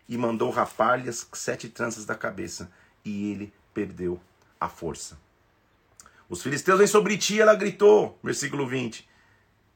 E 0.08 0.16
mandou 0.16 0.50
rapar-lhe 0.50 1.08
as 1.08 1.28
sete 1.32 1.68
tranças 1.68 2.04
da 2.04 2.14
cabeça. 2.14 2.70
E 3.06 3.30
ele 3.30 3.52
perdeu 3.72 4.20
a 4.60 4.68
força. 4.68 5.16
Os 6.28 6.42
filisteus 6.42 6.76
vêm 6.76 6.88
sobre 6.88 7.16
ti, 7.16 7.40
ela 7.40 7.54
gritou, 7.54 8.18
versículo 8.20 8.66
20. 8.66 9.08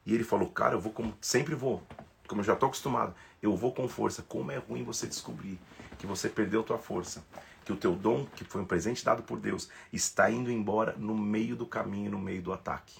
E 0.05 0.13
ele 0.13 0.25
falou: 0.25 0.49
Cara, 0.49 0.75
eu 0.75 0.81
vou 0.81 0.91
como 0.91 1.17
sempre 1.21 1.55
vou, 1.55 1.81
como 2.27 2.41
eu 2.41 2.45
já 2.45 2.53
estou 2.53 2.67
acostumado, 2.67 3.15
eu 3.41 3.55
vou 3.55 3.71
com 3.73 3.87
força. 3.87 4.21
Como 4.21 4.51
é 4.51 4.57
ruim 4.57 4.83
você 4.83 5.07
descobrir 5.07 5.57
que 5.97 6.05
você 6.05 6.27
perdeu 6.27 6.61
tua 6.61 6.77
força, 6.77 7.23
que 7.63 7.71
o 7.71 7.77
teu 7.77 7.95
dom, 7.95 8.25
que 8.35 8.43
foi 8.43 8.61
um 8.61 8.65
presente 8.65 9.05
dado 9.05 9.23
por 9.23 9.39
Deus, 9.39 9.69
está 9.93 10.29
indo 10.29 10.51
embora 10.51 10.93
no 10.97 11.15
meio 11.17 11.55
do 11.55 11.65
caminho, 11.65 12.11
no 12.11 12.19
meio 12.19 12.41
do 12.41 12.51
ataque. 12.51 12.99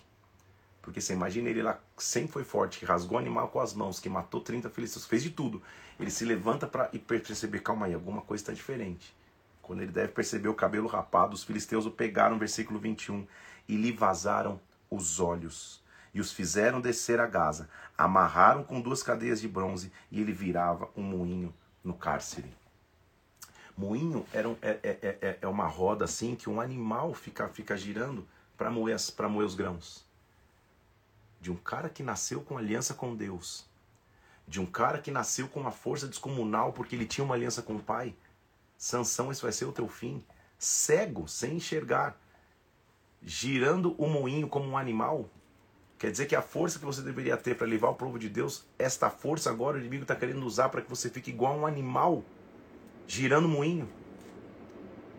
Porque 0.81 1.01
você 1.01 1.11
imagina 1.11 1.49
ele 1.49 1.61
lá, 1.61 1.77
sempre 1.97 2.31
foi 2.31 2.43
forte, 2.45 2.79
que 2.79 2.85
rasgou 2.85 3.17
animal 3.17 3.49
com 3.49 3.59
as 3.59 3.73
mãos, 3.73 3.99
que 3.99 4.07
matou 4.07 4.39
30 4.39 4.69
filisteus, 4.69 5.05
fez 5.05 5.23
de 5.23 5.29
tudo. 5.29 5.61
Ele 5.99 6.09
se 6.09 6.23
levanta 6.23 6.65
para 6.65 6.85
perceber, 6.85 7.59
calma 7.59 7.87
aí, 7.87 7.93
alguma 7.93 8.21
coisa 8.21 8.41
está 8.41 8.53
diferente. 8.53 9.13
Quando 9.61 9.81
ele 9.81 9.91
deve 9.91 10.13
perceber 10.13 10.49
o 10.49 10.55
cabelo 10.55 10.87
rapado, 10.87 11.33
os 11.33 11.43
filisteus 11.43 11.85
o 11.85 11.91
pegaram, 11.91 12.39
versículo 12.39 12.79
21, 12.79 13.25
e 13.67 13.75
lhe 13.75 13.91
vazaram 13.91 14.59
os 14.89 15.19
olhos. 15.19 15.81
E 16.13 16.19
os 16.19 16.33
fizeram 16.33 16.81
descer 16.81 17.19
a 17.19 17.27
Gaza, 17.27 17.69
amarraram 17.97 18.63
com 18.63 18.81
duas 18.81 19.01
cadeias 19.01 19.39
de 19.39 19.47
bronze, 19.47 19.91
e 20.11 20.19
ele 20.19 20.33
virava 20.33 20.89
um 20.95 21.03
moinho 21.03 21.53
no 21.83 21.93
cárcere. 21.93 22.53
Moinho 23.77 24.25
era 24.33 24.47
um, 24.47 24.57
é, 24.61 24.79
é, 24.83 25.17
é, 25.21 25.37
é 25.41 25.47
uma 25.47 25.65
roda 25.65 26.05
assim 26.05 26.35
que 26.35 26.49
um 26.49 26.59
animal 26.59 27.13
fica, 27.13 27.47
fica 27.47 27.77
girando 27.77 28.27
para 28.57 28.69
moer, 28.69 28.97
moer 29.29 29.47
os 29.47 29.55
grãos. 29.55 30.05
De 31.39 31.51
um 31.51 31.55
cara 31.55 31.89
que 31.89 32.03
nasceu 32.03 32.41
com 32.41 32.57
aliança 32.57 32.93
com 32.93 33.15
Deus. 33.15 33.65
De 34.47 34.59
um 34.59 34.65
cara 34.65 34.99
que 34.99 35.09
nasceu 35.09 35.47
com 35.47 35.59
uma 35.59 35.71
força 35.71 36.07
descomunal 36.07 36.73
porque 36.73 36.95
ele 36.95 37.05
tinha 37.05 37.25
uma 37.25 37.33
aliança 37.33 37.61
com 37.61 37.75
o 37.75 37.81
pai. 37.81 38.13
Sansão, 38.81 39.31
esse 39.31 39.43
vai 39.43 39.51
ser 39.51 39.65
o 39.65 39.71
teu 39.71 39.87
fim. 39.87 40.23
Cego, 40.57 41.27
sem 41.27 41.57
enxergar. 41.57 42.19
Girando 43.21 43.93
o 43.95 44.07
moinho 44.07 44.47
como 44.47 44.67
um 44.67 44.75
animal. 44.75 45.29
Quer 45.99 46.09
dizer 46.09 46.25
que 46.25 46.35
a 46.35 46.41
força 46.41 46.79
que 46.79 46.85
você 46.85 47.03
deveria 47.03 47.37
ter 47.37 47.55
para 47.55 47.67
levar 47.67 47.89
o 47.89 47.93
povo 47.93 48.17
de 48.17 48.27
Deus, 48.27 48.65
esta 48.79 49.07
força 49.07 49.51
agora 49.51 49.77
o 49.77 49.79
inimigo 49.79 50.01
está 50.01 50.15
querendo 50.15 50.43
usar 50.43 50.69
para 50.69 50.81
que 50.81 50.89
você 50.89 51.11
fique 51.11 51.29
igual 51.29 51.55
um 51.55 51.67
animal 51.67 52.23
girando 53.05 53.47
moinho. 53.47 53.87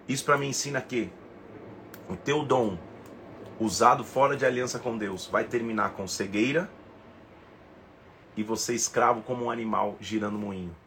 Isso 0.09 0.25
para 0.25 0.37
mim 0.37 0.48
ensina 0.48 0.81
que 0.81 1.09
o 2.11 2.16
teu 2.16 2.44
dom 2.44 2.77
usado 3.61 4.03
fora 4.03 4.37
de 4.37 4.44
aliança 4.44 4.81
com 4.81 4.98
Deus 4.98 5.29
vai 5.29 5.44
terminar 5.44 5.92
com 5.92 6.09
cegueira 6.09 6.68
e 8.37 8.42
você 8.42 8.75
escravo 8.75 9.22
como 9.22 9.44
um 9.44 9.51
animal 9.53 9.96
girando 10.01 10.37
moinho. 10.37 10.81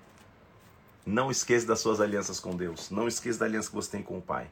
Não 1.05 1.29
esqueça 1.29 1.67
das 1.67 1.79
suas 1.79 2.01
alianças 2.01 2.39
com 2.39 2.55
Deus. 2.55 2.89
Não 2.89 3.07
esqueça 3.07 3.39
da 3.39 3.45
aliança 3.45 3.69
que 3.69 3.75
você 3.75 3.91
tem 3.91 4.01
com 4.01 4.17
o 4.17 4.21
Pai. 4.21 4.49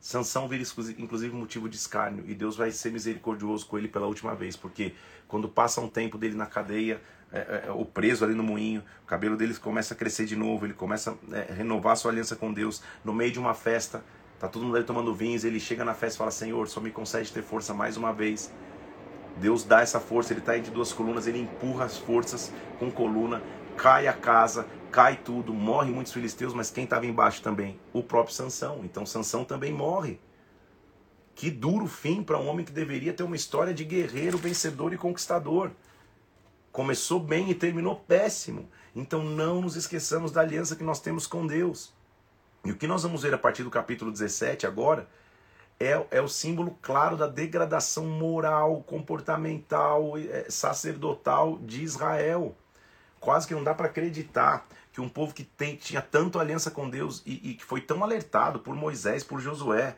Sansão 0.00 0.46
vira 0.46 0.62
inclusive 0.96 1.34
motivo 1.34 1.68
de 1.68 1.76
escárnio 1.76 2.24
e 2.26 2.34
Deus 2.34 2.56
vai 2.56 2.70
ser 2.70 2.92
misericordioso 2.92 3.66
com 3.66 3.76
ele 3.76 3.88
pela 3.88 4.06
última 4.06 4.34
vez, 4.34 4.54
porque 4.54 4.94
quando 5.26 5.48
passa 5.48 5.80
um 5.80 5.88
tempo 5.88 6.16
dele 6.16 6.36
na 6.36 6.46
cadeia, 6.46 7.02
é, 7.32 7.38
é, 7.38 7.64
é, 7.66 7.72
o 7.72 7.84
preso 7.84 8.24
ali 8.24 8.32
no 8.32 8.42
moinho, 8.42 8.82
o 9.02 9.06
cabelo 9.06 9.36
dele 9.36 9.54
começa 9.56 9.94
a 9.94 9.96
crescer 9.96 10.24
de 10.24 10.36
novo, 10.36 10.64
ele 10.64 10.72
começa 10.72 11.18
a 11.32 11.36
é, 11.36 11.52
renovar 11.52 11.96
sua 11.96 12.12
aliança 12.12 12.36
com 12.36 12.52
Deus. 12.52 12.80
No 13.04 13.12
meio 13.12 13.32
de 13.32 13.38
uma 13.38 13.54
festa, 13.54 14.02
tá 14.38 14.48
todo 14.48 14.64
mundo 14.64 14.76
ali 14.76 14.84
tomando 14.86 15.12
vinhos, 15.12 15.44
ele 15.44 15.58
chega 15.58 15.84
na 15.84 15.94
festa 15.94 16.16
e 16.16 16.18
fala: 16.18 16.30
Senhor, 16.30 16.68
só 16.68 16.80
me 16.80 16.90
concede 16.90 17.32
ter 17.32 17.42
força 17.42 17.74
mais 17.74 17.96
uma 17.96 18.12
vez. 18.12 18.52
Deus 19.36 19.62
dá 19.62 19.82
essa 19.82 20.00
força, 20.00 20.32
ele 20.32 20.40
está 20.40 20.56
entre 20.56 20.70
duas 20.70 20.92
colunas, 20.92 21.26
ele 21.26 21.40
empurra 21.40 21.84
as 21.84 21.98
forças 21.98 22.52
com 22.78 22.90
coluna, 22.90 23.42
cai 23.76 24.08
a 24.08 24.12
casa, 24.12 24.66
cai 24.90 25.16
tudo, 25.16 25.52
morre 25.52 25.90
muitos 25.90 26.12
filisteus, 26.12 26.54
mas 26.54 26.70
quem 26.70 26.84
estava 26.84 27.06
embaixo 27.06 27.42
também? 27.42 27.78
O 27.92 28.02
próprio 28.02 28.34
Sansão. 28.34 28.80
Então 28.84 29.06
Sansão 29.06 29.44
também 29.44 29.72
morre. 29.72 30.20
Que 31.34 31.50
duro 31.50 31.86
fim 31.86 32.22
para 32.22 32.38
um 32.38 32.48
homem 32.48 32.64
que 32.64 32.72
deveria 32.72 33.12
ter 33.12 33.22
uma 33.22 33.36
história 33.36 33.72
de 33.72 33.84
guerreiro, 33.84 34.36
vencedor 34.38 34.92
e 34.92 34.98
conquistador. 34.98 35.70
Começou 36.72 37.20
bem 37.20 37.50
e 37.50 37.54
terminou 37.54 37.96
péssimo. 37.96 38.68
Então 38.94 39.22
não 39.22 39.60
nos 39.60 39.76
esqueçamos 39.76 40.32
da 40.32 40.40
aliança 40.40 40.74
que 40.74 40.82
nós 40.82 41.00
temos 41.00 41.26
com 41.26 41.46
Deus. 41.46 41.92
E 42.64 42.72
o 42.72 42.76
que 42.76 42.86
nós 42.86 43.02
vamos 43.02 43.22
ver 43.22 43.32
a 43.32 43.38
partir 43.38 43.62
do 43.62 43.70
capítulo 43.70 44.10
17 44.10 44.66
agora 44.66 45.08
é, 45.78 46.04
é 46.10 46.20
o 46.20 46.28
símbolo 46.28 46.76
claro 46.82 47.16
da 47.16 47.26
degradação 47.26 48.04
moral, 48.04 48.82
comportamental, 48.82 50.18
é, 50.18 50.46
sacerdotal 50.50 51.58
de 51.58 51.82
Israel. 51.82 52.56
Quase 53.20 53.46
que 53.46 53.54
não 53.54 53.62
dá 53.62 53.74
para 53.74 53.86
acreditar 53.86 54.66
que 54.98 55.00
um 55.00 55.08
povo 55.08 55.32
que 55.32 55.44
tem, 55.44 55.76
tinha 55.76 56.02
tanto 56.02 56.40
aliança 56.40 56.72
com 56.72 56.90
Deus 56.90 57.22
e, 57.24 57.50
e 57.50 57.54
que 57.54 57.64
foi 57.64 57.80
tão 57.80 58.02
alertado 58.02 58.58
por 58.58 58.74
Moisés, 58.74 59.22
por 59.22 59.40
Josué, 59.40 59.94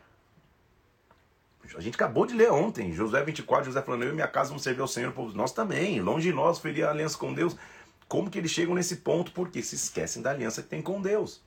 a 1.75 1.81
gente 1.81 1.95
acabou 1.95 2.27
de 2.27 2.35
ler 2.35 2.51
ontem, 2.53 2.93
Josué 2.93 3.25
24, 3.25 3.65
José 3.65 3.81
falando, 3.81 4.03
eu 4.03 4.11
e 4.11 4.13
minha 4.13 4.29
casa 4.29 4.51
vamos 4.51 4.63
servir 4.63 4.83
ao 4.83 4.89
Senhor, 4.89 5.13
povo. 5.13 5.35
Nós 5.35 5.53
também, 5.53 6.01
longe 6.01 6.29
de 6.29 6.35
nós, 6.35 6.59
ferir 6.59 6.85
a 6.85 6.91
aliança 6.91 7.17
com 7.17 7.33
Deus. 7.33 7.57
Como 8.09 8.29
que 8.29 8.37
eles 8.37 8.51
chegam 8.51 8.75
nesse 8.75 8.97
ponto? 8.97 9.33
Porque 9.33 9.63
se 9.63 9.75
esquecem 9.75 10.21
da 10.21 10.33
aliança 10.33 10.63
que 10.63 10.69
tem 10.69 10.83
com 10.83 11.01
Deus. 11.01 11.41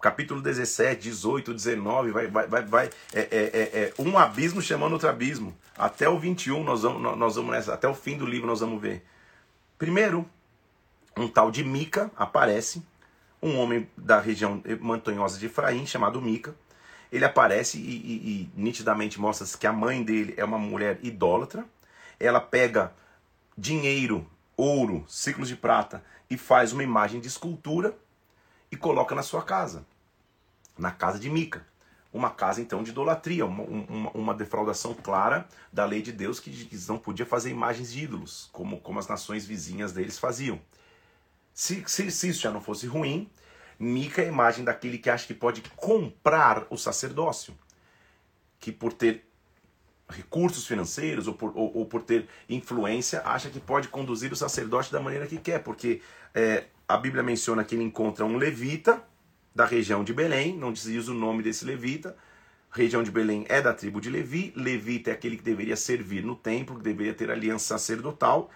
Capítulo 0.00 0.40
17, 0.40 1.02
18, 1.02 1.52
19, 1.52 2.12
vai, 2.12 2.28
vai, 2.28 2.46
vai, 2.46 2.64
vai 2.64 2.90
é, 3.12 3.20
é, 3.20 3.26
é, 3.32 3.60
é, 3.80 3.94
um 3.98 4.16
abismo 4.16 4.62
chamando 4.62 4.92
outro 4.92 5.08
abismo. 5.08 5.56
Até 5.76 6.08
o 6.08 6.18
21, 6.18 6.62
nós 6.62 6.82
vamos, 6.82 7.18
nós 7.18 7.34
vamos 7.34 7.50
nessa, 7.50 7.74
até 7.74 7.88
o 7.88 7.94
fim 7.94 8.16
do 8.16 8.26
livro 8.26 8.46
nós 8.46 8.60
vamos 8.60 8.80
ver. 8.80 9.04
Primeiro, 9.78 10.28
um 11.16 11.28
tal 11.28 11.50
de 11.50 11.64
Mica 11.64 12.10
aparece, 12.16 12.82
um 13.42 13.58
homem 13.58 13.88
da 13.96 14.20
região 14.20 14.62
montanhosa 14.80 15.38
de 15.38 15.46
Efraim, 15.46 15.86
chamado 15.86 16.20
Mica 16.20 16.54
ele 17.12 17.24
aparece 17.24 17.78
e, 17.78 17.82
e, 17.82 18.42
e 18.42 18.50
nitidamente 18.54 19.20
mostra 19.20 19.46
que 19.58 19.66
a 19.66 19.72
mãe 19.72 20.02
dele 20.02 20.34
é 20.36 20.44
uma 20.44 20.58
mulher 20.58 20.98
idólatra. 21.02 21.66
Ela 22.18 22.40
pega 22.40 22.92
dinheiro, 23.56 24.26
ouro, 24.56 25.04
ciclos 25.08 25.48
de 25.48 25.56
prata 25.56 26.04
e 26.28 26.36
faz 26.36 26.72
uma 26.72 26.84
imagem 26.84 27.20
de 27.20 27.26
escultura 27.26 27.96
e 28.70 28.76
coloca 28.76 29.14
na 29.14 29.22
sua 29.22 29.42
casa, 29.42 29.84
na 30.78 30.92
casa 30.92 31.18
de 31.18 31.28
Mica. 31.28 31.66
Uma 32.12 32.30
casa 32.30 32.60
então 32.60 32.82
de 32.82 32.90
idolatria, 32.90 33.46
uma, 33.46 33.62
uma, 33.62 34.10
uma 34.10 34.34
defraudação 34.34 34.94
clara 34.94 35.48
da 35.72 35.84
lei 35.84 36.02
de 36.02 36.10
Deus 36.10 36.40
que, 36.40 36.50
que 36.50 36.76
não 36.88 36.98
podia 36.98 37.24
fazer 37.24 37.50
imagens 37.50 37.92
de 37.92 38.02
ídolos, 38.02 38.48
como, 38.52 38.80
como 38.80 38.98
as 38.98 39.06
nações 39.06 39.46
vizinhas 39.46 39.92
deles 39.92 40.18
faziam. 40.18 40.60
Se, 41.52 41.82
se, 41.86 42.10
se 42.10 42.28
isso 42.28 42.40
já 42.40 42.50
não 42.50 42.60
fosse 42.60 42.86
ruim, 42.86 43.30
Mica 43.78 44.22
é 44.22 44.26
a 44.26 44.28
imagem 44.28 44.64
daquele 44.64 44.98
que 44.98 45.08
acha 45.08 45.26
que 45.26 45.34
pode 45.34 45.62
comprar 45.76 46.66
o 46.70 46.76
sacerdócio, 46.76 47.54
que 48.58 48.70
por 48.70 48.92
ter 48.92 49.24
recursos 50.08 50.66
financeiros 50.66 51.26
ou 51.26 51.34
por, 51.34 51.52
ou, 51.56 51.78
ou 51.78 51.86
por 51.86 52.02
ter 52.02 52.28
influência 52.48 53.22
acha 53.24 53.48
que 53.48 53.60
pode 53.60 53.88
conduzir 53.88 54.32
o 54.32 54.36
sacerdote 54.36 54.92
da 54.92 55.00
maneira 55.00 55.26
que 55.26 55.38
quer, 55.38 55.60
porque 55.62 56.02
é, 56.34 56.64
a 56.86 56.96
Bíblia 56.96 57.22
menciona 57.22 57.64
que 57.64 57.74
ele 57.74 57.84
encontra 57.84 58.24
um 58.24 58.36
levita 58.36 59.02
da 59.54 59.64
região 59.64 60.04
de 60.04 60.12
Belém, 60.12 60.56
não 60.56 60.72
diz 60.72 61.08
o 61.08 61.14
nome 61.14 61.42
desse 61.42 61.64
levita, 61.64 62.16
região 62.70 63.02
de 63.02 63.10
Belém 63.10 63.44
é 63.48 63.60
da 63.60 63.74
tribo 63.74 64.00
de 64.00 64.08
Levi, 64.08 64.52
levita 64.56 65.10
é 65.10 65.12
aquele 65.12 65.36
que 65.36 65.42
deveria 65.42 65.76
servir 65.76 66.24
no 66.24 66.36
templo, 66.36 66.76
que 66.76 66.82
deveria 66.82 67.14
ter 67.14 67.30
aliança 67.30 67.66
sacerdotal, 67.66 68.50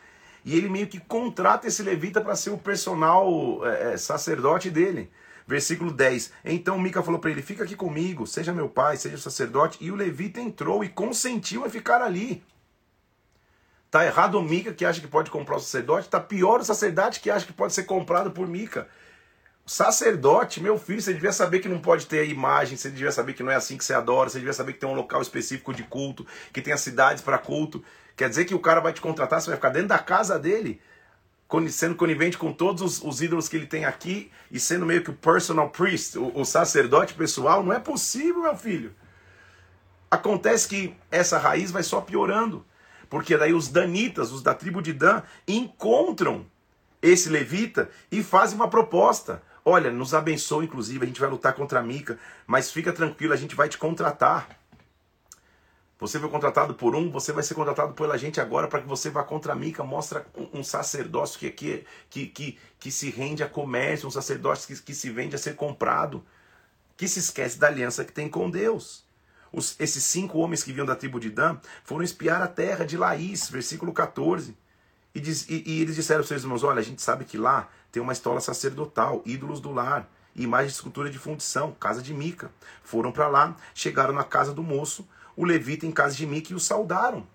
e 0.44 0.56
ele 0.56 0.68
meio 0.68 0.86
que 0.86 1.00
contrata 1.00 1.66
esse 1.66 1.82
levita 1.82 2.20
para 2.20 2.36
ser 2.36 2.50
o 2.50 2.58
personal 2.58 3.66
é, 3.66 3.94
é, 3.94 3.96
sacerdote 3.96 4.70
dele. 4.70 5.10
Versículo 5.46 5.92
10. 5.92 6.32
Então 6.44 6.78
Mica 6.78 7.02
falou 7.02 7.20
para 7.20 7.30
ele: 7.30 7.42
Fica 7.42 7.64
aqui 7.64 7.76
comigo, 7.76 8.26
seja 8.26 8.52
meu 8.52 8.68
pai, 8.68 8.96
seja 8.96 9.18
sacerdote. 9.18 9.78
E 9.80 9.90
o 9.90 9.94
levita 9.94 10.40
entrou 10.40 10.84
e 10.84 10.88
consentiu 10.88 11.64
a 11.64 11.70
ficar 11.70 12.02
ali. 12.02 12.42
Tá 13.90 14.04
errado 14.04 14.36
o 14.36 14.42
Mica 14.42 14.72
que 14.72 14.84
acha 14.84 15.00
que 15.00 15.06
pode 15.06 15.30
comprar 15.30 15.56
o 15.56 15.60
sacerdote, 15.60 16.08
tá 16.08 16.18
pior 16.18 16.60
o 16.60 16.64
sacerdote 16.64 17.20
que 17.20 17.30
acha 17.30 17.46
que 17.46 17.52
pode 17.52 17.72
ser 17.72 17.84
comprado 17.84 18.30
por 18.30 18.46
Mica. 18.48 18.88
Sacerdote, 19.66 20.62
meu 20.62 20.78
filho, 20.78 21.00
você 21.00 21.14
devia 21.14 21.32
saber 21.32 21.60
que 21.60 21.68
não 21.68 21.78
pode 21.78 22.06
ter 22.06 22.28
imagem, 22.28 22.76
você 22.76 22.90
devia 22.90 23.10
saber 23.10 23.32
que 23.32 23.42
não 23.42 23.50
é 23.50 23.54
assim 23.54 23.78
que 23.78 23.84
você 23.84 23.94
adora, 23.94 24.28
você 24.28 24.38
devia 24.38 24.52
saber 24.52 24.74
que 24.74 24.80
tem 24.80 24.88
um 24.88 24.94
local 24.94 25.22
específico 25.22 25.72
de 25.72 25.84
culto, 25.84 26.26
que 26.52 26.60
tem 26.60 26.72
as 26.72 26.82
cidades 26.82 27.22
para 27.22 27.38
culto. 27.38 27.82
Quer 28.16 28.28
dizer 28.28 28.44
que 28.44 28.54
o 28.54 28.60
cara 28.60 28.80
vai 28.80 28.92
te 28.92 29.00
contratar, 29.00 29.40
você 29.40 29.48
vai 29.48 29.56
ficar 29.56 29.70
dentro 29.70 29.88
da 29.88 29.98
casa 29.98 30.38
dele, 30.38 30.80
sendo 31.68 31.94
conivente 31.96 32.38
com 32.38 32.52
todos 32.52 32.82
os, 32.82 33.02
os 33.02 33.20
ídolos 33.20 33.48
que 33.48 33.56
ele 33.56 33.66
tem 33.66 33.84
aqui 33.84 34.30
e 34.50 34.58
sendo 34.58 34.86
meio 34.86 35.02
que 35.02 35.10
o 35.10 35.14
personal 35.14 35.70
priest, 35.70 36.18
o, 36.18 36.32
o 36.38 36.44
sacerdote 36.44 37.14
pessoal. 37.14 37.62
Não 37.62 37.72
é 37.72 37.78
possível, 37.78 38.42
meu 38.42 38.56
filho. 38.56 38.94
Acontece 40.10 40.68
que 40.68 40.96
essa 41.10 41.38
raiz 41.38 41.70
vai 41.70 41.82
só 41.82 42.00
piorando, 42.00 42.64
porque 43.10 43.36
daí 43.36 43.52
os 43.52 43.68
danitas, 43.68 44.30
os 44.30 44.42
da 44.42 44.54
tribo 44.54 44.80
de 44.80 44.92
Dan, 44.92 45.22
encontram 45.46 46.46
esse 47.02 47.28
levita 47.28 47.90
e 48.10 48.22
fazem 48.22 48.56
uma 48.56 48.68
proposta. 48.68 49.42
Olha, 49.64 49.90
nos 49.90 50.14
abençoa, 50.14 50.64
inclusive, 50.64 51.04
a 51.04 51.06
gente 51.06 51.20
vai 51.20 51.28
lutar 51.28 51.54
contra 51.54 51.80
a 51.80 51.82
Mica, 51.82 52.18
mas 52.46 52.70
fica 52.70 52.92
tranquilo, 52.92 53.32
a 53.32 53.36
gente 53.36 53.54
vai 53.54 53.68
te 53.68 53.76
contratar. 53.76 54.48
Você 56.06 56.20
foi 56.20 56.28
contratado 56.28 56.74
por 56.74 56.94
um, 56.94 57.10
você 57.10 57.32
vai 57.32 57.42
ser 57.42 57.54
contratado 57.54 57.94
pela 57.94 58.18
gente 58.18 58.38
agora 58.38 58.68
para 58.68 58.82
que 58.82 58.86
você 58.86 59.08
vá 59.08 59.24
contra 59.24 59.54
a 59.54 59.56
Mica. 59.56 59.82
Mostra 59.82 60.26
um, 60.52 60.62
sacerdócio 60.62 61.38
que, 61.38 61.50
que, 61.50 61.86
que, 62.10 62.26
que, 62.26 62.58
que 62.78 62.92
se 62.92 63.08
rende 63.08 63.42
a 63.42 63.48
comércio, 63.48 64.06
um 64.06 64.10
sacerdócio 64.10 64.68
que, 64.68 64.82
que 64.82 64.94
se 64.94 65.08
vende 65.08 65.34
a 65.34 65.38
ser 65.38 65.56
comprado, 65.56 66.22
que 66.94 67.08
se 67.08 67.20
esquece 67.20 67.58
da 67.58 67.68
aliança 67.68 68.04
que 68.04 68.12
tem 68.12 68.28
com 68.28 68.50
Deus. 68.50 69.02
Os, 69.50 69.76
esses 69.80 70.04
cinco 70.04 70.40
homens 70.40 70.62
que 70.62 70.74
vinham 70.74 70.84
da 70.84 70.94
tribo 70.94 71.18
de 71.18 71.30
Dan 71.30 71.56
foram 71.84 72.04
espiar 72.04 72.42
a 72.42 72.48
terra 72.48 72.84
de 72.84 72.98
Laís, 72.98 73.48
versículo 73.48 73.90
14. 73.90 74.54
E, 75.14 75.20
diz, 75.20 75.48
e, 75.48 75.64
e 75.64 75.80
eles 75.80 75.94
disseram 75.94 76.20
aos 76.20 76.28
seus 76.28 76.42
irmãos: 76.42 76.62
Olha, 76.62 76.80
a 76.80 76.84
gente 76.84 77.00
sabe 77.00 77.24
que 77.24 77.38
lá 77.38 77.70
tem 77.90 78.02
uma 78.02 78.12
estola 78.12 78.42
sacerdotal, 78.42 79.22
ídolos 79.24 79.58
do 79.58 79.72
lar, 79.72 80.06
imagem 80.36 80.66
de 80.66 80.74
escultura 80.74 81.08
de 81.08 81.18
fundição, 81.18 81.72
casa 81.72 82.02
de 82.02 82.12
Mica. 82.12 82.50
Foram 82.82 83.10
para 83.10 83.26
lá, 83.26 83.56
chegaram 83.74 84.12
na 84.12 84.24
casa 84.24 84.52
do 84.52 84.62
moço, 84.62 85.08
o 85.36 85.44
levita 85.44 85.86
em 85.86 85.90
casa 85.90 86.14
de 86.14 86.26
Mica 86.26 86.52
e 86.52 86.56
o 86.56 86.60
saudaram. 86.60 87.26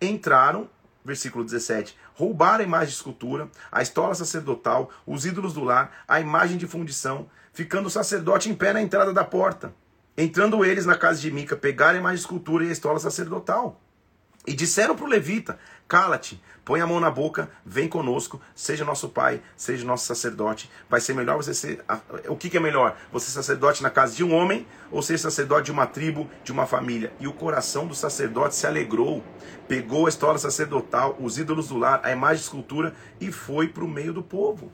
Entraram, 0.00 0.68
versículo 1.04 1.44
17, 1.44 1.96
roubaram 2.14 2.60
a 2.60 2.66
imagem 2.66 2.88
de 2.88 2.94
escultura, 2.94 3.48
a 3.70 3.82
estola 3.82 4.14
sacerdotal, 4.14 4.90
os 5.06 5.24
ídolos 5.24 5.52
do 5.52 5.64
lar, 5.64 6.04
a 6.06 6.20
imagem 6.20 6.56
de 6.56 6.66
fundição, 6.66 7.28
ficando 7.52 7.86
o 7.86 7.90
sacerdote 7.90 8.48
em 8.48 8.54
pé 8.54 8.72
na 8.72 8.82
entrada 8.82 9.12
da 9.12 9.24
porta. 9.24 9.72
Entrando 10.16 10.64
eles 10.64 10.84
na 10.84 10.96
casa 10.96 11.20
de 11.20 11.30
Mica, 11.30 11.56
pegaram 11.56 11.96
a 11.96 12.00
imagem 12.00 12.16
de 12.16 12.22
escultura 12.22 12.64
e 12.64 12.68
a 12.68 12.72
estola 12.72 12.98
sacerdotal. 12.98 13.80
E 14.46 14.54
disseram 14.54 14.96
para 14.96 15.04
o 15.04 15.08
levita: 15.08 15.58
Cala-te, 15.88 16.38
põe 16.66 16.82
a 16.82 16.86
mão 16.86 17.00
na 17.00 17.10
boca, 17.10 17.50
vem 17.64 17.88
conosco, 17.88 18.38
seja 18.54 18.84
nosso 18.84 19.08
pai, 19.08 19.40
seja 19.56 19.86
nosso 19.86 20.04
sacerdote. 20.04 20.70
Vai 20.86 21.00
ser 21.00 21.14
melhor 21.14 21.38
você 21.38 21.54
ser. 21.54 21.82
O 22.28 22.36
que, 22.36 22.54
é 22.54 22.60
melhor? 22.60 22.94
Você 23.10 23.30
sacerdote 23.30 23.82
na 23.82 23.88
casa 23.88 24.14
de 24.14 24.22
um 24.22 24.34
homem 24.34 24.66
ou 24.90 25.00
ser 25.00 25.18
sacerdote 25.18 25.64
de 25.64 25.72
uma 25.72 25.86
tribo, 25.86 26.28
de 26.44 26.52
uma 26.52 26.66
família? 26.66 27.10
E 27.18 27.26
o 27.26 27.32
coração 27.32 27.86
do 27.86 27.94
sacerdote 27.94 28.54
se 28.54 28.66
alegrou, 28.66 29.24
pegou 29.66 30.04
a 30.04 30.10
estola 30.10 30.36
sacerdotal, 30.36 31.16
os 31.18 31.38
ídolos 31.38 31.68
do 31.68 31.78
lar, 31.78 32.02
a 32.04 32.12
imagem 32.12 32.36
de 32.36 32.42
escultura 32.42 32.94
e 33.18 33.32
foi 33.32 33.66
para 33.66 33.82
o 33.82 33.88
meio 33.88 34.12
do 34.12 34.22
povo. 34.22 34.70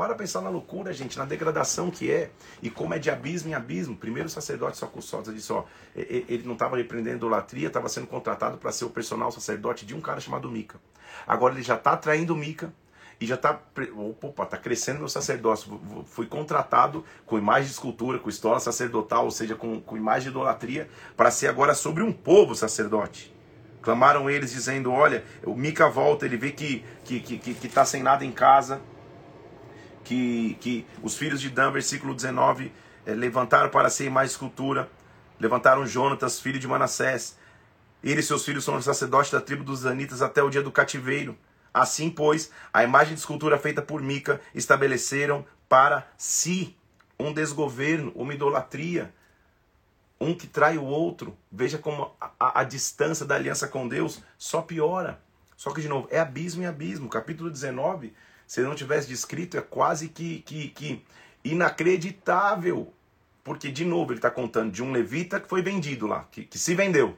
Para 0.00 0.14
pensar 0.14 0.40
na 0.40 0.48
loucura, 0.48 0.94
gente, 0.94 1.18
na 1.18 1.26
degradação 1.26 1.90
que 1.90 2.10
é 2.10 2.30
e 2.62 2.70
como 2.70 2.94
é 2.94 2.98
de 2.98 3.10
abismo 3.10 3.50
em 3.50 3.52
abismo. 3.52 3.94
Primeiro 3.94 4.28
o 4.28 4.30
sacerdote 4.30 4.78
só 4.78 4.86
Socussosa 4.86 5.30
disse: 5.30 5.52
ó, 5.52 5.64
ele 5.94 6.42
não 6.46 6.54
estava 6.54 6.78
repreendendo 6.78 7.18
idolatria, 7.18 7.66
estava 7.66 7.86
sendo 7.86 8.06
contratado 8.06 8.56
para 8.56 8.72
ser 8.72 8.86
o 8.86 8.88
personal 8.88 9.30
sacerdote 9.30 9.84
de 9.84 9.94
um 9.94 10.00
cara 10.00 10.18
chamado 10.18 10.50
Mica. 10.50 10.80
Agora 11.26 11.52
ele 11.52 11.62
já 11.62 11.74
está 11.74 11.98
traindo 11.98 12.34
Mica 12.34 12.72
e 13.20 13.26
já 13.26 13.34
está 13.34 13.60
opa, 13.94 14.46
tá 14.46 14.56
crescendo 14.56 15.00
meu 15.00 15.08
sacerdócio. 15.10 15.78
Fui 16.06 16.24
contratado 16.24 17.04
com 17.26 17.36
imagem 17.36 17.66
de 17.66 17.72
escultura, 17.72 18.18
com 18.18 18.30
história 18.30 18.58
sacerdotal, 18.58 19.26
ou 19.26 19.30
seja, 19.30 19.54
com, 19.54 19.82
com 19.82 19.98
imagem 19.98 20.22
de 20.22 20.28
idolatria, 20.30 20.88
para 21.14 21.30
ser 21.30 21.48
agora 21.48 21.74
sobre 21.74 22.02
um 22.02 22.10
povo 22.10 22.54
sacerdote. 22.54 23.36
Clamaram 23.82 24.30
eles 24.30 24.50
dizendo: 24.50 24.92
Olha, 24.92 25.26
o 25.44 25.54
Mica 25.54 25.90
volta, 25.90 26.24
ele 26.24 26.38
vê 26.38 26.52
que 26.52 26.82
está 27.04 27.20
que, 27.20 27.38
que, 27.38 27.52
que 27.52 27.68
tá 27.68 27.84
sem 27.84 28.02
nada 28.02 28.24
em 28.24 28.32
casa 28.32 28.80
que, 30.10 30.56
que 30.60 30.86
os 31.04 31.16
filhos 31.16 31.40
de 31.40 31.48
Dan, 31.48 31.70
versículo 31.70 32.12
19, 32.12 32.72
é, 33.06 33.14
levantaram 33.14 33.70
para 33.70 33.88
ser 33.88 34.10
mais 34.10 34.32
escultura, 34.32 34.90
levantaram 35.38 35.86
Jonatas, 35.86 36.40
filho 36.40 36.58
de 36.58 36.66
Manassés. 36.66 37.38
Ele 38.02 38.18
e 38.18 38.22
seus 38.22 38.44
filhos 38.44 38.64
são 38.64 38.80
sacerdotes 38.82 39.30
da 39.30 39.40
tribo 39.40 39.62
dos 39.62 39.82
Danitas 39.82 40.20
até 40.20 40.42
o 40.42 40.50
dia 40.50 40.62
do 40.62 40.72
cativeiro. 40.72 41.38
Assim, 41.72 42.10
pois, 42.10 42.50
a 42.72 42.82
imagem 42.82 43.14
de 43.14 43.20
escultura 43.20 43.56
feita 43.56 43.80
por 43.80 44.02
Mica 44.02 44.40
estabeleceram 44.52 45.46
para 45.68 46.08
si 46.18 46.76
um 47.16 47.32
desgoverno, 47.32 48.10
uma 48.16 48.34
idolatria, 48.34 49.14
um 50.20 50.34
que 50.34 50.48
trai 50.48 50.76
o 50.76 50.84
outro. 50.84 51.38
Veja 51.52 51.78
como 51.78 52.16
a, 52.20 52.32
a, 52.40 52.60
a 52.62 52.64
distância 52.64 53.24
da 53.24 53.36
aliança 53.36 53.68
com 53.68 53.86
Deus 53.86 54.20
só 54.36 54.60
piora. 54.60 55.20
Só 55.56 55.70
que, 55.70 55.80
de 55.80 55.88
novo, 55.88 56.08
é 56.10 56.18
abismo 56.18 56.64
em 56.64 56.66
abismo. 56.66 57.08
Capítulo 57.08 57.48
19 57.48 58.12
se 58.50 58.60
não 58.62 58.74
tivesse 58.74 59.06
descrito, 59.06 59.56
é 59.56 59.60
quase 59.60 60.08
que, 60.08 60.40
que, 60.40 60.70
que 60.70 61.04
inacreditável. 61.44 62.92
Porque, 63.44 63.70
de 63.70 63.84
novo, 63.84 64.10
ele 64.10 64.18
está 64.18 64.28
contando 64.28 64.72
de 64.72 64.82
um 64.82 64.90
levita 64.90 65.38
que 65.38 65.48
foi 65.48 65.62
vendido 65.62 66.08
lá, 66.08 66.24
que, 66.32 66.42
que 66.42 66.58
se 66.58 66.74
vendeu. 66.74 67.16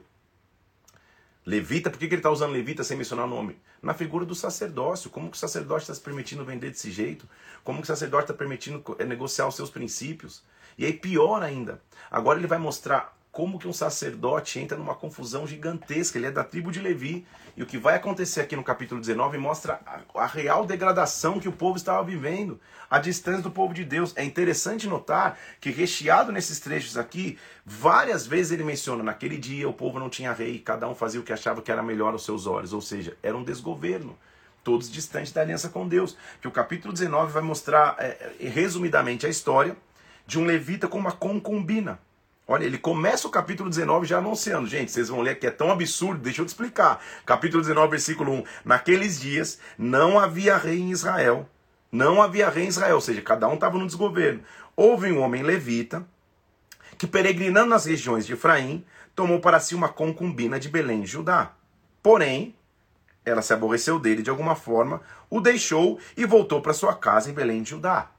Levita, 1.43 1.89
por 1.89 1.97
que, 1.97 2.07
que 2.07 2.13
ele 2.13 2.19
está 2.19 2.29
usando 2.29 2.51
levita 2.51 2.83
sem 2.83 2.95
mencionar 2.95 3.25
o 3.25 3.29
nome? 3.29 3.59
Na 3.81 3.95
figura 3.95 4.23
do 4.23 4.35
sacerdócio. 4.35 5.09
Como 5.09 5.31
que 5.31 5.35
o 5.35 5.39
sacerdote 5.39 5.81
está 5.81 5.95
se 5.95 6.01
permitindo 6.01 6.45
vender 6.45 6.69
desse 6.69 6.91
jeito? 6.91 7.27
Como 7.63 7.79
que 7.79 7.85
o 7.85 7.87
sacerdote 7.87 8.25
está 8.25 8.35
permitindo 8.35 8.83
eh, 8.99 9.03
negociar 9.03 9.47
os 9.47 9.55
seus 9.55 9.71
princípios? 9.71 10.43
E 10.77 10.85
aí, 10.85 10.93
pior 10.93 11.41
ainda, 11.41 11.81
agora 12.11 12.37
ele 12.37 12.47
vai 12.47 12.59
mostrar 12.59 13.17
como 13.33 13.57
que 13.57 13.67
um 13.67 13.73
sacerdote 13.73 14.59
entra 14.59 14.77
numa 14.77 14.93
confusão 14.93 15.47
gigantesca. 15.47 16.19
Ele 16.19 16.27
é 16.27 16.31
da 16.31 16.43
tribo 16.43 16.71
de 16.71 16.79
Levi. 16.79 17.25
E 17.57 17.63
o 17.63 17.65
que 17.65 17.79
vai 17.79 17.95
acontecer 17.95 18.41
aqui 18.41 18.55
no 18.55 18.63
capítulo 18.63 19.01
19 19.01 19.39
mostra 19.39 19.79
a, 19.87 20.01
a, 20.21 20.27
real 20.27 20.67
degradação 20.67 21.39
que 21.39 21.49
o 21.49 21.51
povo 21.51 21.75
estava 21.75 22.03
vivendo, 22.03 22.59
a 22.89 22.99
distância 22.99 23.41
do 23.41 23.49
povo 23.49 23.73
de 23.73 23.83
Deus. 23.83 24.13
É 24.15 24.23
interessante 24.23 24.87
notar 24.87 25.39
que, 25.59 25.71
recheado 25.71 26.31
nesses 26.31 26.59
trechos 26.59 26.95
aqui, 26.95 27.39
várias 27.65 28.27
vezes 28.27 28.51
ele 28.51 28.63
menciona: 28.63 29.03
naquele 29.03 29.37
dia 29.37 29.67
o 29.67 29.73
povo 29.73 29.97
não 29.97 30.11
tinha 30.11 30.31
rei, 30.31 30.59
cada 30.59 30.87
um 30.87 30.93
fazia 30.93 31.19
o 31.19 31.23
que 31.23 31.33
achava 31.33 31.63
que 31.63 31.71
era 31.71 31.81
melhor 31.81 32.13
aos 32.13 32.23
seus 32.23 32.45
olhos. 32.45 32.71
Ou 32.71 32.81
seja, 32.81 33.17
era 33.23 33.35
um 33.35 33.43
desgoverno 33.43 34.15
todos 34.63 34.91
distantes 34.91 35.31
da 35.31 35.41
aliança 35.41 35.69
com 35.69 35.87
Deus. 35.87 36.15
Que 36.39 36.47
o 36.47 36.51
capítulo 36.51 36.93
19 36.93 37.31
vai 37.33 37.41
mostrar, 37.41 37.95
é, 37.97 38.35
é, 38.39 38.47
resumidamente, 38.47 39.25
a 39.25 39.29
história 39.29 39.75
de 40.27 40.39
um 40.39 40.45
levita 40.45 40.87
com 40.87 40.99
uma 40.99 41.11
concubina. 41.11 41.99
Olha, 42.45 42.65
ele 42.65 42.77
começa 42.77 43.25
o 43.25 43.31
capítulo 43.31 43.69
19 43.69 44.05
já 44.05 44.17
anunciando. 44.17 44.67
Gente, 44.67 44.91
vocês 44.91 45.07
vão 45.07 45.21
ler 45.21 45.39
que 45.39 45.47
é 45.47 45.51
tão 45.51 45.71
absurdo, 45.71 46.19
deixa 46.19 46.41
eu 46.41 46.45
te 46.45 46.49
explicar. 46.49 47.01
Capítulo 47.25 47.61
19, 47.61 47.89
versículo 47.89 48.33
1. 48.33 48.43
Naqueles 48.65 49.19
dias 49.19 49.59
não 49.77 50.19
havia 50.19 50.57
rei 50.57 50.79
em 50.79 50.91
Israel. 50.91 51.47
Não 51.89 52.21
havia 52.21 52.49
rei 52.49 52.65
em 52.65 52.67
Israel, 52.67 52.95
ou 52.95 53.01
seja, 53.01 53.21
cada 53.21 53.47
um 53.47 53.53
estava 53.53 53.77
no 53.77 53.85
desgoverno. 53.85 54.41
Houve 54.75 55.09
um 55.11 55.21
homem 55.21 55.41
levita 55.41 56.05
que, 56.97 57.07
peregrinando 57.07 57.69
nas 57.69 57.85
regiões 57.85 58.25
de 58.25 58.33
Efraim, 58.33 58.83
tomou 59.15 59.39
para 59.39 59.59
si 59.59 59.73
uma 59.73 59.87
concubina 59.87 60.59
de 60.59 60.67
Belém 60.67 61.05
Judá. 61.05 61.53
Porém, 62.01 62.53
ela 63.23 63.41
se 63.41 63.53
aborreceu 63.53 63.97
dele 63.97 64.21
de 64.21 64.29
alguma 64.29 64.55
forma, 64.55 65.01
o 65.29 65.39
deixou 65.39 65.97
e 66.17 66.25
voltou 66.25 66.61
para 66.61 66.73
sua 66.73 66.93
casa 66.93 67.29
em 67.29 67.33
Belém 67.33 67.63
Judá 67.63 68.12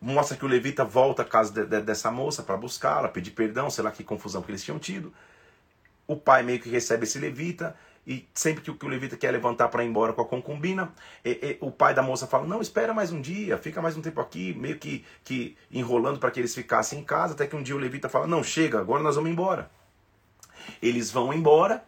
mostra 0.00 0.36
que 0.36 0.44
o 0.44 0.48
levita 0.48 0.84
volta 0.84 1.22
à 1.22 1.24
casa 1.24 1.52
de, 1.52 1.64
de, 1.66 1.80
dessa 1.80 2.10
moça 2.10 2.42
para 2.42 2.56
buscá-la, 2.56 3.08
pedir 3.08 3.32
perdão, 3.32 3.70
sei 3.70 3.84
lá 3.84 3.90
que 3.90 4.04
confusão 4.04 4.42
que 4.42 4.50
eles 4.50 4.62
tinham 4.62 4.78
tido. 4.78 5.12
O 6.06 6.16
pai 6.16 6.42
meio 6.42 6.60
que 6.60 6.68
recebe 6.68 7.04
esse 7.04 7.18
levita 7.18 7.76
e 8.08 8.26
sempre 8.32 8.62
que 8.62 8.70
o, 8.70 8.74
que 8.74 8.86
o 8.86 8.88
levita 8.88 9.18
quer 9.18 9.30
levantar 9.30 9.68
para 9.68 9.84
ir 9.84 9.88
embora 9.88 10.14
com 10.14 10.22
a 10.22 10.24
concubina, 10.24 10.90
e, 11.22 11.30
e, 11.30 11.58
o 11.60 11.70
pai 11.70 11.92
da 11.92 12.02
moça 12.02 12.26
fala: 12.26 12.46
Não, 12.46 12.62
espera 12.62 12.94
mais 12.94 13.12
um 13.12 13.20
dia, 13.20 13.58
fica 13.58 13.82
mais 13.82 13.98
um 13.98 14.00
tempo 14.00 14.18
aqui, 14.18 14.54
meio 14.54 14.78
que, 14.78 15.04
que 15.22 15.58
enrolando 15.70 16.18
para 16.18 16.30
que 16.30 16.40
eles 16.40 16.54
ficassem 16.54 17.00
em 17.00 17.04
casa. 17.04 17.34
Até 17.34 17.46
que 17.46 17.54
um 17.54 17.62
dia 17.62 17.76
o 17.76 17.78
levita 17.78 18.08
fala: 18.08 18.26
Não, 18.26 18.42
chega, 18.42 18.80
agora 18.80 19.02
nós 19.02 19.16
vamos 19.16 19.30
embora. 19.30 19.70
Eles 20.80 21.10
vão 21.10 21.34
embora, 21.34 21.84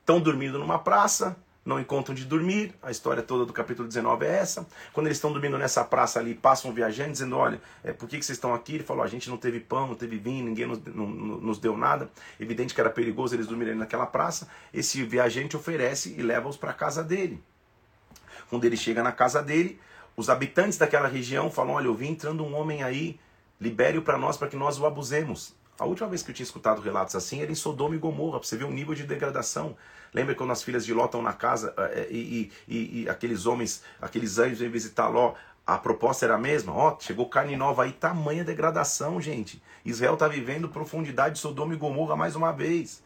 estão 0.00 0.20
dormindo 0.20 0.58
numa 0.58 0.78
praça, 0.78 1.34
não 1.64 1.78
encontram 1.78 2.14
de 2.14 2.24
dormir, 2.24 2.74
a 2.82 2.90
história 2.90 3.22
toda 3.22 3.46
do 3.46 3.52
capítulo 3.52 3.86
19 3.86 4.26
é 4.26 4.30
essa. 4.30 4.66
Quando 4.92 5.06
eles 5.06 5.18
estão 5.18 5.32
dormindo 5.32 5.56
nessa 5.56 5.84
praça 5.84 6.18
ali, 6.18 6.34
passam 6.34 6.70
um 6.70 6.74
viajante 6.74 7.12
dizendo: 7.12 7.36
Olha, 7.36 7.60
é, 7.84 7.92
por 7.92 8.08
que, 8.08 8.18
que 8.18 8.24
vocês 8.24 8.36
estão 8.36 8.52
aqui? 8.52 8.74
Ele 8.74 8.84
falou: 8.84 9.04
A 9.04 9.06
gente 9.06 9.30
não 9.30 9.36
teve 9.36 9.60
pão, 9.60 9.86
não 9.86 9.94
teve 9.94 10.18
vinho, 10.18 10.44
ninguém 10.44 10.66
nos, 10.66 10.82
não, 10.84 11.06
nos 11.06 11.58
deu 11.58 11.76
nada. 11.76 12.10
Evidente 12.40 12.74
que 12.74 12.80
era 12.80 12.90
perigoso 12.90 13.34
eles 13.36 13.46
dormirem 13.46 13.76
naquela 13.76 14.06
praça. 14.06 14.48
Esse 14.74 15.02
viajante 15.04 15.56
oferece 15.56 16.14
e 16.18 16.22
leva-os 16.22 16.56
para 16.56 16.70
a 16.70 16.74
casa 16.74 17.04
dele. 17.04 17.40
Quando 18.50 18.64
ele 18.64 18.76
chega 18.76 19.02
na 19.02 19.12
casa 19.12 19.40
dele, 19.40 19.80
os 20.16 20.28
habitantes 20.28 20.76
daquela 20.78 21.06
região 21.06 21.48
falam: 21.48 21.74
Olha, 21.74 21.86
eu 21.86 21.94
vi 21.94 22.08
entrando 22.08 22.44
um 22.44 22.56
homem 22.56 22.82
aí, 22.82 23.20
libere-o 23.60 24.02
para 24.02 24.18
nós 24.18 24.36
para 24.36 24.48
que 24.48 24.56
nós 24.56 24.80
o 24.80 24.86
abusemos. 24.86 25.54
A 25.82 25.84
última 25.84 26.08
vez 26.08 26.22
que 26.22 26.30
eu 26.30 26.34
tinha 26.34 26.44
escutado 26.44 26.80
relatos 26.80 27.16
assim 27.16 27.42
era 27.42 27.50
em 27.50 27.56
Sodoma 27.56 27.96
e 27.96 27.98
Gomorra, 27.98 28.38
para 28.38 28.46
você 28.46 28.56
ver 28.56 28.66
o 28.66 28.70
nível 28.70 28.94
de 28.94 29.02
degradação. 29.02 29.76
Lembra 30.14 30.32
quando 30.32 30.52
as 30.52 30.62
filhas 30.62 30.86
de 30.86 30.94
Ló 30.94 31.06
estão 31.06 31.20
na 31.20 31.32
casa 31.32 31.74
eh, 31.76 32.06
eh, 32.08 32.08
e, 32.08 32.52
e, 32.68 33.02
e, 33.02 33.08
aqueles 33.08 33.46
homens, 33.46 33.82
aqueles 34.00 34.38
anjos 34.38 34.60
vêm 34.60 34.70
visitar 34.70 35.08
Ló? 35.08 35.34
A 35.66 35.76
proposta 35.78 36.24
era 36.24 36.36
a 36.36 36.38
mesma? 36.38 36.72
Ó, 36.72 36.96
chegou 37.00 37.28
carne 37.28 37.56
nova 37.56 37.82
aí, 37.82 37.90
tamanha 37.90 38.44
degradação, 38.44 39.20
gente. 39.20 39.60
Israel 39.84 40.14
está 40.14 40.28
vivendo 40.28 40.68
profundidade 40.68 41.34
de 41.34 41.40
Sodoma 41.40 41.74
e 41.74 41.76
Gomorra 41.76 42.14
mais 42.14 42.36
uma 42.36 42.52
vez. 42.52 43.02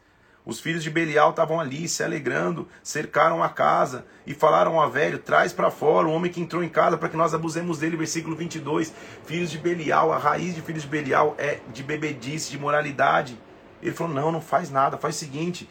Os 0.46 0.60
filhos 0.60 0.84
de 0.84 0.90
Belial 0.90 1.30
estavam 1.30 1.58
ali 1.58 1.88
se 1.88 2.04
alegrando, 2.04 2.68
cercaram 2.80 3.42
a 3.42 3.48
casa 3.48 4.06
e 4.24 4.32
falaram 4.32 4.80
ao 4.80 4.88
velho: 4.88 5.18
traz 5.18 5.52
para 5.52 5.72
fora 5.72 6.06
o 6.06 6.12
homem 6.12 6.30
que 6.30 6.40
entrou 6.40 6.62
em 6.62 6.68
casa 6.68 6.96
para 6.96 7.08
que 7.08 7.16
nós 7.16 7.34
abusemos 7.34 7.80
dele. 7.80 7.96
Versículo 7.96 8.36
22. 8.36 8.94
Filhos 9.24 9.50
de 9.50 9.58
Belial, 9.58 10.12
a 10.12 10.18
raiz 10.18 10.54
de 10.54 10.62
filhos 10.62 10.82
de 10.82 10.88
Belial 10.88 11.34
é 11.36 11.58
de 11.72 11.82
bebedice, 11.82 12.52
de 12.52 12.58
moralidade. 12.58 13.36
Ele 13.82 13.92
falou: 13.92 14.14
não, 14.14 14.30
não 14.30 14.40
faz 14.40 14.70
nada, 14.70 14.96
faz 14.96 15.16
o 15.16 15.18
seguinte: 15.18 15.68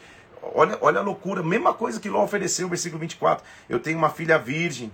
Olha, 0.54 0.76
olha 0.80 1.00
a 1.00 1.02
loucura, 1.02 1.42
mesma 1.42 1.72
coisa 1.72 1.98
que 1.98 2.08
Ló 2.08 2.22
ofereceu, 2.22 2.68
versículo 2.68 3.00
24. 3.00 3.44
Eu 3.68 3.80
tenho 3.80 3.96
uma 3.96 4.10
filha 4.10 4.38
virgem, 4.38 4.92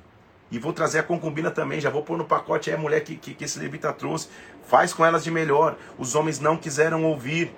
E 0.50 0.58
vou 0.58 0.72
trazer 0.72 1.00
a 1.00 1.02
concubina 1.02 1.50
também, 1.50 1.80
já 1.80 1.90
vou 1.90 2.02
pôr 2.02 2.16
no 2.16 2.24
pacote 2.24 2.70
aí 2.70 2.76
a 2.76 2.78
mulher 2.78 3.00
que, 3.00 3.16
que, 3.16 3.34
que 3.34 3.44
esse 3.44 3.58
levita 3.58 3.92
trouxe. 3.92 4.28
Faz 4.64 4.92
com 4.92 5.04
elas 5.04 5.24
de 5.24 5.30
melhor. 5.30 5.76
Os 5.98 6.14
homens 6.14 6.38
não 6.38 6.56
quiseram 6.56 7.04
ouvir. 7.04 7.52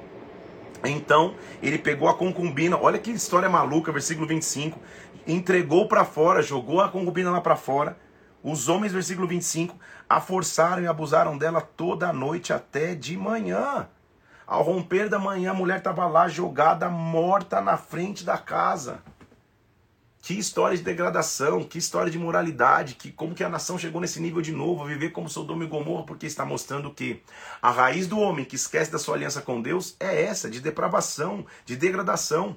Então 0.84 1.34
ele 1.62 1.78
pegou 1.78 2.08
a 2.08 2.14
concubina, 2.14 2.78
olha 2.78 2.98
que 2.98 3.10
história 3.10 3.48
maluca, 3.48 3.90
versículo 3.90 4.26
25. 4.26 4.78
Entregou 5.26 5.88
para 5.88 6.04
fora, 6.04 6.42
jogou 6.42 6.80
a 6.80 6.88
concubina 6.88 7.30
lá 7.30 7.40
para 7.40 7.56
fora. 7.56 7.96
Os 8.42 8.68
homens, 8.68 8.92
versículo 8.92 9.26
25, 9.26 9.74
a 10.08 10.20
forçaram 10.20 10.82
e 10.82 10.86
abusaram 10.86 11.38
dela 11.38 11.62
toda 11.62 12.10
a 12.10 12.12
noite 12.12 12.52
até 12.52 12.94
de 12.94 13.16
manhã. 13.16 13.88
Ao 14.46 14.62
romper 14.62 15.08
da 15.08 15.18
manhã, 15.18 15.52
a 15.52 15.54
mulher 15.54 15.78
estava 15.78 16.06
lá 16.06 16.28
jogada, 16.28 16.90
morta 16.90 17.62
na 17.62 17.78
frente 17.78 18.22
da 18.22 18.36
casa. 18.36 18.98
Que 20.24 20.32
história 20.38 20.74
de 20.74 20.82
degradação, 20.82 21.62
que 21.62 21.76
história 21.76 22.10
de 22.10 22.18
moralidade, 22.18 22.94
que 22.94 23.12
como 23.12 23.34
que 23.34 23.44
a 23.44 23.48
nação 23.50 23.76
chegou 23.76 24.00
nesse 24.00 24.18
nível 24.18 24.40
de 24.40 24.52
novo, 24.52 24.86
viver 24.86 25.10
como 25.10 25.28
Sodoma 25.28 25.64
e 25.64 25.66
Gomorra, 25.66 26.06
porque 26.06 26.24
está 26.24 26.46
mostrando 26.46 26.90
que 26.90 27.22
a 27.60 27.70
raiz 27.70 28.06
do 28.06 28.18
homem 28.18 28.42
que 28.42 28.56
esquece 28.56 28.90
da 28.90 28.98
sua 28.98 29.16
aliança 29.16 29.42
com 29.42 29.60
Deus 29.60 29.94
é 30.00 30.22
essa, 30.22 30.48
de 30.48 30.62
depravação, 30.62 31.44
de 31.66 31.76
degradação. 31.76 32.56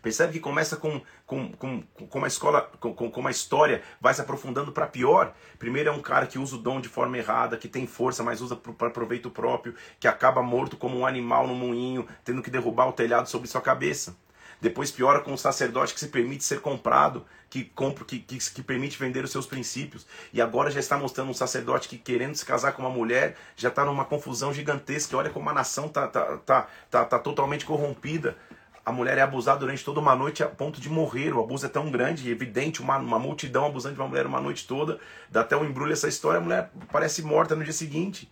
Percebe 0.00 0.32
que 0.32 0.40
começa 0.40 0.74
com, 0.74 1.02
com, 1.26 1.52
com, 1.52 1.82
com 1.82 2.18
uma 2.18 2.28
escola, 2.28 2.62
com, 2.80 2.94
com 2.94 3.20
uma 3.20 3.30
história, 3.30 3.82
vai 4.00 4.14
se 4.14 4.22
aprofundando 4.22 4.72
para 4.72 4.86
pior. 4.86 5.34
Primeiro 5.58 5.90
é 5.90 5.92
um 5.92 6.00
cara 6.00 6.26
que 6.26 6.38
usa 6.38 6.56
o 6.56 6.58
dom 6.58 6.80
de 6.80 6.88
forma 6.88 7.18
errada, 7.18 7.58
que 7.58 7.68
tem 7.68 7.86
força, 7.86 8.22
mas 8.22 8.40
usa 8.40 8.56
para 8.56 8.88
proveito 8.88 9.30
próprio, 9.30 9.74
que 10.00 10.08
acaba 10.08 10.42
morto 10.42 10.78
como 10.78 10.96
um 10.96 11.04
animal 11.04 11.46
no 11.46 11.54
moinho, 11.54 12.08
tendo 12.24 12.40
que 12.40 12.48
derrubar 12.50 12.88
o 12.88 12.92
telhado 12.94 13.28
sobre 13.28 13.48
sua 13.48 13.60
cabeça. 13.60 14.16
Depois 14.60 14.90
piora 14.90 15.20
com 15.20 15.32
o 15.32 15.38
sacerdote 15.38 15.94
que 15.94 16.00
se 16.00 16.08
permite 16.08 16.44
ser 16.44 16.60
comprado, 16.60 17.24
que 17.50 17.64
compra, 17.64 18.04
que, 18.04 18.18
que, 18.18 18.38
que, 18.38 18.62
permite 18.62 18.98
vender 18.98 19.24
os 19.24 19.30
seus 19.30 19.46
princípios. 19.46 20.06
E 20.32 20.40
agora 20.40 20.70
já 20.70 20.80
está 20.80 20.98
mostrando 20.98 21.30
um 21.30 21.34
sacerdote 21.34 21.88
que 21.88 21.96
querendo 21.96 22.34
se 22.34 22.44
casar 22.44 22.72
com 22.72 22.82
uma 22.82 22.90
mulher 22.90 23.36
já 23.56 23.68
está 23.68 23.84
numa 23.84 24.04
confusão 24.04 24.52
gigantesca. 24.52 25.16
Olha 25.16 25.30
como 25.30 25.48
a 25.50 25.52
nação 25.52 25.86
está 25.86 26.08
tá, 26.08 26.36
tá, 26.38 26.68
tá, 26.90 27.04
tá 27.04 27.18
totalmente 27.18 27.64
corrompida. 27.64 28.36
A 28.84 28.92
mulher 28.92 29.16
é 29.16 29.22
abusada 29.22 29.60
durante 29.60 29.84
toda 29.84 30.00
uma 30.00 30.14
noite 30.14 30.42
a 30.42 30.48
ponto 30.48 30.80
de 30.80 30.90
morrer. 30.90 31.32
O 31.32 31.40
abuso 31.40 31.64
é 31.64 31.68
tão 31.68 31.90
grande, 31.90 32.30
evidente, 32.30 32.82
uma, 32.82 32.98
uma 32.98 33.18
multidão 33.18 33.66
abusando 33.66 33.94
de 33.94 34.00
uma 34.00 34.08
mulher 34.08 34.26
uma 34.26 34.40
noite 34.40 34.66
toda. 34.66 34.98
Dá 35.30 35.40
até 35.40 35.56
um 35.56 35.64
embrulho 35.64 35.92
essa 35.92 36.08
história, 36.08 36.38
a 36.38 36.42
mulher 36.42 36.70
parece 36.92 37.22
morta 37.22 37.54
no 37.54 37.62
dia 37.62 37.72
seguinte 37.72 38.30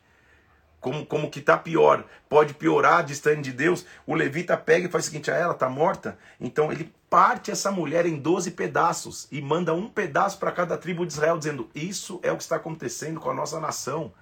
como, 0.83 1.07
como 1.07 1.31
que 1.31 1.39
está 1.39 1.57
pior, 1.57 2.05
pode 2.29 2.55
piorar 2.55 3.05
distante 3.05 3.43
de 3.43 3.53
Deus, 3.53 3.87
o 4.05 4.15
levita 4.15 4.57
pega 4.57 4.89
e 4.89 4.91
faz 4.91 5.05
o 5.05 5.07
seguinte, 5.07 5.31
a 5.31 5.35
ah, 5.35 5.39
ela 5.39 5.53
está 5.55 5.71
morta, 5.71 6.19
então 6.41 6.71
ele 6.73 6.93
parte 7.09 7.51
essa 7.51 7.71
mulher 7.71 8.05
em 8.05 8.17
12 8.17 8.51
pedaços 8.51 9.29
e 9.31 9.41
manda 9.41 9.73
um 9.73 9.89
pedaço 9.89 10.39
para 10.39 10.51
cada 10.51 10.77
tribo 10.77 11.07
de 11.07 11.13
Israel, 11.13 11.39
dizendo, 11.39 11.71
isso 11.73 12.19
é 12.23 12.33
o 12.33 12.37
que 12.37 12.43
está 12.43 12.57
acontecendo 12.57 13.21
com 13.21 13.31
a 13.31 13.35
nossa 13.35 13.61
nação. 13.61 14.13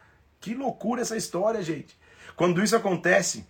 Que 0.41 0.55
loucura 0.55 1.01
essa 1.01 1.17
história, 1.17 1.63
gente. 1.63 1.97
Quando 2.37 2.63
isso 2.63 2.77
acontece, 2.77 3.47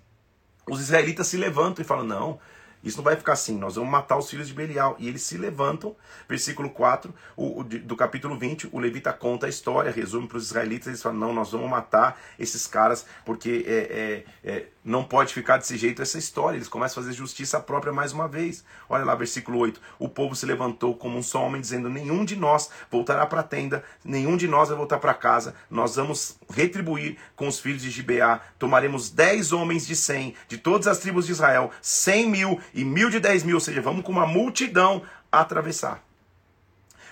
os 0.68 0.80
israelitas 0.80 1.26
se 1.26 1.36
levantam 1.36 1.82
e 1.82 1.86
falam, 1.86 2.04
não, 2.04 2.38
isso 2.82 2.96
não 2.96 3.04
vai 3.04 3.16
ficar 3.16 3.32
assim, 3.32 3.58
nós 3.58 3.74
vamos 3.74 3.90
matar 3.90 4.16
os 4.16 4.28
filhos 4.28 4.48
de 4.48 4.54
Belial. 4.54 4.96
E 4.98 5.08
eles 5.08 5.22
se 5.22 5.36
levantam, 5.36 5.94
versículo 6.28 6.70
4 6.70 7.12
o, 7.36 7.60
o, 7.60 7.64
do 7.64 7.96
capítulo 7.96 8.38
20, 8.38 8.68
o 8.72 8.78
levita 8.78 9.12
conta 9.12 9.46
a 9.46 9.48
história, 9.48 9.90
resume 9.90 10.26
para 10.26 10.38
os 10.38 10.46
israelitas, 10.46 10.88
eles 10.88 11.02
falam, 11.02 11.18
não, 11.18 11.32
nós 11.32 11.52
vamos 11.52 11.68
matar 11.68 12.20
esses 12.38 12.66
caras, 12.66 13.04
porque 13.24 13.64
é, 13.66 14.24
é, 14.44 14.52
é, 14.52 14.66
não 14.84 15.04
pode 15.04 15.34
ficar 15.34 15.58
desse 15.58 15.76
jeito 15.76 16.00
essa 16.00 16.18
história. 16.18 16.56
Eles 16.56 16.68
começam 16.68 17.00
a 17.00 17.04
fazer 17.04 17.16
justiça 17.16 17.60
própria 17.60 17.92
mais 17.92 18.12
uma 18.12 18.26
vez. 18.26 18.64
Olha 18.88 19.04
lá, 19.04 19.14
versículo 19.14 19.58
8, 19.58 19.80
o 19.98 20.08
povo 20.08 20.34
se 20.34 20.46
levantou 20.46 20.96
como 20.96 21.18
um 21.18 21.22
só 21.22 21.44
homem, 21.44 21.60
dizendo, 21.60 21.88
nenhum 21.88 22.24
de 22.24 22.36
nós 22.36 22.70
voltará 22.90 23.26
para 23.26 23.40
a 23.40 23.44
tenda, 23.44 23.84
nenhum 24.04 24.36
de 24.36 24.48
nós 24.48 24.68
vai 24.68 24.76
voltar 24.76 24.98
para 24.98 25.14
casa, 25.14 25.54
nós 25.68 25.96
vamos 25.96 26.38
retribuir 26.48 27.18
com 27.36 27.46
os 27.46 27.60
filhos 27.60 27.82
de 27.82 27.90
Gibeá, 27.90 28.40
tomaremos 28.58 29.10
dez 29.10 29.52
homens 29.52 29.86
de 29.86 29.94
cem, 29.94 30.34
de 30.48 30.56
todas 30.58 30.86
as 30.86 30.98
tribos 30.98 31.26
de 31.26 31.32
Israel, 31.32 31.70
cem 31.82 32.28
mil, 32.28 32.60
e 32.72 32.84
mil 32.84 33.10
de 33.10 33.20
dez 33.20 33.42
mil, 33.42 33.56
ou 33.56 33.60
seja, 33.60 33.82
vamos 33.82 34.04
com 34.04 34.12
uma 34.12 34.26
multidão 34.26 35.02
atravessar. 35.30 36.02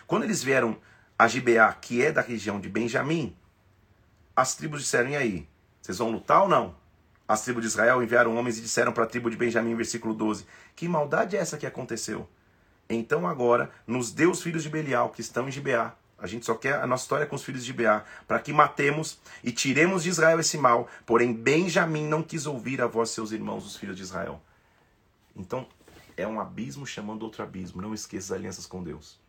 Quando 0.07 0.25
eles 0.25 0.43
vieram 0.43 0.77
a 1.19 1.29
Gibeá, 1.29 1.73
que 1.73 2.03
é 2.03 2.11
da 2.11 2.23
região 2.23 2.59
de 2.59 2.69
Benjamim, 2.69 3.37
as 4.35 4.55
tribos 4.55 4.81
disseram: 4.81 5.11
e 5.11 5.17
aí? 5.17 5.49
Vocês 5.83 5.99
vão 5.99 6.11
lutar 6.11 6.43
ou 6.43 6.49
não? 6.49 6.75
As 7.29 7.43
tribos 7.43 7.61
de 7.61 7.69
Israel 7.69 8.03
enviaram 8.03 8.35
homens 8.37 8.57
e 8.57 8.63
disseram 8.63 8.91
para 8.91 9.05
a 9.05 9.07
tribo 9.07 9.31
de 9.31 9.37
Benjamim, 9.37 9.75
versículo 9.75 10.15
12: 10.15 10.47
Que 10.75 10.89
maldade 10.89 11.37
é 11.37 11.41
essa 11.41 11.59
que 11.59 11.67
aconteceu? 11.67 12.27
Então 12.89 13.27
agora 13.27 13.71
nos 13.87 14.11
dê 14.11 14.27
os 14.27 14.43
filhos 14.43 14.63
de 14.63 14.71
Belial 14.71 15.11
que 15.11 15.21
estão 15.21 15.47
em 15.47 15.53
Gibeá. 15.53 15.95
A 16.19 16.27
gente 16.27 16.47
só 16.47 16.55
quer 16.55 16.77
a 16.77 16.87
nossa 16.87 17.05
história 17.05 17.27
com 17.27 17.37
os 17.37 17.45
filhos 17.45 17.61
de 17.61 17.67
Gibeá, 17.69 18.03
para 18.27 18.41
que 18.41 18.51
matemos 18.53 19.21
e 19.45 19.53
tiremos 19.53 20.03
de 20.03 20.09
Israel 20.09 20.41
esse 20.41 20.57
mal. 20.57 20.89
Porém, 21.05 21.33
Benjamim 21.35 22.09
não 22.09 22.23
quis 22.23 22.47
ouvir 22.47 22.81
a 22.81 22.87
voz 22.87 23.11
de 23.11 23.17
seus 23.17 23.31
irmãos, 23.31 23.65
os 23.67 23.77
filhos 23.77 23.95
de 23.95 24.03
Israel. 24.03 24.41
Então, 25.37 25.69
é 26.17 26.27
um 26.27 26.41
abismo 26.41 26.85
chamando 26.87 27.23
outro 27.23 27.43
abismo. 27.43 27.81
Não 27.81 27.95
esqueça 27.95 28.35
as 28.35 28.39
alianças 28.39 28.67
com 28.67 28.83
Deus. 28.83 29.21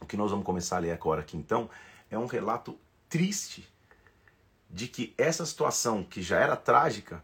O 0.00 0.06
que 0.06 0.16
nós 0.16 0.30
vamos 0.30 0.46
começar 0.46 0.76
a 0.76 0.80
ler 0.80 0.92
agora 0.92 1.20
aqui, 1.20 1.36
então, 1.36 1.68
é 2.10 2.16
um 2.16 2.26
relato 2.26 2.78
triste 3.08 3.68
de 4.70 4.86
que 4.86 5.14
essa 5.16 5.46
situação, 5.46 6.02
que 6.02 6.20
já 6.22 6.38
era 6.38 6.56
trágica, 6.56 7.22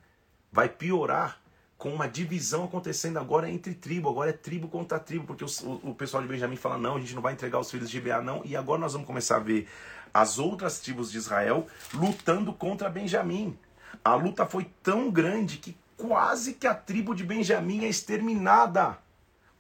vai 0.51 0.69
piorar 0.69 1.41
com 1.77 1.93
uma 1.93 2.09
divisão 2.09 2.65
acontecendo 2.65 3.19
agora 3.19 3.51
entre 3.51 3.75
tribo. 3.75 4.09
Agora 4.09 4.31
é 4.31 4.33
tribo 4.33 4.69
contra 4.69 4.99
tribo, 4.99 5.27
porque 5.27 5.45
o, 5.45 5.81
o, 5.83 5.95
pessoal 5.95 6.23
de 6.23 6.29
Benjamim 6.29 6.57
fala: 6.57 6.79
não, 6.79 6.97
a 6.97 7.01
gente 7.01 7.15
não 7.15 7.23
vai 7.23 7.33
entregar 7.33 7.59
os 7.59 7.71
filhos 7.71 7.91
de 7.91 8.01
Beá, 8.01 8.23
não. 8.23 8.43
E 8.45 8.57
agora 8.57 8.81
nós 8.81 8.93
vamos 8.93 9.07
começar 9.07 9.37
a 9.37 9.41
ver 9.41 9.69
as 10.13 10.39
outras 10.39 10.79
tribos 10.79 11.11
de 11.11 11.19
Israel 11.19 11.67
lutando 11.93 12.53
contra 12.53 12.89
Benjamim. 12.89 13.59
A 14.05 14.15
luta 14.15 14.47
foi 14.47 14.71
tão 14.83 15.11
grande 15.11 15.59
que 15.59 15.77
quase 15.97 16.55
que 16.55 16.67
a 16.67 16.75
tribo 16.75 17.15
de 17.15 17.25
Benjamim 17.25 17.85
é 17.85 17.89
exterminada. 17.89 18.99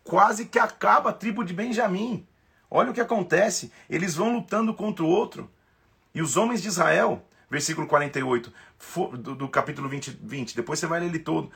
Quase 0.02 0.46
que 0.46 0.58
acaba 0.58 1.10
a 1.10 1.12
tribo 1.12 1.44
de 1.44 1.52
Benjamim. 1.52 2.26
Olha 2.70 2.90
o 2.90 2.94
que 2.94 3.00
acontece. 3.00 3.72
Eles 3.88 4.14
vão 4.14 4.34
lutando 4.34 4.74
contra 4.74 5.04
o 5.04 5.08
outro. 5.08 5.50
E 6.14 6.22
os 6.22 6.36
homens 6.36 6.62
de 6.62 6.68
Israel, 6.68 7.24
versículo 7.54 7.86
48 7.86 8.52
do, 9.18 9.34
do 9.34 9.48
capítulo 9.48 9.88
20, 9.88 10.18
20, 10.22 10.56
depois 10.56 10.78
você 10.78 10.86
vai 10.86 11.00
ler 11.00 11.06
ele 11.06 11.20
todo. 11.20 11.50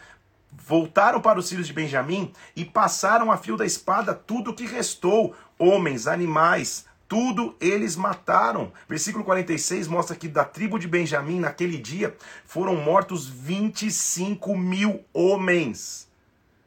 Voltaram 0.51 1.20
para 1.20 1.38
os 1.38 1.49
filhos 1.49 1.66
de 1.66 1.72
Benjamim 1.72 2.32
e 2.57 2.64
passaram 2.64 3.30
a 3.30 3.36
fio 3.36 3.57
da 3.57 3.66
espada 3.66 4.14
tudo 4.14 4.53
o 4.53 4.55
que 4.55 4.64
restou: 4.64 5.34
homens, 5.59 6.07
animais, 6.07 6.86
tudo 7.07 7.55
eles 7.61 7.96
mataram. 7.96 8.72
Versículo 8.88 9.24
46 9.24 9.88
mostra 9.88 10.16
que 10.16 10.28
da 10.28 10.44
tribo 10.44 10.78
de 10.78 10.88
Benjamim, 10.88 11.40
naquele 11.40 11.76
dia, 11.76 12.16
foram 12.46 12.76
mortos 12.76 13.28
25 13.28 14.57
mil 14.57 15.05
homens. 15.12 16.09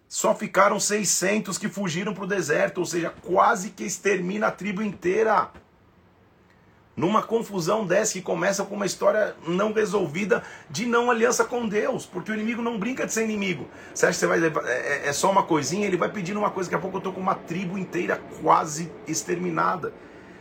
Só 0.08 0.36
ficaram 0.36 0.78
600 0.78 1.58
que 1.58 1.70
fugiram 1.70 2.14
para 2.14 2.26
o 2.26 2.28
deserto, 2.28 2.80
ou 2.80 2.86
seja, 2.86 3.14
quase 3.22 3.70
que 3.70 3.86
extermina 3.86 4.48
a 4.48 4.52
tribo 4.52 4.82
inteira. 4.82 5.50
Numa 6.96 7.24
confusão 7.24 7.86
dessa 7.86 8.14
que 8.14 8.22
começa 8.22 8.66
com 8.66 8.76
uma 8.76 8.86
história 8.86 9.36
não 9.48 9.72
resolvida 9.72 10.44
de 10.70 10.86
não 10.86 11.10
aliança 11.10 11.46
com 11.46 11.68
Deus, 11.68 12.06
porque 12.06 12.32
o 12.32 12.34
inimigo 12.34 12.62
não 12.62 12.78
brinca 12.78 13.06
de 13.06 13.14
ser 13.14 13.24
inimigo. 13.24 13.68
Você 13.94 14.06
acha 14.06 14.14
que 14.14 14.20
você 14.20 14.28
vai 14.28 14.40
levar, 14.40 14.66
é, 14.68 15.08
é 15.08 15.14
só 15.14 15.32
uma 15.32 15.44
coisinha? 15.44 15.88
Ele 15.88 15.96
vai 15.96 16.12
pedindo 16.12 16.40
uma 16.40 16.52
coisa, 16.52 16.70
daqui 16.70 16.78
a 16.78 16.82
pouco 16.82 16.98
eu 16.98 17.00
estou 17.00 17.14
com 17.14 17.22
uma 17.22 17.36
tribo 17.36 17.78
inteira 17.78 18.22
quase 18.42 18.92
exterminada. 19.08 19.94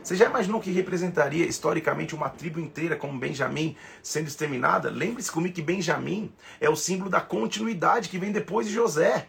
Você 0.02 0.16
já 0.16 0.26
imaginou 0.26 0.60
que 0.60 0.72
representaria 0.72 1.46
historicamente 1.46 2.14
uma 2.14 2.28
tribo 2.28 2.58
inteira 2.58 2.96
como 2.96 3.18
Benjamim 3.18 3.76
sendo 4.02 4.28
exterminada? 4.28 4.90
Lembre-se 4.90 5.30
comigo 5.30 5.54
que 5.54 5.62
Benjamim 5.62 6.32
é 6.60 6.68
o 6.68 6.76
símbolo 6.76 7.10
da 7.10 7.20
continuidade 7.20 8.08
que 8.08 8.18
vem 8.18 8.32
depois 8.32 8.66
de 8.66 8.72
José. 8.72 9.28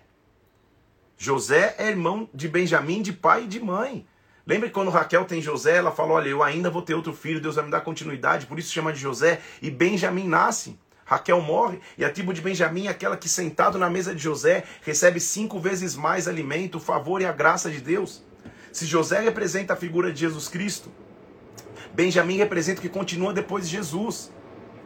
José 1.17 1.75
é 1.77 1.89
irmão 1.89 2.27
de 2.33 2.47
Benjamim, 2.47 3.01
de 3.01 3.13
pai 3.13 3.43
e 3.43 3.47
de 3.47 3.59
mãe. 3.59 4.07
Lembra 4.45 4.67
que 4.67 4.73
quando 4.73 4.89
Raquel 4.89 5.25
tem 5.25 5.41
José, 5.41 5.77
ela 5.77 5.91
fala: 5.91 6.13
Olha, 6.13 6.29
eu 6.29 6.43
ainda 6.43 6.69
vou 6.69 6.81
ter 6.81 6.93
outro 6.93 7.13
filho, 7.13 7.41
Deus 7.41 7.55
vai 7.55 7.65
me 7.65 7.71
dar 7.71 7.81
continuidade, 7.81 8.45
por 8.45 8.57
isso 8.57 8.73
chama 8.73 8.91
de 8.91 8.99
José. 8.99 9.39
E 9.61 9.69
Benjamim 9.69 10.27
nasce. 10.27 10.77
Raquel 11.05 11.41
morre 11.41 11.81
e 11.97 12.05
a 12.05 12.09
tribo 12.09 12.33
de 12.33 12.39
Benjamim 12.39 12.87
é 12.87 12.89
aquela 12.89 13.17
que, 13.17 13.27
sentado 13.27 13.77
na 13.77 13.89
mesa 13.89 14.15
de 14.15 14.23
José, 14.23 14.63
recebe 14.81 15.19
cinco 15.19 15.59
vezes 15.59 15.93
mais 15.93 16.25
alimento, 16.25 16.77
o 16.77 16.79
favor 16.79 17.21
e 17.21 17.25
a 17.25 17.33
graça 17.33 17.69
de 17.69 17.81
Deus. 17.81 18.23
Se 18.71 18.85
José 18.85 19.19
representa 19.19 19.73
a 19.73 19.75
figura 19.75 20.13
de 20.13 20.21
Jesus 20.21 20.47
Cristo, 20.47 20.89
Benjamim 21.93 22.37
representa 22.37 22.79
o 22.79 22.81
que 22.81 22.87
continua 22.87 23.33
depois 23.33 23.65
de 23.65 23.75
Jesus. 23.75 24.31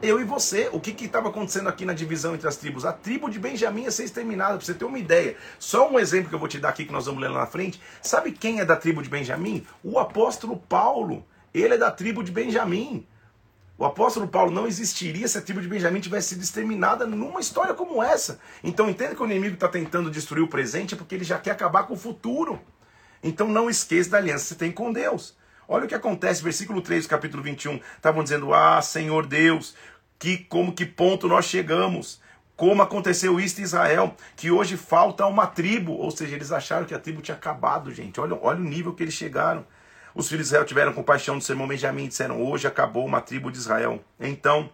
Eu 0.06 0.22
e 0.22 0.24
você, 0.24 0.70
o 0.72 0.80
que 0.80 1.04
estava 1.04 1.30
acontecendo 1.30 1.68
aqui 1.68 1.84
na 1.84 1.92
divisão 1.92 2.36
entre 2.36 2.48
as 2.48 2.56
tribos? 2.56 2.86
A 2.86 2.94
tribo 2.94 3.28
de 3.28 3.40
Benjamim 3.40 3.86
ia 3.86 3.92
ser 3.92 4.04
exterminada, 4.04 4.56
para 4.56 4.64
você 4.64 4.76
ter 4.76 4.86
uma 4.86 5.00
ideia. 5.00 5.36
Só 5.58 5.90
um 5.90 5.98
exemplo 5.98 6.30
que 6.30 6.36
eu 6.36 6.38
vou 6.38 6.48
te 6.48 6.60
dar 6.60 6.70
aqui, 6.70 6.86
que 6.86 6.92
nós 6.92 7.08
vamos 7.08 7.20
ler 7.20 7.30
lá 7.30 7.40
na 7.40 7.48
frente. 7.48 7.82
Sabe 8.04 8.32
quem 8.32 8.60
é 8.60 8.66
da 8.66 8.76
tribo 8.76 9.02
de 9.02 9.10
Benjamim? 9.10 9.66
O 9.84 9.98
apóstolo 9.98 10.58
Paulo. 10.58 11.26
Ele 11.52 11.74
é 11.74 11.78
da 11.80 11.90
tribo 11.90 12.24
de 12.24 12.32
Benjamim. 12.32 13.04
O 13.80 13.84
apóstolo 13.84 14.28
Paulo 14.28 14.52
não 14.52 14.68
existiria 14.68 15.28
se 15.28 15.40
a 15.40 15.42
tribo 15.42 15.60
de 15.60 15.68
Benjamim 15.68 16.00
tivesse 16.00 16.30
sido 16.30 16.44
exterminada 16.44 17.08
numa 17.08 17.40
história 17.40 17.74
como 17.74 18.04
essa. 18.04 18.40
Então 18.64 18.88
entenda 18.88 19.16
que 19.16 19.24
o 19.24 19.26
inimigo 19.26 19.56
está 19.56 19.68
tentando 19.68 20.12
destruir 20.12 20.44
o 20.44 20.48
presente 20.48 20.96
porque 20.96 21.16
ele 21.16 21.24
já 21.24 21.40
quer 21.40 21.52
acabar 21.52 21.88
com 21.88 21.96
o 21.96 21.98
futuro. 21.98 22.62
Então 23.24 23.48
não 23.48 23.72
esqueça 23.72 24.12
da 24.12 24.18
aliança 24.18 24.44
que 24.44 24.50
você 24.50 24.56
tem 24.56 24.72
com 24.72 24.94
Deus. 24.94 25.36
Olha 25.68 25.86
o 25.86 25.88
que 25.88 25.96
acontece, 25.96 26.44
versículo 26.44 26.80
3 26.80 27.06
do 27.06 27.10
capítulo 27.10 27.42
21. 27.42 27.80
Estavam 27.96 28.24
dizendo: 28.24 28.54
Ah, 28.54 28.82
Senhor 28.82 29.26
Deus, 29.26 29.76
que 30.20 30.38
como 30.38 30.74
que 30.74 30.86
ponto 30.86 31.28
nós 31.28 31.46
chegamos? 31.46 32.22
Como 32.56 32.82
aconteceu 32.82 33.40
isso 33.40 33.60
em 33.60 33.64
Israel, 33.64 34.16
que 34.36 34.50
hoje 34.50 34.78
falta 34.78 35.26
uma 35.26 35.46
tribo, 35.46 35.92
ou 35.92 36.10
seja, 36.10 36.36
eles 36.36 36.52
acharam 36.54 36.86
que 36.86 36.94
a 36.94 37.00
tribo 37.00 37.22
tinha 37.22 37.36
acabado, 37.36 37.94
gente. 37.94 38.20
Olha, 38.20 38.38
olha 38.42 38.60
o 38.60 38.64
nível 38.64 38.94
que 38.94 39.04
eles 39.04 39.14
chegaram. 39.14 39.66
Os 40.14 40.30
filhos 40.30 40.46
de 40.46 40.50
Israel 40.50 40.66
tiveram 40.66 40.94
compaixão 40.94 41.38
do 41.38 41.44
seu 41.44 41.54
irmão 41.54 41.68
Benjamim 41.68 42.06
e 42.06 42.08
disseram: 42.08 42.42
Hoje 42.42 42.66
acabou 42.66 43.06
uma 43.06 43.20
tribo 43.20 43.52
de 43.52 43.58
Israel. 43.58 44.02
Então 44.18 44.70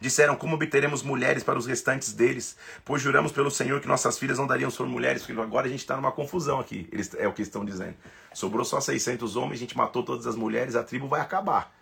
disseram: 0.00 0.36
Como 0.36 0.54
obteremos 0.54 1.02
mulheres 1.02 1.42
para 1.42 1.58
os 1.58 1.66
restantes 1.66 2.12
deles? 2.12 2.56
Pois 2.84 3.02
juramos 3.02 3.32
pelo 3.32 3.50
Senhor 3.50 3.80
que 3.80 3.88
nossas 3.88 4.16
filhas 4.16 4.38
não 4.38 4.46
dariam 4.46 4.70
sobre 4.70 4.92
mulheres. 4.92 5.26
Porque 5.26 5.40
agora 5.40 5.66
a 5.66 5.68
gente 5.68 5.80
está 5.80 5.96
numa 5.96 6.12
confusão 6.12 6.60
aqui. 6.60 6.88
Eles, 6.92 7.12
é 7.14 7.26
o 7.26 7.32
que 7.32 7.42
estão 7.42 7.64
dizendo. 7.64 7.96
Sobrou 8.32 8.64
só 8.64 8.80
600 8.80 9.34
homens, 9.34 9.54
a 9.54 9.60
gente 9.62 9.76
matou 9.76 10.04
todas 10.04 10.28
as 10.28 10.36
mulheres, 10.36 10.76
a 10.76 10.84
tribo 10.84 11.08
vai 11.08 11.20
acabar. 11.20 11.75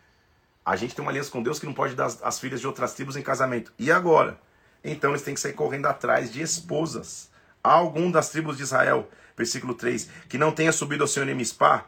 A 0.65 0.77
gente 0.77 0.95
tem 0.95 1.05
uma 1.05 1.11
aliança 1.11 1.31
com 1.31 1.43
Deus 1.43 1.59
que 1.59 1.67
não 1.67 1.75
pode 1.75 1.95
dar 1.95 2.07
as, 2.07 2.23
as 2.23 2.41
filhas 2.41 2.61
de 2.61 2.67
outras 2.67 2.95
tribos 2.95 3.17
em 3.17 3.23
casamento. 3.23 3.73
E 3.79 3.93
agora? 3.93 4.41
Então 4.83 5.11
eles 5.11 5.23
têm 5.23 5.35
que 5.35 5.41
sair 5.41 5.53
correndo 5.53 5.87
atrás 5.87 6.33
de 6.33 6.41
esposas. 6.41 7.31
Há 7.63 7.73
algum 7.73 8.11
das 8.11 8.31
tribos 8.31 8.57
de 8.57 8.63
Israel, 8.63 9.09
versículo 9.37 9.75
3, 9.75 10.09
que 10.29 10.39
não 10.39 10.53
tenha 10.53 10.73
subido 10.73 11.05
ao 11.05 11.09
Senhor 11.09 11.29
em 11.29 11.35
Mispá? 11.35 11.87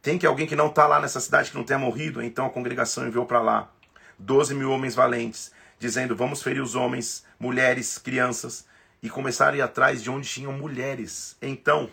Tem 0.00 0.18
que 0.18 0.26
alguém 0.26 0.46
que 0.46 0.56
não 0.56 0.66
está 0.66 0.86
lá 0.86 1.00
nessa 1.00 1.20
cidade 1.20 1.50
que 1.50 1.56
não 1.56 1.64
tenha 1.64 1.78
morrido? 1.78 2.22
Então 2.22 2.46
a 2.46 2.50
congregação 2.50 3.06
enviou 3.06 3.26
para 3.26 3.40
lá 3.40 3.70
12 4.18 4.54
mil 4.54 4.70
homens 4.70 4.94
valentes, 4.94 5.52
dizendo: 5.78 6.16
Vamos 6.16 6.42
ferir 6.42 6.60
os 6.60 6.74
homens, 6.74 7.24
mulheres, 7.38 7.98
crianças, 7.98 8.66
e 9.02 9.08
começaram 9.08 9.54
a 9.54 9.56
ir 9.58 9.62
atrás 9.62 10.02
de 10.02 10.10
onde 10.10 10.28
tinham 10.28 10.52
mulheres. 10.52 11.36
Então, 11.40 11.88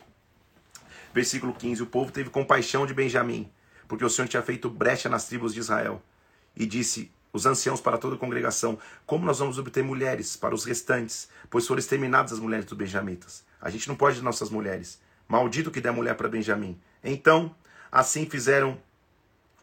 versículo 1.14 1.54
15: 1.54 1.84
O 1.84 1.88
povo 1.88 2.12
teve 2.12 2.30
compaixão 2.30 2.86
de 2.86 2.94
Benjamim, 2.94 3.52
porque 3.90 4.06
o 4.06 4.10
Senhor 4.10 4.30
tinha 4.30 4.42
feito 4.42 4.70
brecha 4.70 5.10
nas 5.10 5.26
tribos 5.28 5.54
de 5.54 5.60
Israel, 5.60 6.02
e 6.56 6.66
disse: 6.66 7.12
os 7.34 7.46
anciãos 7.46 7.82
para 7.82 7.98
toda 7.98 8.16
a 8.16 8.18
congregação, 8.18 8.80
como 9.06 9.26
nós 9.26 9.40
vamos 9.40 9.60
obter 9.60 9.84
mulheres 9.84 10.38
para 10.38 10.56
os 10.56 10.64
restantes, 10.64 11.28
pois 11.50 11.68
foram 11.68 11.80
exterminadas 11.80 12.32
as 12.32 12.40
mulheres 12.40 12.66
dos 12.66 12.78
benjamitas. 12.78 13.44
A 13.60 13.70
gente 13.70 13.90
não 13.90 13.98
pode 13.98 14.16
de 14.16 14.22
nossas 14.22 14.50
mulheres. 14.50 15.02
Maldito 15.28 15.70
que 15.70 15.82
der 15.82 15.92
mulher 15.92 16.16
para 16.16 16.30
Benjamim. 16.30 16.80
Então, 17.04 17.54
Assim 17.92 18.26
fizeram 18.30 18.80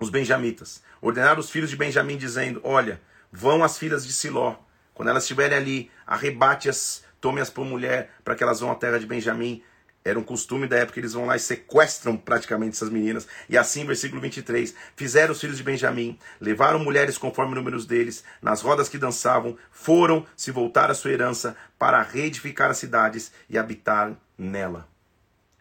os 0.00 0.10
benjamitas. 0.10 0.82
Ordenaram 1.00 1.38
os 1.38 1.50
filhos 1.50 1.70
de 1.70 1.76
Benjamim, 1.76 2.16
dizendo: 2.16 2.60
Olha, 2.64 3.00
vão 3.30 3.62
as 3.62 3.78
filhas 3.78 4.06
de 4.06 4.12
Siló. 4.12 4.56
Quando 4.94 5.08
elas 5.08 5.24
estiverem 5.24 5.56
ali, 5.56 5.90
arrebate-as, 6.06 7.04
tome-as 7.20 7.50
por 7.50 7.64
mulher, 7.64 8.10
para 8.24 8.34
que 8.34 8.42
elas 8.42 8.60
vão 8.60 8.72
à 8.72 8.74
terra 8.74 8.98
de 8.98 9.06
Benjamim. 9.06 9.62
Era 10.06 10.20
um 10.20 10.22
costume 10.22 10.68
da 10.68 10.76
época, 10.76 11.00
eles 11.00 11.14
vão 11.14 11.26
lá 11.26 11.34
e 11.34 11.40
sequestram 11.40 12.16
praticamente 12.16 12.76
essas 12.76 12.90
meninas. 12.90 13.26
E 13.48 13.58
assim, 13.58 13.84
versículo 13.84 14.20
23, 14.20 14.72
fizeram 14.94 15.32
os 15.32 15.40
filhos 15.40 15.56
de 15.56 15.64
Benjamim, 15.64 16.16
levaram 16.40 16.78
mulheres 16.78 17.18
conforme 17.18 17.54
os 17.54 17.58
números 17.58 17.86
deles, 17.86 18.22
nas 18.40 18.60
rodas 18.60 18.88
que 18.88 18.98
dançavam, 18.98 19.58
foram 19.68 20.24
se 20.36 20.52
voltar 20.52 20.92
à 20.92 20.94
sua 20.94 21.10
herança 21.10 21.56
para 21.76 22.00
reedificar 22.02 22.70
as 22.70 22.78
cidades 22.78 23.32
e 23.50 23.58
habitar 23.58 24.16
nela. 24.38 24.86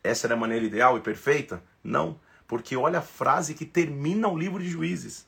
Essa 0.04 0.28
era 0.28 0.36
a 0.36 0.38
maneira 0.38 0.64
ideal 0.64 0.96
e 0.96 1.02
perfeita? 1.02 1.64
Não. 1.84 2.20
Porque 2.48 2.78
olha 2.78 3.00
a 3.00 3.02
frase 3.02 3.56
que 3.56 3.66
termina 3.66 4.28
o 4.28 4.38
livro 4.38 4.62
de 4.62 4.70
Juízes. 4.70 5.26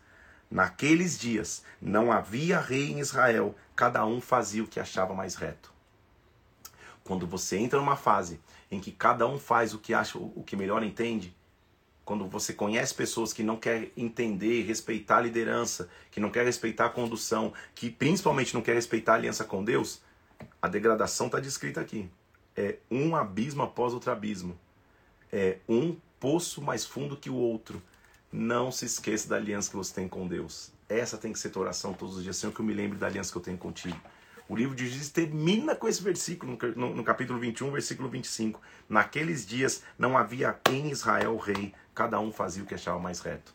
Naqueles 0.50 1.18
dias 1.18 1.64
não 1.82 2.12
havia 2.12 2.60
rei 2.60 2.92
em 2.92 3.00
Israel, 3.00 3.56
cada 3.76 4.06
um 4.06 4.22
fazia 4.22 4.64
o 4.64 4.68
que 4.68 4.80
achava 4.80 5.16
mais 5.16 5.34
reto. 5.34 5.74
Quando 7.04 7.26
você 7.26 7.58
entra 7.58 7.80
numa 7.80 7.96
fase 7.96 8.40
em 8.70 8.80
que 8.80 8.92
cada 8.92 9.28
um 9.28 9.40
faz 9.40 9.74
o 9.74 9.80
que 9.80 9.94
acha 9.94 10.18
o 10.18 10.44
que 10.46 10.56
melhor 10.56 10.84
entende, 10.84 11.36
quando 12.08 12.26
você 12.26 12.54
conhece 12.54 12.94
pessoas 12.94 13.34
que 13.34 13.44
não 13.44 13.58
querem 13.58 13.92
entender, 13.98 14.64
respeitar 14.64 15.18
a 15.18 15.22
liderança, 15.22 15.90
que 16.10 16.22
não 16.22 16.30
querem 16.30 16.46
respeitar 16.46 16.86
a 16.86 16.90
condução, 16.90 17.52
que 17.76 17.90
principalmente 17.90 18.54
não 18.54 18.62
querem 18.62 18.78
respeitar 18.78 19.14
a 19.14 19.16
aliança 19.16 19.44
com 19.44 19.62
Deus, 19.62 20.02
a 20.62 20.70
degradação 20.70 21.26
está 21.26 21.38
descrita 21.40 21.82
aqui. 21.82 22.10
É 22.56 22.78
um 22.90 23.14
abismo 23.14 23.62
após 23.62 23.94
outro 23.94 24.10
abismo. 24.10 24.58
É 25.32 25.58
um 25.68 25.98
poço 26.18 26.62
mais 26.62 26.86
fundo 26.86 27.18
que 27.18 27.30
o 27.30 27.36
outro. 27.36 27.82
Não 28.32 28.72
se 28.72 28.86
esqueça 28.86 29.28
da 29.28 29.36
aliança 29.36 29.70
que 29.70 29.76
você 29.76 29.94
tem 29.94 30.08
com 30.08 30.26
Deus. 30.28 30.72
Essa 30.88 31.18
tem 31.18 31.34
que 31.34 31.40
ser 31.40 31.50
tua 31.50 31.64
oração 31.64 31.94
todos 31.94 32.16
os 32.16 32.24
dias, 32.24 32.38
Senhor, 32.38 32.54
que 32.54 32.62
eu 32.62 32.66
me 32.66 32.74
lembre 32.74 32.98
da 32.98 33.08
aliança 33.08 33.32
que 33.32 33.38
eu 33.38 33.42
tenho 33.42 33.58
contigo. 33.58 34.00
O 34.50 34.56
livro 34.56 34.74
de 34.74 34.88
Juízes 34.88 35.10
termina 35.10 35.76
com 35.76 35.88
esse 35.88 36.02
versículo, 36.02 36.58
no, 36.76 37.04
capítulo 37.04 37.38
21, 37.38 37.70
versículo 37.72 38.08
25. 38.08 38.62
Naqueles 38.88 39.46
dias 39.46 39.84
não 39.98 40.18
havia 40.18 40.58
em 40.70 40.90
Israel 40.90 41.36
rei, 41.38 41.74
cada 41.94 42.20
um 42.20 42.32
fazia 42.32 42.64
o 42.64 42.66
que 42.66 42.74
achava 42.74 42.98
mais 42.98 43.20
reto. 43.20 43.54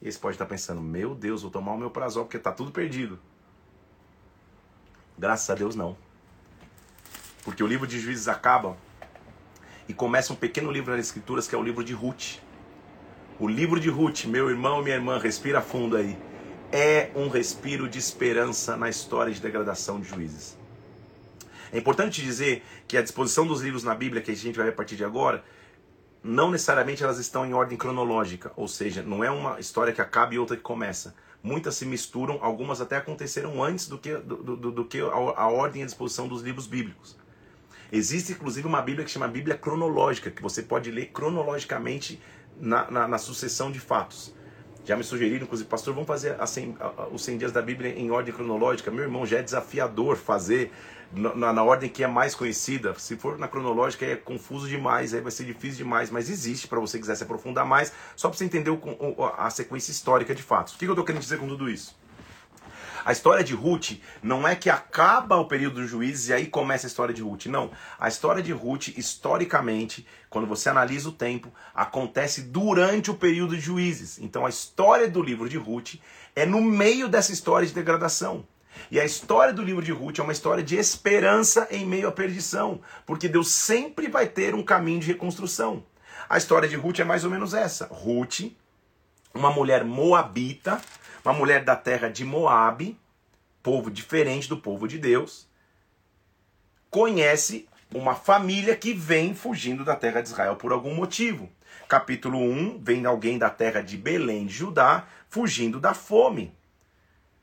E 0.00 0.08
esse 0.08 0.18
pode 0.18 0.34
estar 0.34 0.46
pensando, 0.46 0.82
meu 0.82 1.14
Deus, 1.14 1.42
vou 1.42 1.50
tomar 1.50 1.72
o 1.72 1.78
meu 1.78 1.90
prazol 1.90 2.24
porque 2.24 2.38
está 2.38 2.50
tudo 2.50 2.72
perdido. 2.72 3.20
Graças 5.16 5.48
a 5.48 5.54
Deus 5.54 5.76
não. 5.76 5.96
Porque 7.44 7.62
o 7.62 7.66
livro 7.66 7.86
de 7.86 8.00
Juízes 8.00 8.26
acaba 8.26 8.76
e 9.88 9.94
começa 9.94 10.32
um 10.32 10.36
pequeno 10.36 10.72
livro 10.72 10.90
nas 10.90 11.06
Escrituras 11.06 11.46
que 11.46 11.54
é 11.54 11.58
o 11.58 11.62
livro 11.62 11.84
de 11.84 11.92
Ruth. 11.92 12.40
O 13.38 13.46
livro 13.46 13.78
de 13.78 13.88
Ruth, 13.88 14.24
meu 14.24 14.50
irmão 14.50 14.80
e 14.80 14.84
minha 14.84 14.96
irmã, 14.96 15.18
respira 15.18 15.60
fundo 15.60 15.96
aí. 15.96 16.18
É 16.74 17.10
um 17.14 17.28
respiro 17.28 17.86
de 17.86 17.98
esperança 17.98 18.78
na 18.78 18.88
história 18.88 19.30
de 19.30 19.38
degradação 19.38 20.00
de 20.00 20.08
juízes. 20.08 20.56
É 21.70 21.76
importante 21.76 22.22
dizer 22.22 22.62
que 22.88 22.96
a 22.96 23.02
disposição 23.02 23.46
dos 23.46 23.60
livros 23.60 23.84
na 23.84 23.94
Bíblia, 23.94 24.22
que 24.22 24.30
a 24.30 24.34
gente 24.34 24.56
vai 24.56 24.64
ver 24.64 24.72
a 24.72 24.76
partir 24.76 24.96
de 24.96 25.04
agora, 25.04 25.44
não 26.24 26.50
necessariamente 26.50 27.04
elas 27.04 27.18
estão 27.18 27.44
em 27.44 27.52
ordem 27.52 27.76
cronológica, 27.76 28.52
ou 28.56 28.66
seja, 28.66 29.02
não 29.02 29.22
é 29.22 29.30
uma 29.30 29.60
história 29.60 29.92
que 29.92 30.00
acaba 30.00 30.32
e 30.32 30.38
outra 30.38 30.56
que 30.56 30.62
começa. 30.62 31.14
Muitas 31.42 31.74
se 31.74 31.84
misturam, 31.84 32.38
algumas 32.40 32.80
até 32.80 32.96
aconteceram 32.96 33.62
antes 33.62 33.86
do 33.86 33.98
que, 33.98 34.14
do, 34.16 34.56
do, 34.56 34.70
do 34.70 34.84
que 34.86 35.00
a, 35.00 35.04
a 35.04 35.48
ordem 35.48 35.82
e 35.82 35.82
a 35.82 35.86
disposição 35.86 36.26
dos 36.26 36.40
livros 36.40 36.66
bíblicos. 36.66 37.18
Existe 37.90 38.32
inclusive 38.32 38.66
uma 38.66 38.80
Bíblia 38.80 39.04
que 39.04 39.10
chama 39.10 39.28
Bíblia 39.28 39.58
cronológica, 39.58 40.30
que 40.30 40.40
você 40.40 40.62
pode 40.62 40.90
ler 40.90 41.10
cronologicamente 41.12 42.18
na, 42.58 42.90
na, 42.90 43.08
na 43.08 43.18
sucessão 43.18 43.70
de 43.70 43.78
fatos. 43.78 44.34
Já 44.84 44.96
me 44.96 45.04
sugeriram, 45.04 45.44
inclusive, 45.44 45.68
pastor, 45.68 45.94
vamos 45.94 46.08
fazer 46.08 46.40
assim, 46.40 46.74
os 47.12 47.24
100 47.24 47.38
dias 47.38 47.52
da 47.52 47.62
Bíblia 47.62 47.90
em 47.96 48.10
ordem 48.10 48.34
cronológica. 48.34 48.90
Meu 48.90 49.04
irmão, 49.04 49.24
já 49.24 49.38
é 49.38 49.42
desafiador 49.42 50.16
fazer 50.16 50.72
na, 51.12 51.52
na, 51.52 51.62
ordem 51.62 51.88
que 51.88 52.02
é 52.02 52.06
mais 52.06 52.34
conhecida. 52.34 52.94
Se 52.98 53.16
for 53.16 53.38
na 53.38 53.46
cronológica, 53.46 54.04
é 54.04 54.16
confuso 54.16 54.68
demais, 54.68 55.14
aí 55.14 55.20
vai 55.20 55.30
ser 55.30 55.44
difícil 55.44 55.84
demais, 55.84 56.10
mas 56.10 56.28
existe 56.28 56.66
para 56.66 56.80
você 56.80 56.98
quiser 56.98 57.14
se 57.14 57.22
aprofundar 57.22 57.64
mais, 57.64 57.92
só 58.16 58.28
para 58.28 58.38
você 58.38 58.44
entender 58.44 58.70
o, 58.70 59.24
a 59.36 59.50
sequência 59.50 59.92
histórica 59.92 60.34
de 60.34 60.42
fatos. 60.42 60.74
O 60.74 60.78
que 60.78 60.86
eu 60.86 60.92
estou 60.92 61.04
querendo 61.04 61.22
dizer 61.22 61.38
com 61.38 61.46
tudo 61.46 61.70
isso? 61.70 61.96
A 63.04 63.12
história 63.12 63.42
de 63.42 63.54
Ruth 63.54 63.92
não 64.22 64.46
é 64.46 64.54
que 64.54 64.70
acaba 64.70 65.36
o 65.36 65.46
período 65.46 65.80
dos 65.80 65.90
juízes 65.90 66.28
e 66.28 66.32
aí 66.32 66.46
começa 66.46 66.86
a 66.86 66.88
história 66.88 67.14
de 67.14 67.22
Ruth. 67.22 67.46
Não. 67.46 67.70
A 67.98 68.08
história 68.08 68.42
de 68.42 68.52
Ruth, 68.52 68.88
historicamente, 68.96 70.06
quando 70.30 70.46
você 70.46 70.68
analisa 70.68 71.08
o 71.08 71.12
tempo, 71.12 71.52
acontece 71.74 72.42
durante 72.42 73.10
o 73.10 73.14
período 73.14 73.56
de 73.56 73.60
juízes. 73.60 74.18
Então 74.18 74.46
a 74.46 74.48
história 74.48 75.08
do 75.08 75.22
livro 75.22 75.48
de 75.48 75.56
Ruth 75.56 75.94
é 76.36 76.46
no 76.46 76.62
meio 76.62 77.08
dessa 77.08 77.32
história 77.32 77.66
de 77.66 77.74
degradação. 77.74 78.44
E 78.90 79.00
a 79.00 79.04
história 79.04 79.52
do 79.52 79.62
livro 79.62 79.82
de 79.82 79.92
Ruth 79.92 80.18
é 80.18 80.22
uma 80.22 80.32
história 80.32 80.62
de 80.62 80.76
esperança 80.76 81.66
em 81.70 81.86
meio 81.86 82.08
à 82.08 82.12
perdição, 82.12 82.80
porque 83.04 83.28
Deus 83.28 83.48
sempre 83.50 84.08
vai 84.08 84.26
ter 84.26 84.54
um 84.54 84.62
caminho 84.62 85.00
de 85.00 85.08
reconstrução. 85.08 85.84
A 86.28 86.38
história 86.38 86.68
de 86.68 86.76
Ruth 86.76 87.00
é 87.00 87.04
mais 87.04 87.24
ou 87.24 87.30
menos 87.30 87.52
essa. 87.52 87.86
Ruth, 87.86 88.52
uma 89.34 89.50
mulher 89.50 89.84
moabita, 89.84 90.80
uma 91.24 91.32
mulher 91.32 91.64
da 91.64 91.76
terra 91.76 92.08
de 92.08 92.24
Moabe, 92.24 92.98
povo 93.62 93.90
diferente 93.90 94.48
do 94.48 94.56
povo 94.56 94.88
de 94.88 94.98
Deus, 94.98 95.48
conhece 96.90 97.68
uma 97.94 98.14
família 98.14 98.76
que 98.76 98.92
vem 98.92 99.34
fugindo 99.34 99.84
da 99.84 99.94
terra 99.94 100.20
de 100.20 100.28
Israel 100.28 100.56
por 100.56 100.72
algum 100.72 100.94
motivo. 100.94 101.48
Capítulo 101.88 102.38
1, 102.38 102.80
vem 102.82 103.06
alguém 103.06 103.38
da 103.38 103.50
terra 103.50 103.82
de 103.82 103.96
Belém 103.96 104.46
de 104.46 104.54
Judá, 104.54 105.06
fugindo 105.28 105.78
da 105.78 105.94
fome. 105.94 106.52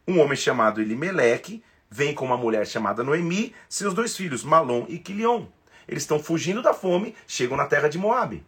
Um 0.07 0.19
homem 0.19 0.35
chamado 0.35 0.81
Elimeleque 0.81 1.63
vem 1.89 2.13
com 2.13 2.25
uma 2.25 2.37
mulher 2.37 2.67
chamada 2.67 3.03
Noemi, 3.03 3.55
seus 3.69 3.93
dois 3.93 4.15
filhos, 4.15 4.43
Malom 4.43 4.85
e 4.89 4.99
Quilion. 4.99 5.45
Eles 5.87 6.03
estão 6.03 6.21
fugindo 6.21 6.61
da 6.61 6.73
fome, 6.73 7.15
chegam 7.27 7.55
na 7.55 7.65
terra 7.65 7.87
de 7.87 7.97
Moabe 7.97 8.43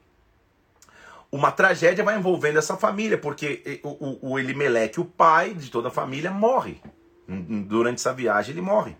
uma 1.32 1.52
tragédia 1.52 2.04
vai 2.04 2.18
envolvendo 2.18 2.60
essa 2.60 2.76
família, 2.76 3.18
porque 3.18 3.80
o, 3.84 3.90
o, 3.90 4.32
o 4.32 4.40
Elimeleque, 4.40 5.00
o 5.00 5.06
pai 5.06 5.54
de 5.54 5.72
toda 5.72 5.88
a 5.88 5.92
família, 5.92 6.30
morre. 6.30 6.82
Durante 7.28 8.00
essa 8.00 8.14
viagem 8.14 8.54
ele 8.54 8.62
morre. 8.62 8.98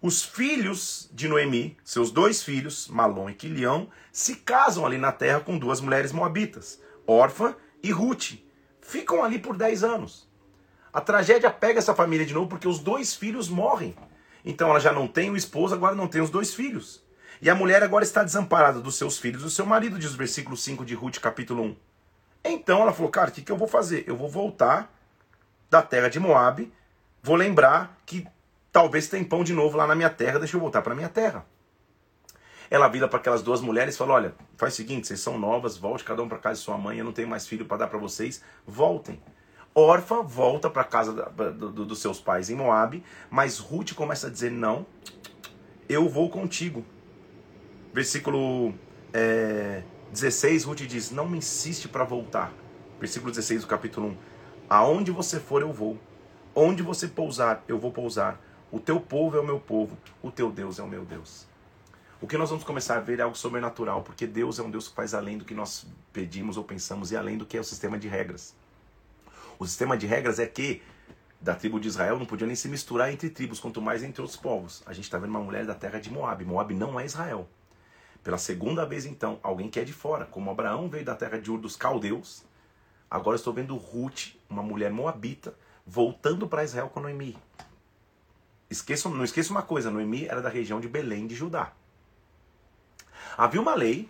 Os 0.00 0.22
filhos 0.22 1.10
de 1.12 1.26
Noemi, 1.26 1.76
seus 1.82 2.10
dois 2.10 2.42
filhos, 2.42 2.86
Malom 2.88 3.28
e 3.28 3.34
Quilião, 3.34 3.88
se 4.12 4.36
casam 4.36 4.86
ali 4.86 4.98
na 4.98 5.10
terra 5.10 5.40
com 5.40 5.58
duas 5.58 5.80
mulheres 5.80 6.12
moabitas, 6.12 6.80
Orfa 7.06 7.56
e 7.82 7.90
Ruth. 7.90 8.34
Ficam 8.80 9.24
ali 9.24 9.38
por 9.38 9.56
10 9.56 9.82
anos. 9.82 10.28
A 10.92 11.00
tragédia 11.00 11.50
pega 11.50 11.78
essa 11.78 11.94
família 11.94 12.24
de 12.24 12.34
novo 12.34 12.48
porque 12.48 12.68
os 12.68 12.78
dois 12.78 13.14
filhos 13.16 13.48
morrem. 13.48 13.96
Então 14.44 14.70
ela 14.70 14.78
já 14.78 14.92
não 14.92 15.08
tem 15.08 15.30
o 15.30 15.36
esposo, 15.36 15.74
agora 15.74 15.94
não 15.94 16.06
tem 16.06 16.20
os 16.20 16.30
dois 16.30 16.54
filhos. 16.54 17.03
E 17.44 17.50
a 17.50 17.54
mulher 17.54 17.82
agora 17.82 18.02
está 18.02 18.24
desamparada 18.24 18.80
dos 18.80 18.96
seus 18.96 19.18
filhos, 19.18 19.42
do 19.42 19.50
seu 19.50 19.66
marido, 19.66 19.98
diz 19.98 20.14
o 20.14 20.16
versículo 20.16 20.56
5 20.56 20.82
de 20.82 20.94
Ruth, 20.94 21.18
capítulo 21.18 21.62
1. 21.62 21.76
Então 22.42 22.80
ela 22.80 22.90
falou, 22.90 23.10
cara, 23.10 23.28
o 23.28 23.32
que, 23.34 23.42
que 23.42 23.52
eu 23.52 23.56
vou 23.58 23.68
fazer? 23.68 24.02
Eu 24.06 24.16
vou 24.16 24.30
voltar 24.30 24.90
da 25.68 25.82
terra 25.82 26.08
de 26.08 26.18
Moab, 26.18 26.72
vou 27.22 27.36
lembrar 27.36 28.00
que 28.06 28.26
talvez 28.72 29.08
tem 29.08 29.22
pão 29.22 29.44
de 29.44 29.52
novo 29.52 29.76
lá 29.76 29.86
na 29.86 29.94
minha 29.94 30.08
terra, 30.08 30.38
deixa 30.38 30.56
eu 30.56 30.60
voltar 30.60 30.80
para 30.80 30.94
minha 30.94 31.10
terra. 31.10 31.44
Ela 32.70 32.88
vira 32.88 33.06
para 33.08 33.18
aquelas 33.18 33.42
duas 33.42 33.60
mulheres 33.60 33.94
e 33.94 33.98
fala: 33.98 34.14
Olha, 34.14 34.34
faz 34.56 34.72
o 34.72 34.76
seguinte, 34.76 35.06
vocês 35.06 35.20
são 35.20 35.38
novas, 35.38 35.76
volte 35.76 36.02
cada 36.02 36.22
um 36.22 36.28
para 36.30 36.38
casa 36.38 36.60
de 36.60 36.64
sua 36.64 36.78
mãe, 36.78 36.96
eu 36.96 37.04
não 37.04 37.12
tenho 37.12 37.28
mais 37.28 37.46
filho 37.46 37.66
para 37.66 37.76
dar 37.76 37.88
para 37.88 37.98
vocês, 37.98 38.42
voltem. 38.66 39.20
Órfã 39.74 40.22
volta 40.22 40.70
para 40.70 40.82
casa 40.82 41.12
do, 41.12 41.52
do, 41.52 41.84
dos 41.84 41.98
seus 42.00 42.18
pais 42.18 42.48
em 42.48 42.54
Moab, 42.54 43.04
mas 43.28 43.58
Ruth 43.58 43.92
começa 43.92 44.28
a 44.28 44.30
dizer: 44.30 44.50
Não, 44.50 44.86
eu 45.86 46.08
vou 46.08 46.30
contigo. 46.30 46.82
Versículo 47.94 48.74
é, 49.12 49.84
16, 50.10 50.64
Ruth 50.64 50.80
diz: 50.80 51.12
Não 51.12 51.28
me 51.28 51.38
insiste 51.38 51.86
para 51.86 52.02
voltar. 52.02 52.52
Versículo 52.98 53.30
16 53.30 53.60
do 53.60 53.68
capítulo 53.68 54.08
1: 54.08 54.16
Aonde 54.68 55.12
você 55.12 55.38
for, 55.38 55.62
eu 55.62 55.72
vou. 55.72 55.96
Onde 56.56 56.82
você 56.82 57.06
pousar, 57.06 57.62
eu 57.68 57.78
vou 57.78 57.92
pousar. 57.92 58.40
O 58.72 58.80
teu 58.80 58.98
povo 58.98 59.36
é 59.36 59.40
o 59.40 59.46
meu 59.46 59.60
povo, 59.60 59.96
o 60.20 60.28
teu 60.28 60.50
Deus 60.50 60.80
é 60.80 60.82
o 60.82 60.88
meu 60.88 61.04
Deus. 61.04 61.46
O 62.20 62.26
que 62.26 62.36
nós 62.36 62.50
vamos 62.50 62.64
começar 62.64 62.96
a 62.96 63.00
ver 63.00 63.20
é 63.20 63.22
algo 63.22 63.36
sobrenatural, 63.36 64.02
porque 64.02 64.26
Deus 64.26 64.58
é 64.58 64.62
um 64.64 64.70
Deus 64.72 64.88
que 64.88 64.94
faz 64.96 65.14
além 65.14 65.38
do 65.38 65.44
que 65.44 65.54
nós 65.54 65.86
pedimos 66.12 66.56
ou 66.56 66.64
pensamos 66.64 67.12
e 67.12 67.16
além 67.16 67.38
do 67.38 67.46
que 67.46 67.56
é 67.56 67.60
o 67.60 67.64
sistema 67.64 67.96
de 67.96 68.08
regras. 68.08 68.56
O 69.56 69.64
sistema 69.64 69.96
de 69.96 70.04
regras 70.04 70.40
é 70.40 70.46
que 70.46 70.82
da 71.40 71.54
tribo 71.54 71.78
de 71.78 71.86
Israel 71.86 72.18
não 72.18 72.26
podia 72.26 72.46
nem 72.46 72.56
se 72.56 72.68
misturar 72.68 73.12
entre 73.12 73.30
tribos, 73.30 73.60
quanto 73.60 73.80
mais 73.80 74.02
entre 74.02 74.20
outros 74.20 74.40
povos. 74.40 74.82
A 74.84 74.92
gente 74.92 75.04
está 75.04 75.16
vendo 75.16 75.30
uma 75.30 75.40
mulher 75.40 75.64
da 75.64 75.74
terra 75.74 76.00
de 76.00 76.10
Moab. 76.10 76.44
Moab 76.44 76.74
não 76.74 76.98
é 76.98 77.04
Israel. 77.04 77.48
Pela 78.24 78.38
segunda 78.38 78.86
vez, 78.86 79.04
então, 79.04 79.38
alguém 79.42 79.68
que 79.68 79.78
é 79.78 79.84
de 79.84 79.92
fora, 79.92 80.24
como 80.24 80.50
Abraão 80.50 80.88
veio 80.88 81.04
da 81.04 81.14
terra 81.14 81.38
de 81.38 81.50
Ur 81.50 81.58
dos 81.58 81.76
caldeus, 81.76 82.42
agora 83.10 83.36
estou 83.36 83.52
vendo 83.52 83.76
Ruth, 83.76 84.34
uma 84.48 84.62
mulher 84.62 84.90
moabita, 84.90 85.54
voltando 85.86 86.48
para 86.48 86.64
Israel 86.64 86.88
com 86.88 87.00
Noemi. 87.00 87.36
Esqueçam, 88.70 89.12
não 89.12 89.24
esqueça 89.24 89.50
uma 89.50 89.60
coisa, 89.60 89.90
Noemi 89.90 90.24
era 90.24 90.40
da 90.40 90.48
região 90.48 90.80
de 90.80 90.88
Belém 90.88 91.26
de 91.26 91.34
Judá. 91.34 91.72
Havia 93.36 93.60
uma 93.60 93.74
lei 93.74 94.08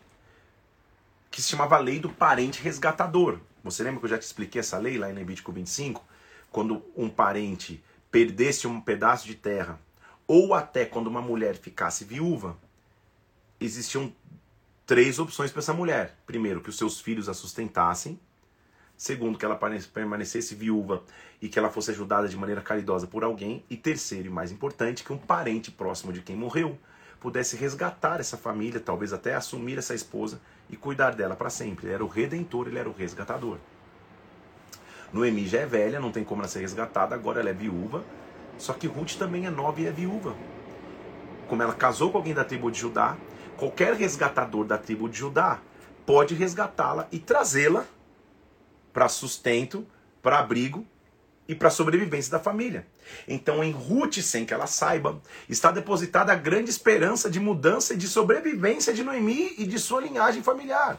que 1.28 1.42
se 1.42 1.48
chamava 1.48 1.76
lei 1.78 1.98
do 1.98 2.08
parente 2.08 2.62
resgatador. 2.62 3.40
Você 3.64 3.82
lembra 3.82 3.98
que 3.98 4.06
eu 4.06 4.10
já 4.10 4.18
te 4.18 4.22
expliquei 4.22 4.60
essa 4.60 4.78
lei 4.78 4.96
lá 4.96 5.10
em 5.10 5.14
Levítico 5.14 5.50
25? 5.50 6.04
Quando 6.52 6.84
um 6.96 7.10
parente 7.10 7.82
perdesse 8.12 8.68
um 8.68 8.80
pedaço 8.80 9.26
de 9.26 9.34
terra, 9.34 9.80
ou 10.24 10.54
até 10.54 10.84
quando 10.84 11.08
uma 11.08 11.20
mulher 11.20 11.56
ficasse 11.56 12.04
viúva, 12.04 12.56
existiam 13.64 14.12
três 14.86 15.18
opções 15.18 15.50
para 15.50 15.60
essa 15.60 15.72
mulher. 15.72 16.16
Primeiro, 16.26 16.60
que 16.60 16.70
os 16.70 16.76
seus 16.76 17.00
filhos 17.00 17.28
a 17.28 17.34
sustentassem. 17.34 18.18
Segundo, 18.96 19.38
que 19.38 19.44
ela 19.44 19.58
permanecesse 19.92 20.54
viúva 20.54 21.02
e 21.42 21.48
que 21.48 21.58
ela 21.58 21.68
fosse 21.68 21.90
ajudada 21.90 22.28
de 22.28 22.36
maneira 22.36 22.60
caridosa 22.60 23.06
por 23.06 23.24
alguém. 23.24 23.64
E 23.68 23.76
terceiro, 23.76 24.28
e 24.28 24.30
mais 24.30 24.52
importante, 24.52 25.02
que 25.02 25.12
um 25.12 25.18
parente 25.18 25.70
próximo 25.70 26.12
de 26.12 26.20
quem 26.20 26.36
morreu 26.36 26.78
pudesse 27.18 27.56
resgatar 27.56 28.20
essa 28.20 28.36
família, 28.36 28.78
talvez 28.78 29.12
até 29.12 29.34
assumir 29.34 29.78
essa 29.78 29.94
esposa 29.94 30.40
e 30.68 30.76
cuidar 30.76 31.14
dela 31.14 31.34
para 31.34 31.48
sempre. 31.48 31.86
Ele 31.86 31.94
era 31.94 32.04
o 32.04 32.08
redentor, 32.08 32.68
ele 32.68 32.78
era 32.78 32.88
o 32.88 32.92
resgatador. 32.92 33.58
Noemi 35.12 35.46
já 35.46 35.60
é 35.60 35.66
velha, 35.66 35.98
não 35.98 36.12
tem 36.12 36.22
como 36.22 36.42
ela 36.42 36.48
ser 36.48 36.60
resgatada, 36.60 37.14
agora 37.14 37.40
ela 37.40 37.50
é 37.50 37.54
viúva. 37.54 38.04
Só 38.58 38.72
que 38.72 38.86
Ruth 38.86 39.14
também 39.14 39.46
é 39.46 39.50
nova 39.50 39.80
e 39.80 39.86
é 39.86 39.90
viúva. 39.90 40.36
Como 41.48 41.62
ela 41.62 41.72
casou 41.74 42.10
com 42.10 42.18
alguém 42.18 42.34
da 42.34 42.44
tribo 42.44 42.70
de 42.70 42.80
Judá, 42.80 43.16
qualquer 43.54 43.94
resgatador 43.94 44.64
da 44.64 44.78
tribo 44.78 45.08
de 45.08 45.18
Judá 45.18 45.60
pode 46.04 46.34
resgatá-la 46.34 47.08
e 47.10 47.18
trazê-la 47.18 47.86
para 48.92 49.08
sustento, 49.08 49.86
para 50.22 50.38
abrigo 50.38 50.86
e 51.46 51.54
para 51.54 51.70
sobrevivência 51.70 52.30
da 52.30 52.38
família. 52.38 52.86
Então, 53.28 53.62
em 53.62 53.70
Ruth, 53.70 54.18
sem 54.18 54.44
que 54.44 54.54
ela 54.54 54.66
saiba, 54.66 55.20
está 55.48 55.70
depositada 55.70 56.32
a 56.32 56.36
grande 56.36 56.70
esperança 56.70 57.28
de 57.30 57.38
mudança 57.38 57.94
e 57.94 57.96
de 57.96 58.08
sobrevivência 58.08 58.94
de 58.94 59.02
Noemi 59.02 59.54
e 59.58 59.66
de 59.66 59.78
sua 59.78 60.00
linhagem 60.00 60.42
familiar. 60.42 60.98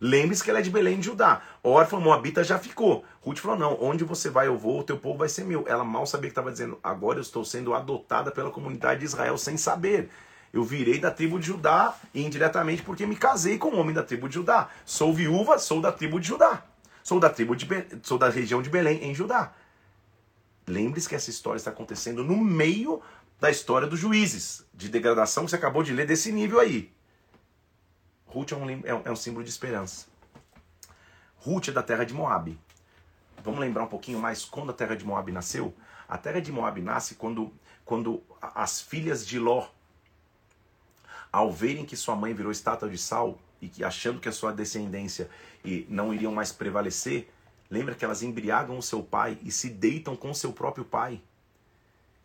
Lembre-se 0.00 0.42
que 0.42 0.50
ela 0.50 0.58
é 0.58 0.62
de 0.62 0.70
Belém 0.70 0.98
de 0.98 1.06
Judá. 1.06 1.42
Órfã, 1.62 1.98
Moabita 1.98 2.42
já 2.42 2.58
ficou. 2.58 3.04
Ruth 3.22 3.38
falou: 3.38 3.56
não, 3.56 3.78
onde 3.80 4.04
você 4.04 4.28
vai, 4.28 4.48
eu 4.48 4.58
vou, 4.58 4.80
o 4.80 4.84
teu 4.84 4.98
povo 4.98 5.18
vai 5.18 5.28
ser 5.28 5.44
meu. 5.44 5.64
Ela 5.68 5.84
mal 5.84 6.06
sabia 6.06 6.28
que 6.28 6.32
estava 6.32 6.50
dizendo: 6.50 6.78
agora 6.82 7.18
eu 7.18 7.22
estou 7.22 7.44
sendo 7.44 7.72
adotada 7.72 8.30
pela 8.30 8.50
comunidade 8.50 9.00
de 9.00 9.06
Israel 9.06 9.38
sem 9.38 9.56
saber. 9.56 10.10
Eu 10.54 10.62
virei 10.62 11.00
da 11.00 11.10
tribo 11.10 11.40
de 11.40 11.48
Judá 11.48 11.98
indiretamente 12.14 12.80
porque 12.80 13.04
me 13.04 13.16
casei 13.16 13.58
com 13.58 13.70
um 13.70 13.80
homem 13.80 13.92
da 13.92 14.04
tribo 14.04 14.28
de 14.28 14.36
Judá. 14.36 14.70
Sou 14.86 15.12
viúva, 15.12 15.58
sou 15.58 15.80
da 15.80 15.90
tribo 15.90 16.20
de 16.20 16.28
Judá. 16.28 16.62
Sou 17.02 17.18
da 17.18 17.28
tribo 17.28 17.56
de 17.56 17.66
Be... 17.66 17.84
sou 18.04 18.16
da 18.16 18.28
região 18.28 18.62
de 18.62 18.70
Belém 18.70 19.02
em 19.02 19.12
Judá. 19.12 19.52
Lembre-se 20.64 21.08
que 21.08 21.16
essa 21.16 21.28
história 21.28 21.56
está 21.56 21.72
acontecendo 21.72 22.22
no 22.22 22.36
meio 22.36 23.02
da 23.40 23.50
história 23.50 23.88
dos 23.88 23.98
juízes, 23.98 24.64
de 24.72 24.88
degradação 24.88 25.44
que 25.44 25.50
você 25.50 25.56
acabou 25.56 25.82
de 25.82 25.92
ler 25.92 26.06
desse 26.06 26.30
nível 26.30 26.60
aí. 26.60 26.94
Ruth 28.24 28.52
é 28.52 28.56
um, 28.56 28.70
é 28.70 28.94
um, 28.94 29.02
é 29.06 29.10
um 29.10 29.16
símbolo 29.16 29.42
de 29.42 29.50
esperança. 29.50 30.06
Ruth 31.38 31.66
é 31.66 31.72
da 31.72 31.82
terra 31.82 32.04
de 32.04 32.14
Moab. 32.14 32.56
Vamos 33.42 33.58
lembrar 33.58 33.82
um 33.82 33.88
pouquinho 33.88 34.20
mais 34.20 34.44
quando 34.44 34.70
a 34.70 34.72
terra 34.72 34.94
de 34.94 35.04
Moab 35.04 35.32
nasceu? 35.32 35.74
A 36.08 36.16
terra 36.16 36.40
de 36.40 36.52
Moab 36.52 36.80
nasce 36.80 37.16
quando, 37.16 37.52
quando 37.84 38.22
as 38.40 38.80
filhas 38.80 39.26
de 39.26 39.40
Ló, 39.40 39.66
ao 41.34 41.52
verem 41.52 41.84
que 41.84 41.96
sua 41.96 42.14
mãe 42.14 42.32
virou 42.32 42.52
estátua 42.52 42.88
de 42.88 42.98
sal 42.98 43.38
e 43.60 43.68
que 43.68 43.82
achando 43.82 44.20
que 44.20 44.28
a 44.28 44.32
sua 44.32 44.52
descendência 44.52 45.28
e 45.64 45.86
não 45.88 46.12
iriam 46.12 46.32
mais 46.32 46.52
prevalecer, 46.52 47.28
Lembra 47.70 47.94
que 47.94 48.04
elas 48.04 48.22
embriagam 48.22 48.78
o 48.78 48.82
seu 48.82 49.02
pai 49.02 49.38
e 49.42 49.50
se 49.50 49.68
deitam 49.68 50.14
com 50.14 50.32
seu 50.34 50.52
próprio 50.52 50.84
pai. 50.84 51.20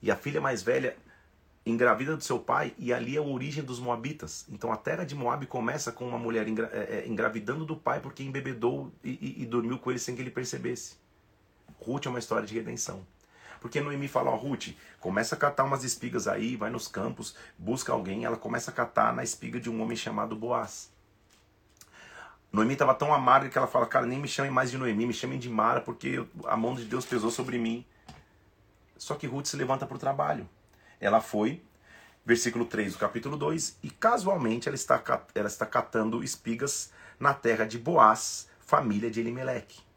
E 0.01 0.11
a 0.11 0.15
filha 0.15 0.41
mais 0.41 0.61
velha 0.61 0.95
engravida 1.65 2.15
do 2.15 2.23
seu 2.23 2.39
pai 2.39 2.73
e 2.77 2.93
ali 2.93 3.15
é 3.15 3.19
a 3.19 3.23
origem 3.23 3.63
dos 3.63 3.79
moabitas. 3.79 4.45
Então 4.49 4.71
a 4.71 4.77
terra 4.77 5.03
de 5.03 5.15
Moab 5.15 5.45
começa 5.47 5.91
com 5.91 6.07
uma 6.07 6.17
mulher 6.17 6.47
engra 6.47 6.69
é, 6.73 6.99
é, 6.99 7.07
engravidando 7.07 7.65
do 7.65 7.75
pai 7.75 7.99
porque 7.99 8.23
embebedou 8.23 8.91
e, 9.03 9.09
e, 9.09 9.43
e, 9.43 9.45
dormiu 9.45 9.77
com 9.77 9.89
ele 9.89 9.99
sem 9.99 10.15
que 10.15 10.21
ele 10.21 10.31
percebesse. 10.31 10.97
Ruth 11.79 12.05
é 12.05 12.09
uma 12.09 12.19
história 12.19 12.47
de 12.47 12.53
redenção. 12.53 13.05
Porque 13.59 13.81
Noemi 13.81 14.07
fala, 14.07 14.31
ó, 14.31 14.35
Ruth, 14.35 14.69
começa 14.99 15.35
a 15.35 15.37
catar 15.37 15.63
umas 15.63 15.83
espigas 15.83 16.27
aí, 16.27 16.55
vai 16.55 16.69
nos 16.69 16.87
campos, 16.87 17.35
busca 17.57 17.91
alguém, 17.91 18.25
ela 18.25 18.37
começa 18.37 18.71
a 18.71 18.73
catar 18.73 19.13
na 19.13 19.23
espiga 19.23 19.59
de 19.59 19.69
um 19.69 19.81
homem 19.81 19.97
chamado 19.97 20.35
Boaz. 20.35 20.91
Noemi 22.51 22.73
estava 22.73 22.95
tão 22.95 23.13
amarga 23.13 23.49
que 23.49 23.57
ela 23.57 23.67
fala, 23.67 23.85
cara, 23.85 24.05
nem 24.05 24.19
me 24.19 24.27
chamem 24.27 24.51
mais 24.51 24.71
de 24.71 24.77
Noemi, 24.77 25.05
me 25.05 25.13
chamem 25.13 25.37
de 25.37 25.49
Mara, 25.49 25.81
porque 25.81 26.25
a 26.45 26.57
mão 26.57 26.73
de 26.73 26.83
Deus 26.83 27.05
pesou 27.05 27.29
sobre 27.29 27.59
mim. 27.59 27.85
Só 28.97 29.15
que 29.15 29.27
Ruth 29.27 29.45
se 29.45 29.55
levanta 29.55 29.85
para 29.85 29.95
o 29.95 29.99
trabalho. 29.99 30.49
Ela 30.99 31.21
foi, 31.21 31.63
versículo 32.25 32.65
3 32.65 32.93
do 32.93 32.99
capítulo 32.99 33.37
2, 33.37 33.77
e 33.83 33.89
casualmente 33.89 34.67
ela 34.67 34.75
está, 34.75 35.01
ela 35.35 35.47
está 35.47 35.65
catando 35.65 36.23
espigas 36.23 36.91
na 37.19 37.33
terra 37.33 37.65
de 37.65 37.77
Boaz, 37.77 38.49
família 38.59 39.11
de 39.11 39.19
Elimeleque. 39.19 39.88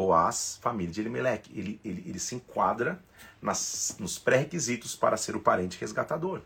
Boaz, 0.00 0.58
família 0.62 0.90
de 0.90 0.98
Elimeleque. 0.98 1.52
Ele, 1.54 1.78
ele, 1.84 2.02
ele 2.08 2.18
se 2.18 2.34
enquadra 2.34 2.98
nas, 3.42 3.96
nos 3.98 4.18
pré-requisitos 4.18 4.96
para 4.96 5.14
ser 5.18 5.36
o 5.36 5.40
parente 5.40 5.78
resgatador. 5.78 6.40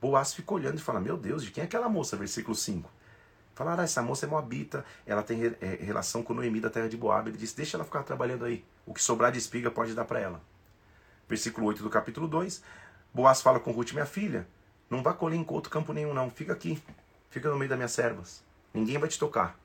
Boaz 0.00 0.32
fica 0.32 0.54
olhando 0.54 0.78
e 0.78 0.80
fala, 0.80 0.98
meu 0.98 1.18
Deus, 1.18 1.44
de 1.44 1.50
quem 1.50 1.60
é 1.60 1.66
aquela 1.66 1.90
moça? 1.90 2.16
Versículo 2.16 2.54
5. 2.54 2.90
Falaram, 3.54 3.82
ah, 3.82 3.84
essa 3.84 4.00
moça 4.00 4.24
é 4.24 4.28
moabita, 4.30 4.82
ela 5.04 5.22
tem 5.22 5.54
é, 5.60 5.78
relação 5.82 6.22
com 6.22 6.32
Noemi 6.32 6.58
da 6.58 6.70
terra 6.70 6.88
de 6.88 6.96
Boab. 6.96 7.28
Ele 7.28 7.36
disse, 7.36 7.54
deixa 7.54 7.76
ela 7.76 7.84
ficar 7.84 8.02
trabalhando 8.02 8.46
aí. 8.46 8.64
O 8.86 8.94
que 8.94 9.02
sobrar 9.02 9.30
de 9.30 9.36
espiga 9.36 9.70
pode 9.70 9.92
dar 9.92 10.06
para 10.06 10.18
ela. 10.18 10.40
Versículo 11.28 11.66
8 11.66 11.82
do 11.82 11.90
capítulo 11.90 12.26
2. 12.26 12.62
Boaz 13.12 13.42
fala 13.42 13.60
com 13.60 13.72
Ruth, 13.72 13.92
minha 13.92 14.06
filha, 14.06 14.48
não 14.88 15.02
vá 15.02 15.12
colher 15.12 15.36
em 15.36 15.44
outro 15.46 15.70
campo 15.70 15.92
nenhum 15.92 16.14
não, 16.14 16.30
fica 16.30 16.54
aqui. 16.54 16.82
Fica 17.28 17.50
no 17.50 17.58
meio 17.58 17.68
das 17.68 17.76
minhas 17.76 17.92
servas. 17.92 18.42
Ninguém 18.72 18.96
vai 18.96 19.10
te 19.10 19.18
tocar. 19.18 19.58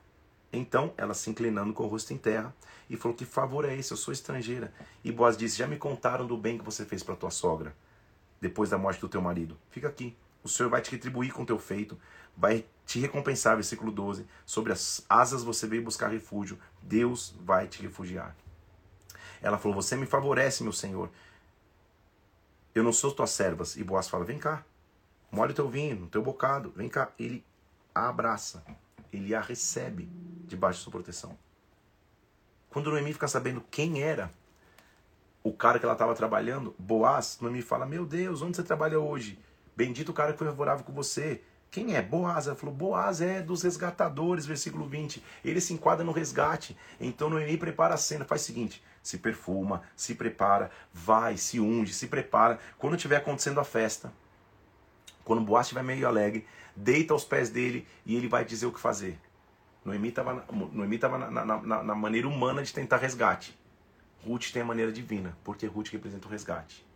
Então, 0.58 0.92
ela 0.96 1.14
se 1.14 1.30
inclinando 1.30 1.72
com 1.72 1.84
o 1.84 1.86
rosto 1.86 2.12
em 2.12 2.18
terra, 2.18 2.54
e 2.88 2.96
falou, 2.96 3.16
que 3.16 3.24
favor 3.24 3.64
é 3.64 3.74
esse? 3.74 3.92
Eu 3.92 3.96
sou 3.96 4.12
estrangeira. 4.12 4.72
E 5.02 5.10
Boaz 5.10 5.36
disse, 5.36 5.58
já 5.58 5.66
me 5.66 5.76
contaram 5.76 6.26
do 6.26 6.36
bem 6.36 6.58
que 6.58 6.64
você 6.64 6.84
fez 6.84 7.02
para 7.02 7.16
tua 7.16 7.30
sogra, 7.30 7.74
depois 8.40 8.70
da 8.70 8.78
morte 8.78 9.00
do 9.00 9.08
teu 9.08 9.20
marido. 9.20 9.56
Fica 9.70 9.88
aqui. 9.88 10.16
O 10.42 10.48
Senhor 10.48 10.68
vai 10.68 10.80
te 10.80 10.92
retribuir 10.92 11.32
com 11.32 11.44
teu 11.44 11.58
feito 11.58 11.98
vai 12.36 12.64
te 12.84 12.98
recompensar, 13.00 13.56
versículo 13.56 13.90
12. 13.90 14.26
Sobre 14.44 14.72
as 14.72 15.04
asas 15.08 15.42
você 15.42 15.66
veio 15.66 15.82
buscar 15.82 16.08
refúgio, 16.08 16.58
Deus 16.82 17.34
vai 17.40 17.66
te 17.66 17.80
refugiar. 17.82 18.36
Ela 19.40 19.58
falou: 19.58 19.80
Você 19.80 19.96
me 19.96 20.06
favorece, 20.06 20.62
meu 20.62 20.72
Senhor. 20.72 21.10
Eu 22.74 22.84
não 22.84 22.92
sou 22.92 23.10
tua 23.10 23.26
servas. 23.26 23.76
E 23.76 23.82
Boaz 23.82 24.08
fala: 24.08 24.24
Vem 24.24 24.38
cá, 24.38 24.64
molha 25.30 25.52
o 25.52 25.54
teu 25.54 25.68
vinho, 25.68 26.06
teu 26.08 26.22
bocado, 26.22 26.72
vem 26.76 26.88
cá. 26.88 27.10
Ele 27.18 27.44
a 27.94 28.08
abraça, 28.08 28.62
ele 29.16 29.34
a 29.34 29.40
recebe 29.40 30.08
debaixo 30.46 30.78
de 30.78 30.84
sua 30.84 30.92
proteção. 30.92 31.36
Quando 32.68 32.90
Noemi 32.90 33.12
fica 33.12 33.28
sabendo 33.28 33.64
quem 33.70 34.02
era 34.02 34.30
o 35.42 35.52
cara 35.52 35.78
que 35.78 35.84
ela 35.84 35.94
estava 35.94 36.14
trabalhando, 36.14 36.74
Boaz, 36.78 37.38
Noemi 37.40 37.62
fala: 37.62 37.86
Meu 37.86 38.04
Deus, 38.04 38.42
onde 38.42 38.56
você 38.56 38.62
trabalha 38.62 38.98
hoje? 38.98 39.38
Bendito 39.76 40.10
o 40.10 40.14
cara 40.14 40.32
que 40.32 40.38
foi 40.38 40.46
favorável 40.48 40.84
com 40.84 40.92
você. 40.92 41.42
Quem 41.70 41.94
é 41.94 42.02
Boaz? 42.02 42.46
Ela 42.46 42.56
falou: 42.56 42.74
Boaz 42.74 43.20
é 43.20 43.40
dos 43.40 43.62
resgatadores, 43.62 44.46
versículo 44.46 44.86
20. 44.86 45.22
Ele 45.44 45.60
se 45.60 45.72
enquadra 45.72 46.04
no 46.04 46.12
resgate. 46.12 46.76
Então 47.00 47.30
Noemi 47.30 47.56
prepara 47.56 47.94
a 47.94 47.98
cena. 47.98 48.24
Faz 48.24 48.42
o 48.42 48.44
seguinte: 48.44 48.82
se 49.02 49.18
perfuma, 49.18 49.82
se 49.94 50.14
prepara, 50.14 50.70
vai, 50.92 51.36
se 51.36 51.60
unge, 51.60 51.92
se 51.92 52.08
prepara. 52.08 52.58
Quando 52.76 52.96
estiver 52.96 53.16
acontecendo 53.16 53.60
a 53.60 53.64
festa, 53.64 54.12
quando 55.26 55.42
Boaz 55.42 55.66
estiver 55.66 55.82
meio 55.82 56.06
alegre, 56.06 56.46
deita 56.76 57.12
aos 57.12 57.24
pés 57.24 57.50
dele 57.50 57.84
e 58.06 58.14
ele 58.14 58.28
vai 58.28 58.44
dizer 58.44 58.66
o 58.66 58.72
que 58.72 58.78
fazer. 58.78 59.18
Noemi 59.84 60.10
estava 60.10 60.46
Noemi 60.72 60.98
tava 60.98 61.18
na, 61.18 61.30
na, 61.30 61.44
na, 61.44 61.82
na 61.82 61.94
maneira 61.96 62.28
humana 62.28 62.62
de 62.62 62.72
tentar 62.72 62.98
resgate. 62.98 63.58
Ruth 64.24 64.52
tem 64.52 64.62
a 64.62 64.64
maneira 64.64 64.92
divina, 64.92 65.36
porque 65.42 65.66
Ruth 65.66 65.88
representa 65.88 66.28
o 66.28 66.30
resgate. 66.30 66.86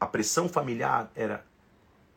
A 0.00 0.06
pressão 0.06 0.48
familiar 0.48 1.08
era 1.14 1.46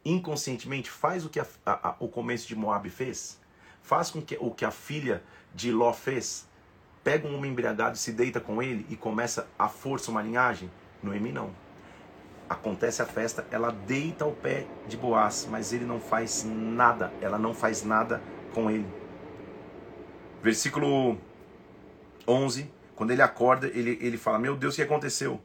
inconscientemente 0.04 0.90
faz 0.90 1.24
o 1.24 1.30
que 1.30 1.40
a, 1.40 1.46
a, 1.64 1.90
a, 1.90 1.96
o 2.00 2.08
começo 2.08 2.48
de 2.48 2.56
Moab 2.56 2.90
fez, 2.90 3.40
faz 3.84 4.10
com 4.10 4.24
que 4.24 4.36
o 4.42 4.50
que 4.50 4.66
a 4.66 4.72
filha 4.72 5.22
de 5.54 5.72
Ló 5.72 5.94
fez, 5.94 6.48
pega 7.04 7.28
um 7.28 7.38
homem 7.38 7.52
embriagado, 7.52 7.96
se 7.96 8.12
deita 8.12 8.40
com 8.40 8.62
ele 8.62 8.88
e 8.90 8.96
começa 8.96 9.48
a 9.58 9.70
força 9.70 10.10
uma 10.10 10.24
linhagem. 10.24 10.72
Noemi 11.04 11.32
não. 11.32 11.54
Acontece 12.50 13.02
a 13.02 13.06
festa, 13.06 13.46
ela 13.50 13.72
deita 13.72 14.26
ao 14.26 14.32
pé 14.32 14.68
de 14.88 14.98
Boaz, 14.98 15.48
mas 15.50 15.74
ele 15.74 15.86
não 15.86 16.00
faz 16.00 16.44
nada, 16.46 17.12
ela 17.22 17.38
não 17.40 17.54
faz 17.54 17.84
nada 17.84 18.22
com 18.54 18.70
ele. 18.70 18.88
Versículo 20.42 21.18
11, 22.28 22.70
quando 22.96 23.12
ele 23.12 23.22
acorda, 23.22 23.68
ele, 23.68 23.98
ele 24.02 24.18
fala: 24.18 24.38
Meu 24.38 24.56
Deus, 24.56 24.74
o 24.74 24.76
que 24.76 24.84
aconteceu? 24.84 25.42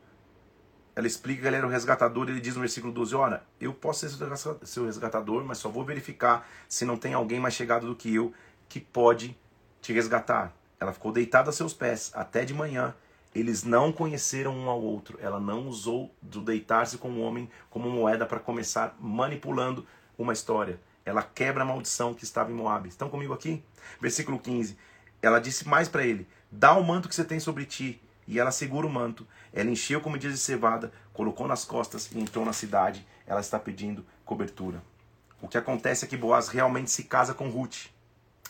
Ela 0.95 1.07
explica 1.07 1.43
que 1.43 1.47
ele 1.47 1.55
era 1.55 1.67
o 1.67 1.71
resgatador. 1.71 2.29
Ele 2.29 2.41
diz 2.41 2.57
no 2.57 2.61
versículo 2.61 2.93
12: 2.93 3.15
Olha, 3.15 3.43
eu 3.61 3.73
posso 3.73 4.09
ser 4.09 4.19
seu 4.65 4.87
resgatador, 4.87 5.45
mas 5.45 5.59
só 5.59 5.69
vou 5.69 5.85
verificar 5.85 6.49
se 6.69 6.85
não 6.85 6.97
tem 6.97 7.15
alguém 7.15 7.39
mais 7.39 7.55
chegado 7.55 7.87
do 7.87 7.95
que 7.95 8.13
eu 8.13 8.33
que 8.69 8.81
pode 8.81 9.39
te 9.81 9.93
resgatar. 9.93 10.53
Ela 10.81 10.93
ficou 10.93 11.13
deitada 11.13 11.51
a 11.51 11.53
seus 11.53 11.73
pés 11.73 12.11
até 12.15 12.45
de 12.45 12.53
manhã. 12.53 12.95
Eles 13.35 13.63
não 13.63 13.93
conheceram 13.93 14.57
um 14.57 14.69
ao 14.69 14.81
outro. 14.81 15.19
Ela 15.21 15.39
não 15.39 15.69
usou 15.69 16.15
do 16.21 16.41
deitar-se 16.41 16.99
com 16.99 17.11
o 17.11 17.21
homem 17.21 17.49
como 17.71 17.91
moeda 17.91 18.27
para 18.27 18.41
começar 18.41 18.97
manipulando 19.01 19.87
uma 20.17 20.33
história. 20.33 20.81
Ela 21.05 21.23
quebra 21.23 21.63
a 21.63 21.67
maldição 21.67 22.15
que 22.15 22.25
estava 22.25 22.51
em 22.51 22.55
Moab. 22.55 22.89
Estão 22.89 23.09
comigo 23.09 23.33
aqui? 23.33 23.63
Versículo 24.01 24.39
15. 24.39 24.77
Ela 25.23 25.41
disse 25.41 25.67
mais 25.67 25.89
para 25.89 26.05
ele: 26.05 26.27
Dá 26.51 26.73
o 26.73 26.85
manto 26.85 27.09
que 27.09 27.15
você 27.15 27.25
tem 27.25 27.41
sobre 27.41 27.65
ti. 27.65 28.01
E 28.27 28.39
ela 28.39 28.51
segura 28.51 28.87
o 28.87 28.91
manto. 28.91 29.27
Ela 29.53 29.71
encheu 29.71 30.01
como 30.03 30.19
dias 30.19 30.35
de 30.35 30.39
cevada, 30.39 30.93
colocou 31.15 31.49
nas 31.49 31.65
costas 31.65 32.11
e 32.13 32.21
entrou 32.21 32.45
na 32.45 32.53
cidade. 32.53 33.07
Ela 33.27 33.41
está 33.41 33.59
pedindo 33.59 34.05
cobertura. 34.25 34.83
O 35.41 35.49
que 35.49 35.57
acontece 35.57 36.05
é 36.05 36.09
que 36.09 36.17
Boaz 36.17 36.49
realmente 36.49 36.91
se 36.91 37.05
casa 37.05 37.33
com 37.33 37.49
Ruth. 37.49 37.87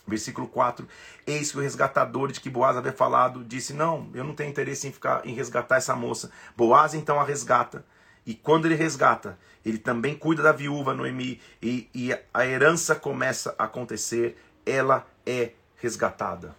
Versículo 0.09 0.49
4: 0.49 0.89
Eis 1.27 1.53
que 1.53 1.59
o 1.59 1.61
resgatador 1.61 2.33
de 2.33 2.41
que 2.41 2.49
Boaz 2.49 2.77
havia 2.77 2.93
falado 2.93 3.45
disse: 3.45 3.75
Não, 3.75 4.11
eu 4.15 4.25
não 4.25 4.35
tenho 4.35 4.51
interesse 4.51 4.89
em 4.89 4.93
ficar 4.93 5.25
em 5.27 5.35
resgatar 5.35 5.77
essa 5.77 5.95
moça. 5.95 6.31
Boaz 6.57 6.95
então 6.95 7.21
a 7.21 7.25
resgata. 7.25 7.85
E 8.25 8.35
quando 8.35 8.67
ele 8.67 8.75
resgata, 8.75 9.39
ele 9.65 9.79
também 9.79 10.15
cuida 10.15 10.43
da 10.43 10.53
viúva 10.53 10.95
Noemi. 10.95 11.41
E, 11.63 11.89
e 11.95 12.19
a 12.33 12.47
herança 12.47 12.95
começa 12.95 13.55
a 13.59 13.65
acontecer. 13.65 14.37
Ela 14.65 15.07
é 15.25 15.53
resgatada. 15.77 16.55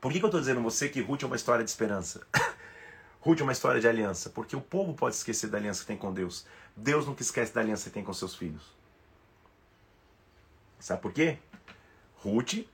Por 0.00 0.12
que, 0.12 0.20
que 0.20 0.24
eu 0.24 0.28
estou 0.28 0.40
dizendo 0.40 0.60
a 0.60 0.62
você 0.62 0.88
que 0.88 1.00
Ruth 1.00 1.24
é 1.24 1.26
uma 1.26 1.34
história 1.34 1.64
de 1.64 1.70
esperança? 1.70 2.20
Ruth 3.20 3.40
é 3.40 3.42
uma 3.42 3.52
história 3.52 3.80
de 3.80 3.88
aliança. 3.88 4.30
Porque 4.30 4.54
o 4.54 4.60
povo 4.60 4.94
pode 4.94 5.16
esquecer 5.16 5.48
da 5.48 5.58
aliança 5.58 5.80
que 5.80 5.86
tem 5.86 5.96
com 5.96 6.12
Deus. 6.12 6.46
Deus 6.76 7.04
nunca 7.04 7.22
esquece 7.22 7.52
da 7.52 7.60
aliança 7.60 7.88
que 7.88 7.94
tem 7.94 8.04
com 8.04 8.12
seus 8.12 8.36
filhos. 8.36 8.77
Sabe 10.78 11.02
por 11.02 11.12
quê? 11.12 11.38
Ruth 12.16 12.66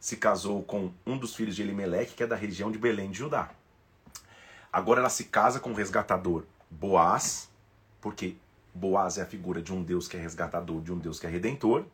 se 0.00 0.16
casou 0.16 0.62
com 0.62 0.92
um 1.06 1.16
dos 1.16 1.34
filhos 1.34 1.54
de 1.54 1.62
Elimelech, 1.62 2.14
que 2.14 2.22
é 2.22 2.26
da 2.26 2.36
região 2.36 2.70
de 2.70 2.78
Belém 2.78 3.10
de 3.10 3.18
Judá. 3.18 3.50
Agora 4.72 5.00
ela 5.00 5.10
se 5.10 5.24
casa 5.24 5.60
com 5.60 5.70
o 5.70 5.74
resgatador 5.74 6.44
Boaz, 6.70 7.50
porque 8.00 8.36
Boaz 8.74 9.18
é 9.18 9.22
a 9.22 9.26
figura 9.26 9.60
de 9.60 9.72
um 9.72 9.82
Deus 9.82 10.08
que 10.08 10.16
é 10.16 10.20
resgatador, 10.20 10.80
de 10.80 10.92
um 10.92 10.98
Deus 10.98 11.20
que 11.20 11.26
é 11.26 11.30
redentor. 11.30 11.84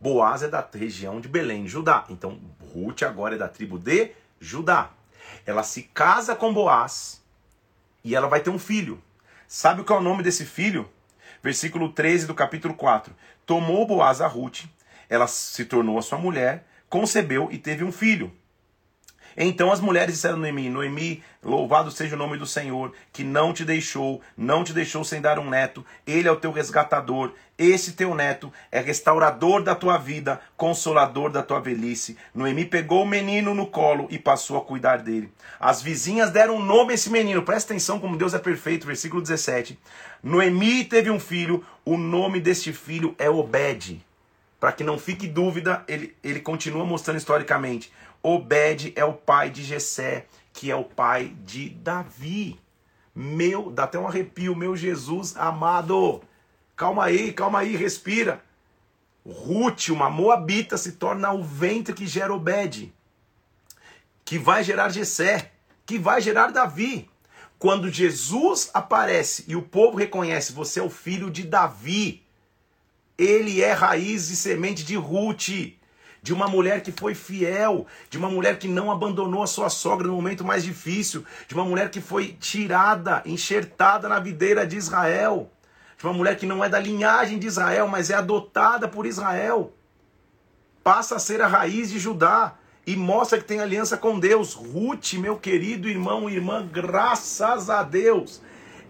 Boaz 0.00 0.42
é 0.42 0.48
da 0.48 0.66
região 0.72 1.20
de 1.20 1.28
Belém, 1.28 1.68
Judá. 1.68 2.06
Então, 2.08 2.40
Ruth 2.72 3.02
agora 3.02 3.34
é 3.34 3.38
da 3.38 3.48
tribo 3.48 3.78
de 3.78 4.12
Judá. 4.40 4.90
Ela 5.44 5.62
se 5.62 5.82
casa 5.82 6.34
com 6.34 6.54
Boaz 6.54 7.22
e 8.02 8.14
ela 8.14 8.28
vai 8.28 8.40
ter 8.40 8.50
um 8.50 8.58
filho. 8.58 9.00
Sabe 9.46 9.84
qual 9.84 9.98
é 9.98 10.02
o 10.02 10.04
nome 10.04 10.22
desse 10.22 10.46
filho? 10.46 10.88
Versículo 11.42 11.92
13 11.92 12.26
do 12.26 12.34
capítulo 12.34 12.74
4. 12.74 13.14
Tomou 13.46 13.86
Boaz 13.86 14.20
a 14.20 14.26
Ruth, 14.26 14.64
ela 15.08 15.26
se 15.26 15.64
tornou 15.64 15.98
a 15.98 16.02
sua 16.02 16.18
mulher, 16.18 16.66
concebeu 16.88 17.48
e 17.50 17.58
teve 17.58 17.82
um 17.82 17.90
filho. 17.90 18.32
Então 19.36 19.70
as 19.70 19.80
mulheres 19.80 20.14
disseram 20.14 20.36
a 20.36 20.38
Noemi: 20.38 20.68
Noemi, 20.68 21.22
louvado 21.42 21.90
seja 21.90 22.14
o 22.14 22.18
nome 22.18 22.36
do 22.36 22.46
Senhor, 22.46 22.92
que 23.12 23.24
não 23.24 23.52
te 23.52 23.64
deixou, 23.64 24.20
não 24.36 24.64
te 24.64 24.72
deixou 24.72 25.04
sem 25.04 25.20
dar 25.20 25.38
um 25.38 25.48
neto. 25.48 25.84
Ele 26.06 26.28
é 26.28 26.32
o 26.32 26.36
teu 26.36 26.50
resgatador. 26.50 27.32
Esse 27.58 27.92
teu 27.92 28.14
neto 28.14 28.50
é 28.72 28.80
restaurador 28.80 29.62
da 29.62 29.74
tua 29.74 29.98
vida, 29.98 30.40
consolador 30.56 31.30
da 31.30 31.42
tua 31.42 31.60
velhice. 31.60 32.16
Noemi 32.34 32.64
pegou 32.64 33.02
o 33.02 33.06
menino 33.06 33.54
no 33.54 33.66
colo 33.66 34.08
e 34.10 34.18
passou 34.18 34.56
a 34.56 34.62
cuidar 34.62 34.98
dele. 34.98 35.30
As 35.58 35.82
vizinhas 35.82 36.30
deram 36.30 36.56
um 36.56 36.64
nome 36.64 36.92
a 36.92 36.94
esse 36.94 37.10
menino. 37.10 37.42
Presta 37.42 37.72
atenção 37.72 38.00
como 38.00 38.16
Deus 38.16 38.32
é 38.32 38.38
perfeito, 38.38 38.86
versículo 38.86 39.20
17. 39.20 39.78
Noemi 40.22 40.86
teve 40.86 41.10
um 41.10 41.20
filho, 41.20 41.62
o 41.84 41.98
nome 41.98 42.40
deste 42.40 42.72
filho 42.72 43.14
é 43.18 43.28
Obed. 43.28 44.02
Para 44.60 44.72
que 44.72 44.84
não 44.84 44.98
fique 44.98 45.26
dúvida, 45.26 45.82
ele, 45.88 46.14
ele 46.22 46.38
continua 46.38 46.84
mostrando 46.84 47.16
historicamente. 47.16 47.90
Obed 48.22 48.92
é 48.96 49.04
o 49.04 49.14
pai 49.14 49.48
de 49.50 49.64
Jessé, 49.64 50.26
que 50.52 50.70
é 50.70 50.76
o 50.76 50.84
pai 50.84 51.34
de 51.44 51.70
Davi. 51.70 52.60
Meu, 53.14 53.70
dá 53.70 53.84
até 53.84 53.98
um 53.98 54.06
arrepio, 54.06 54.54
meu 54.54 54.76
Jesus 54.76 55.34
amado. 55.36 56.22
Calma 56.76 57.04
aí, 57.04 57.32
calma 57.32 57.60
aí, 57.60 57.76
respira. 57.76 58.42
Ruth, 59.26 59.88
uma 59.88 60.10
moabita, 60.10 60.76
se 60.76 60.92
torna 60.92 61.32
o 61.32 61.42
ventre 61.42 61.94
que 61.94 62.06
gera 62.06 62.34
Obed, 62.34 62.92
que 64.24 64.38
vai 64.38 64.64
gerar 64.64 64.90
Jessé, 64.90 65.52
que 65.86 65.98
vai 65.98 66.20
gerar 66.20 66.48
Davi. 66.48 67.08
Quando 67.58 67.90
Jesus 67.90 68.70
aparece 68.72 69.44
e 69.46 69.56
o 69.56 69.62
povo 69.62 69.98
reconhece, 69.98 70.52
você 70.52 70.80
é 70.80 70.82
o 70.82 70.88
filho 70.90 71.30
de 71.30 71.42
Davi. 71.42 72.22
Ele 73.18 73.60
é 73.62 73.72
raiz 73.72 74.30
e 74.30 74.36
semente 74.36 74.84
de 74.84 74.96
Ruth 74.96 75.78
de 76.22 76.32
uma 76.32 76.46
mulher 76.46 76.82
que 76.82 76.92
foi 76.92 77.14
fiel, 77.14 77.86
de 78.08 78.18
uma 78.18 78.28
mulher 78.28 78.58
que 78.58 78.68
não 78.68 78.90
abandonou 78.90 79.42
a 79.42 79.46
sua 79.46 79.70
sogra 79.70 80.06
no 80.06 80.14
momento 80.14 80.44
mais 80.44 80.62
difícil, 80.62 81.24
de 81.48 81.54
uma 81.54 81.64
mulher 81.64 81.90
que 81.90 82.00
foi 82.00 82.36
tirada, 82.38 83.22
enxertada 83.24 84.08
na 84.08 84.20
videira 84.20 84.66
de 84.66 84.76
Israel, 84.76 85.50
de 85.96 86.04
uma 86.04 86.12
mulher 86.12 86.36
que 86.36 86.46
não 86.46 86.64
é 86.64 86.68
da 86.68 86.78
linhagem 86.78 87.38
de 87.38 87.46
Israel, 87.46 87.88
mas 87.88 88.10
é 88.10 88.14
adotada 88.14 88.86
por 88.88 89.06
Israel. 89.06 89.72
Passa 90.82 91.16
a 91.16 91.18
ser 91.18 91.40
a 91.40 91.46
raiz 91.46 91.90
de 91.90 91.98
Judá 91.98 92.54
e 92.86 92.96
mostra 92.96 93.38
que 93.38 93.44
tem 93.44 93.60
aliança 93.60 93.96
com 93.96 94.18
Deus. 94.18 94.54
Ruth, 94.54 95.14
meu 95.14 95.36
querido 95.36 95.88
irmão 95.88 96.28
e 96.28 96.34
irmã, 96.34 96.66
graças 96.66 97.68
a 97.68 97.82
Deus 97.82 98.40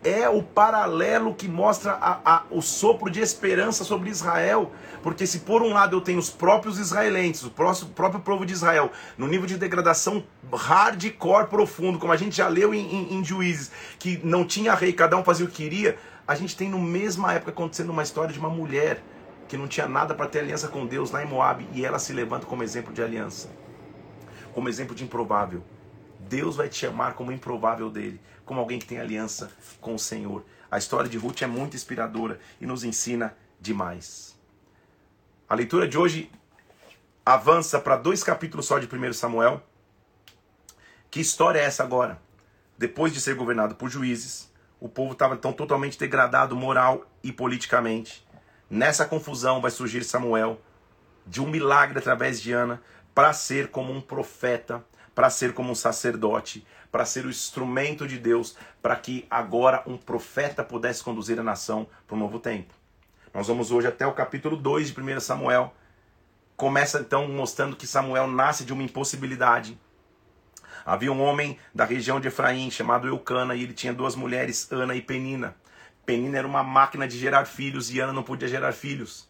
é 0.03 0.29
o 0.29 0.43
paralelo 0.43 1.35
que 1.35 1.47
mostra 1.47 1.93
a, 1.93 2.21
a, 2.25 2.43
o 2.51 2.63
sopro 2.63 3.11
de 3.11 3.21
esperança 3.21 3.85
sobre 3.85 4.11
Israel. 4.11 4.73
Porque 5.03 5.27
se 5.27 5.41
por 5.41 5.63
um 5.63 5.73
lado 5.73 5.97
eu 5.97 6.01
tenho 6.01 6.19
os 6.19 6.31
próprios 6.31 6.79
israelenses, 6.79 7.45
o 7.45 7.51
próximo, 7.51 7.91
próprio 7.91 8.21
povo 8.21 8.45
de 8.45 8.53
Israel, 8.53 8.91
no 9.17 9.27
nível 9.27 9.47
de 9.47 9.57
degradação 9.57 10.25
hardcore 10.53 11.49
profundo, 11.49 11.99
como 11.99 12.13
a 12.13 12.17
gente 12.17 12.37
já 12.37 12.49
leu 12.49 12.75
em, 12.75 12.81
em, 12.81 13.15
em 13.15 13.25
Juízes, 13.25 13.71
que 13.99 14.21
não 14.25 14.45
tinha 14.45 14.75
rei, 14.75 14.93
cada 14.93 15.17
um 15.17 15.25
fazia 15.25 15.45
o 15.45 15.49
que 15.49 15.61
queria, 15.63 15.99
a 16.27 16.35
gente 16.35 16.57
tem 16.57 16.69
no 16.69 16.79
mesma 16.79 17.33
época 17.33 17.51
acontecendo 17.51 17.91
uma 17.91 18.03
história 18.03 18.33
de 18.33 18.39
uma 18.39 18.49
mulher 18.49 19.03
que 19.49 19.57
não 19.57 19.67
tinha 19.67 19.89
nada 19.89 20.15
para 20.15 20.27
ter 20.27 20.39
aliança 20.39 20.69
com 20.69 20.87
Deus 20.87 21.11
lá 21.11 21.25
em 21.25 21.27
Moab 21.27 21.67
e 21.75 21.85
ela 21.85 21.99
se 21.99 22.13
levanta 22.13 22.47
como 22.47 22.63
exemplo 22.63 22.93
de 22.93 23.03
aliança, 23.03 23.51
como 24.55 24.69
exemplo 24.69 24.95
de 24.95 25.05
improvável. 25.05 25.63
Deus 26.21 26.55
vai 26.57 26.69
te 26.69 26.77
chamar 26.77 27.15
como 27.15 27.33
improvável 27.33 27.91
dele, 27.91 28.21
como 28.51 28.59
alguém 28.59 28.81
que 28.81 28.87
tem 28.87 28.99
aliança 28.99 29.49
com 29.81 29.95
o 29.95 29.99
Senhor. 29.99 30.45
A 30.69 30.77
história 30.77 31.09
de 31.09 31.17
Ruth 31.17 31.41
é 31.41 31.47
muito 31.47 31.77
inspiradora 31.77 32.41
e 32.61 32.67
nos 32.67 32.83
ensina 32.83 33.33
demais. 33.61 34.37
A 35.49 35.55
leitura 35.55 35.87
de 35.87 35.97
hoje 35.97 36.29
avança 37.25 37.79
para 37.79 37.97
dois 37.97 38.25
capítulos 38.25 38.67
só 38.67 38.81
de 38.81 38.93
1 38.93 39.13
Samuel. 39.13 39.63
Que 41.09 41.21
história 41.21 41.61
é 41.61 41.63
essa 41.63 41.85
agora? 41.85 42.21
Depois 42.77 43.13
de 43.13 43.21
ser 43.21 43.37
governado 43.37 43.77
por 43.77 43.89
juízes, 43.89 44.53
o 44.81 44.89
povo 44.89 45.13
estava 45.13 45.37
tão 45.37 45.53
totalmente 45.53 45.97
degradado 45.97 46.57
moral 46.57 47.09
e 47.23 47.31
politicamente. 47.31 48.27
Nessa 48.69 49.07
confusão 49.07 49.61
vai 49.61 49.71
surgir 49.71 50.03
Samuel, 50.03 50.61
de 51.25 51.41
um 51.41 51.47
milagre 51.47 52.01
através 52.01 52.43
de 52.43 52.51
Ana, 52.51 52.83
para 53.15 53.33
ser 53.33 53.69
como 53.69 53.93
um 53.93 54.01
profeta, 54.01 54.85
para 55.15 55.31
ser 55.31 55.55
como 55.55 55.71
um 55.71 55.75
sacerdote, 55.77 56.67
para 56.91 57.05
ser 57.05 57.25
o 57.25 57.31
instrumento 57.31 58.07
de 58.07 58.19
Deus, 58.19 58.57
para 58.83 58.97
que 58.97 59.27
agora 59.31 59.83
um 59.87 59.97
profeta 59.97 60.65
pudesse 60.65 61.03
conduzir 61.03 61.39
a 61.39 61.43
nação 61.43 61.87
para 62.07 62.17
um 62.17 62.21
novo 62.21 62.39
tempo. 62.39 62.75
Nós 63.33 63.47
vamos 63.47 63.71
hoje 63.71 63.87
até 63.87 64.07
o 64.07 64.13
capítulo 64.13 64.57
2 64.57 64.93
de 64.93 65.01
1 65.01 65.21
Samuel. 65.21 65.73
Começa 66.57 66.99
então 66.99 67.29
mostrando 67.29 67.77
que 67.77 67.87
Samuel 67.87 68.27
nasce 68.27 68.65
de 68.65 68.73
uma 68.73 68.83
impossibilidade. 68.83 69.79
Havia 70.85 71.13
um 71.13 71.23
homem 71.23 71.57
da 71.73 71.85
região 71.85 72.19
de 72.19 72.29
Efraim 72.29 72.71
chamado 72.71 73.07
Eucana 73.07 73.55
e 73.55 73.63
ele 73.63 73.73
tinha 73.73 73.93
duas 73.93 74.17
mulheres, 74.17 74.71
Ana 74.73 74.97
e 74.97 75.01
Penina. 75.01 75.55
Penina 76.05 76.39
era 76.39 76.47
uma 76.47 76.65
máquina 76.65 77.07
de 77.07 77.17
gerar 77.17 77.45
filhos 77.45 77.91
e 77.91 78.01
Ana 78.01 78.13
não 78.13 78.25
podia 78.25 78.49
gerar 78.49 78.73
filhos. 78.73 79.30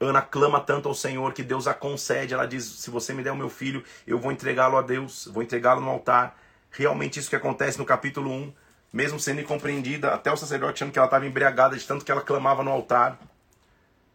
Ana 0.00 0.22
clama 0.22 0.60
tanto 0.60 0.88
ao 0.88 0.94
Senhor 0.94 1.32
que 1.32 1.42
Deus 1.42 1.66
a 1.66 1.74
concede. 1.74 2.32
Ela 2.32 2.46
diz: 2.46 2.64
Se 2.64 2.90
você 2.90 3.12
me 3.12 3.22
der 3.22 3.32
o 3.32 3.36
meu 3.36 3.48
filho, 3.48 3.82
eu 4.06 4.18
vou 4.18 4.30
entregá-lo 4.30 4.76
a 4.76 4.82
Deus, 4.82 5.28
vou 5.32 5.42
entregá-lo 5.42 5.80
no 5.80 5.90
altar. 5.90 6.38
Realmente, 6.70 7.18
isso 7.18 7.30
que 7.30 7.36
acontece 7.36 7.78
no 7.78 7.84
capítulo 7.84 8.30
1, 8.30 8.52
mesmo 8.92 9.18
sendo 9.18 9.40
incompreendida, 9.40 10.14
até 10.14 10.30
o 10.30 10.36
sacerdote 10.36 10.74
achando 10.74 10.92
que 10.92 10.98
ela 10.98 11.06
estava 11.06 11.26
embriagada 11.26 11.76
de 11.76 11.84
tanto 11.84 12.04
que 12.04 12.12
ela 12.12 12.20
clamava 12.20 12.62
no 12.62 12.70
altar. 12.70 13.18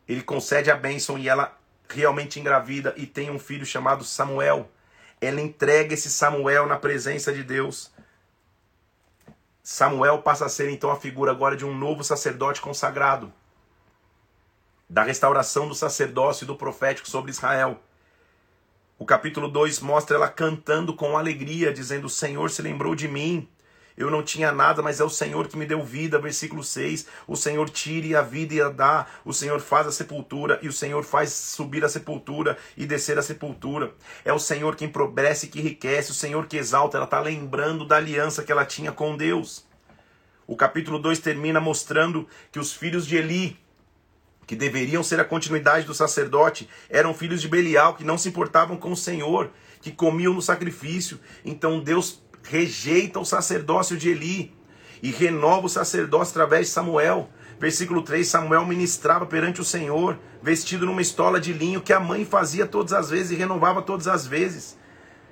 Ele 0.07 0.21
concede 0.21 0.71
a 0.71 0.75
bênção 0.75 1.17
e 1.17 1.27
ela 1.27 1.57
realmente 1.89 2.39
engravida 2.39 2.93
e 2.95 3.05
tem 3.05 3.29
um 3.29 3.39
filho 3.39 3.65
chamado 3.65 4.05
Samuel. 4.05 4.69
Ela 5.19 5.41
entrega 5.41 5.93
esse 5.93 6.09
Samuel 6.09 6.65
na 6.65 6.77
presença 6.77 7.34
de 7.34 7.43
Deus. 7.43 7.91
Samuel 9.61 10.21
passa 10.21 10.45
a 10.45 10.49
ser 10.49 10.69
então 10.69 10.91
a 10.91 10.95
figura 10.95 11.31
agora 11.31 11.55
de 11.55 11.65
um 11.65 11.75
novo 11.75 12.03
sacerdote 12.03 12.61
consagrado 12.61 13.34
da 14.94 15.02
restauração 15.02 15.68
do 15.68 15.74
sacerdócio 15.74 16.44
e 16.44 16.48
do 16.48 16.56
profético 16.56 17.10
sobre 17.10 17.32
Israel. 17.32 17.82
O 19.00 19.06
capítulo 19.08 19.48
2 19.48 19.80
mostra 19.80 20.18
ela 20.18 20.30
cantando 20.30 20.94
com 20.94 21.18
alegria, 21.18 21.74
dizendo: 21.74 22.06
O 22.06 22.10
Senhor 22.10 22.52
se 22.52 22.62
lembrou 22.62 22.94
de 22.94 23.08
mim. 23.08 23.50
Eu 23.98 24.12
não 24.12 24.22
tinha 24.22 24.52
nada, 24.52 24.84
mas 24.84 25.00
é 25.00 25.04
o 25.04 25.10
Senhor 25.10 25.48
que 25.48 25.58
me 25.58 25.66
deu 25.66 25.84
vida. 25.84 26.20
Versículo 26.20 26.64
6. 26.64 27.08
O 27.28 27.36
Senhor 27.36 27.72
tire 27.72 28.16
a 28.16 28.22
vida 28.22 28.54
e 28.54 28.62
a 28.62 28.70
dá. 28.70 29.08
O 29.26 29.34
Senhor 29.34 29.60
faz 29.60 29.88
a 29.88 29.91
sepultura 29.91 30.60
e 30.62 30.68
o 30.68 30.74
Senhor 30.74 31.04
faz 31.04 31.32
subir 31.32 31.84
a 31.84 31.89
sepultura 31.89 32.56
e 32.78 32.86
descer 32.86 33.18
a 33.18 33.24
sepultura. 33.24 33.96
É 34.24 34.32
o 34.32 34.38
Senhor 34.38 34.76
que 34.76 34.86
empobrece 34.86 35.48
e 35.48 35.50
que 35.50 35.60
enriquece. 35.60 36.12
O 36.12 36.16
Senhor 36.16 36.46
que 36.46 36.58
exalta. 36.58 36.98
Ela 36.98 37.06
está 37.06 37.20
lembrando 37.20 37.84
da 37.84 37.98
aliança 37.98 38.44
que 38.44 38.52
ela 38.52 38.64
tinha 38.64 38.91
com 38.91 39.18
Deus. 39.18 39.66
O 40.46 40.56
capítulo 40.56 41.00
2 41.00 41.20
termina 41.20 41.60
mostrando 41.60 42.28
que 42.52 42.60
os 42.60 42.74
filhos 42.74 43.08
de 43.08 43.16
Eli, 43.16 43.58
que 44.46 44.56
deveriam 44.56 45.04
ser 45.04 45.20
a 45.20 45.26
continuidade 45.26 45.86
do 45.86 45.94
sacerdote, 45.94 46.70
eram 46.89 47.14
filhos 47.14 47.41
de 47.41 47.48
Belial, 47.48 47.96
que 47.96 48.04
não 48.04 48.18
se 48.18 48.30
importavam 48.30 48.78
com 48.78 48.91
o 48.91 48.98
Senhor, 48.98 49.52
que 49.82 49.91
comiam 49.91 50.34
no 50.34 50.41
sacrifício. 50.41 51.20
Então 51.44 51.80
Deus 51.80 52.22
rejeita 52.44 53.20
o 53.20 53.26
sacerdócio 53.26 53.98
de 53.98 54.10
Eli 54.10 54.54
e 55.02 55.12
renova 55.12 55.66
o 55.66 55.70
sacerdócio 55.70 56.32
através 56.32 56.68
de 56.68 56.74
Samuel. 56.74 57.30
Versículo 57.60 58.02
3: 58.02 58.28
Samuel 58.28 58.66
ministrava 58.66 59.26
perante 59.26 59.62
o 59.62 59.66
Senhor, 59.66 60.18
vestido 60.41 60.86
numa 60.86 61.02
estola 61.02 61.39
de 61.39 61.54
linho 61.54 61.82
que 61.82 61.94
a 61.94 62.00
mãe 62.00 62.26
fazia 62.26 62.66
todas 62.66 62.94
as 62.94 63.10
vezes 63.10 63.32
e 63.32 63.36
renovava 63.36 63.82
todas 63.82 64.08
as 64.08 64.28
vezes. 64.28 64.78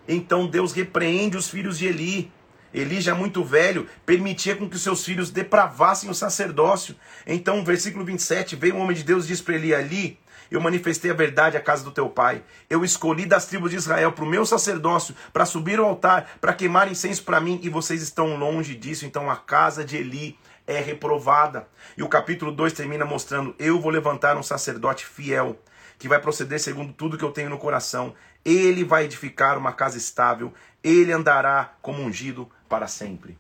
Então 0.08 0.48
Deus 0.48 0.72
repreende 0.74 1.38
os 1.38 1.50
filhos 1.50 1.78
de 1.78 1.88
Eli 1.88 2.32
Eli, 2.74 3.02
já 3.02 3.14
muito 3.14 3.44
velho, 3.44 3.88
permitia 4.06 4.56
com 4.56 4.70
que 4.70 4.80
seus 4.80 5.04
filhos 5.04 5.30
depravassem 5.30 6.10
o 6.10 6.16
sacerdócio. 6.16 6.96
Então, 7.28 7.64
versículo 7.64 8.06
27, 8.06 8.56
veio 8.56 8.76
um 8.76 8.82
homem 8.82 8.96
de 8.96 9.04
Deus 9.04 9.26
e 9.26 9.28
disse 9.30 9.44
para 9.44 9.56
Eli, 9.56 9.76
ali, 9.76 10.20
eu 10.52 10.60
manifestei 10.60 11.10
a 11.10 11.14
verdade 11.14 11.56
à 11.56 11.62
casa 11.62 11.82
do 11.82 11.92
teu 11.92 12.10
pai. 12.10 12.44
Eu 12.70 12.84
escolhi 12.84 13.26
das 13.26 13.46
tribos 13.46 13.72
de 13.72 13.78
Israel 13.78 14.12
para 14.12 14.26
o 14.26 14.28
meu 14.28 14.46
sacerdócio, 14.46 15.16
para 15.32 15.46
subir 15.46 15.80
ao 15.80 15.86
altar, 15.86 16.38
para 16.42 16.54
queimar 16.54 16.92
incenso 16.92 17.24
para 17.24 17.40
mim, 17.40 17.58
e 17.64 17.70
vocês 17.70 18.02
estão 18.02 18.36
longe 18.36 18.76
disso. 18.76 19.06
Então 19.06 19.30
a 19.30 19.38
casa 19.38 19.86
de 19.86 19.96
Eli 19.96 20.38
é 20.68 20.82
reprovada. 20.82 21.70
E 21.98 22.04
o 22.04 22.10
capítulo 22.10 22.52
2 22.52 22.74
termina 22.74 23.06
mostrando: 23.06 23.56
Eu 23.58 23.80
vou 23.80 23.92
levantar 23.92 24.36
um 24.36 24.44
sacerdote 24.44 25.06
fiel, 25.06 25.58
que 25.98 26.10
vai 26.10 26.20
proceder 26.20 26.60
segundo 26.60 26.92
tudo 26.92 27.18
que 27.18 27.24
eu 27.24 27.32
tenho 27.32 27.50
no 27.50 27.58
coração. 27.58 28.14
Ele 28.44 28.84
vai 28.84 29.06
edificar 29.06 29.58
uma 29.58 29.72
casa 29.72 29.98
estável, 29.98 30.54
ele 30.84 31.14
andará 31.14 31.76
como 31.82 32.02
ungido 32.02 32.50
para 32.72 32.88
sempre. 32.88 33.38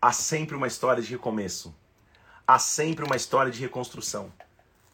Há 0.00 0.10
sempre 0.10 0.56
uma 0.56 0.66
história 0.66 1.02
de 1.02 1.10
recomeço. 1.10 1.76
Há 2.46 2.58
sempre 2.58 3.04
uma 3.04 3.14
história 3.14 3.52
de 3.52 3.60
reconstrução. 3.60 4.32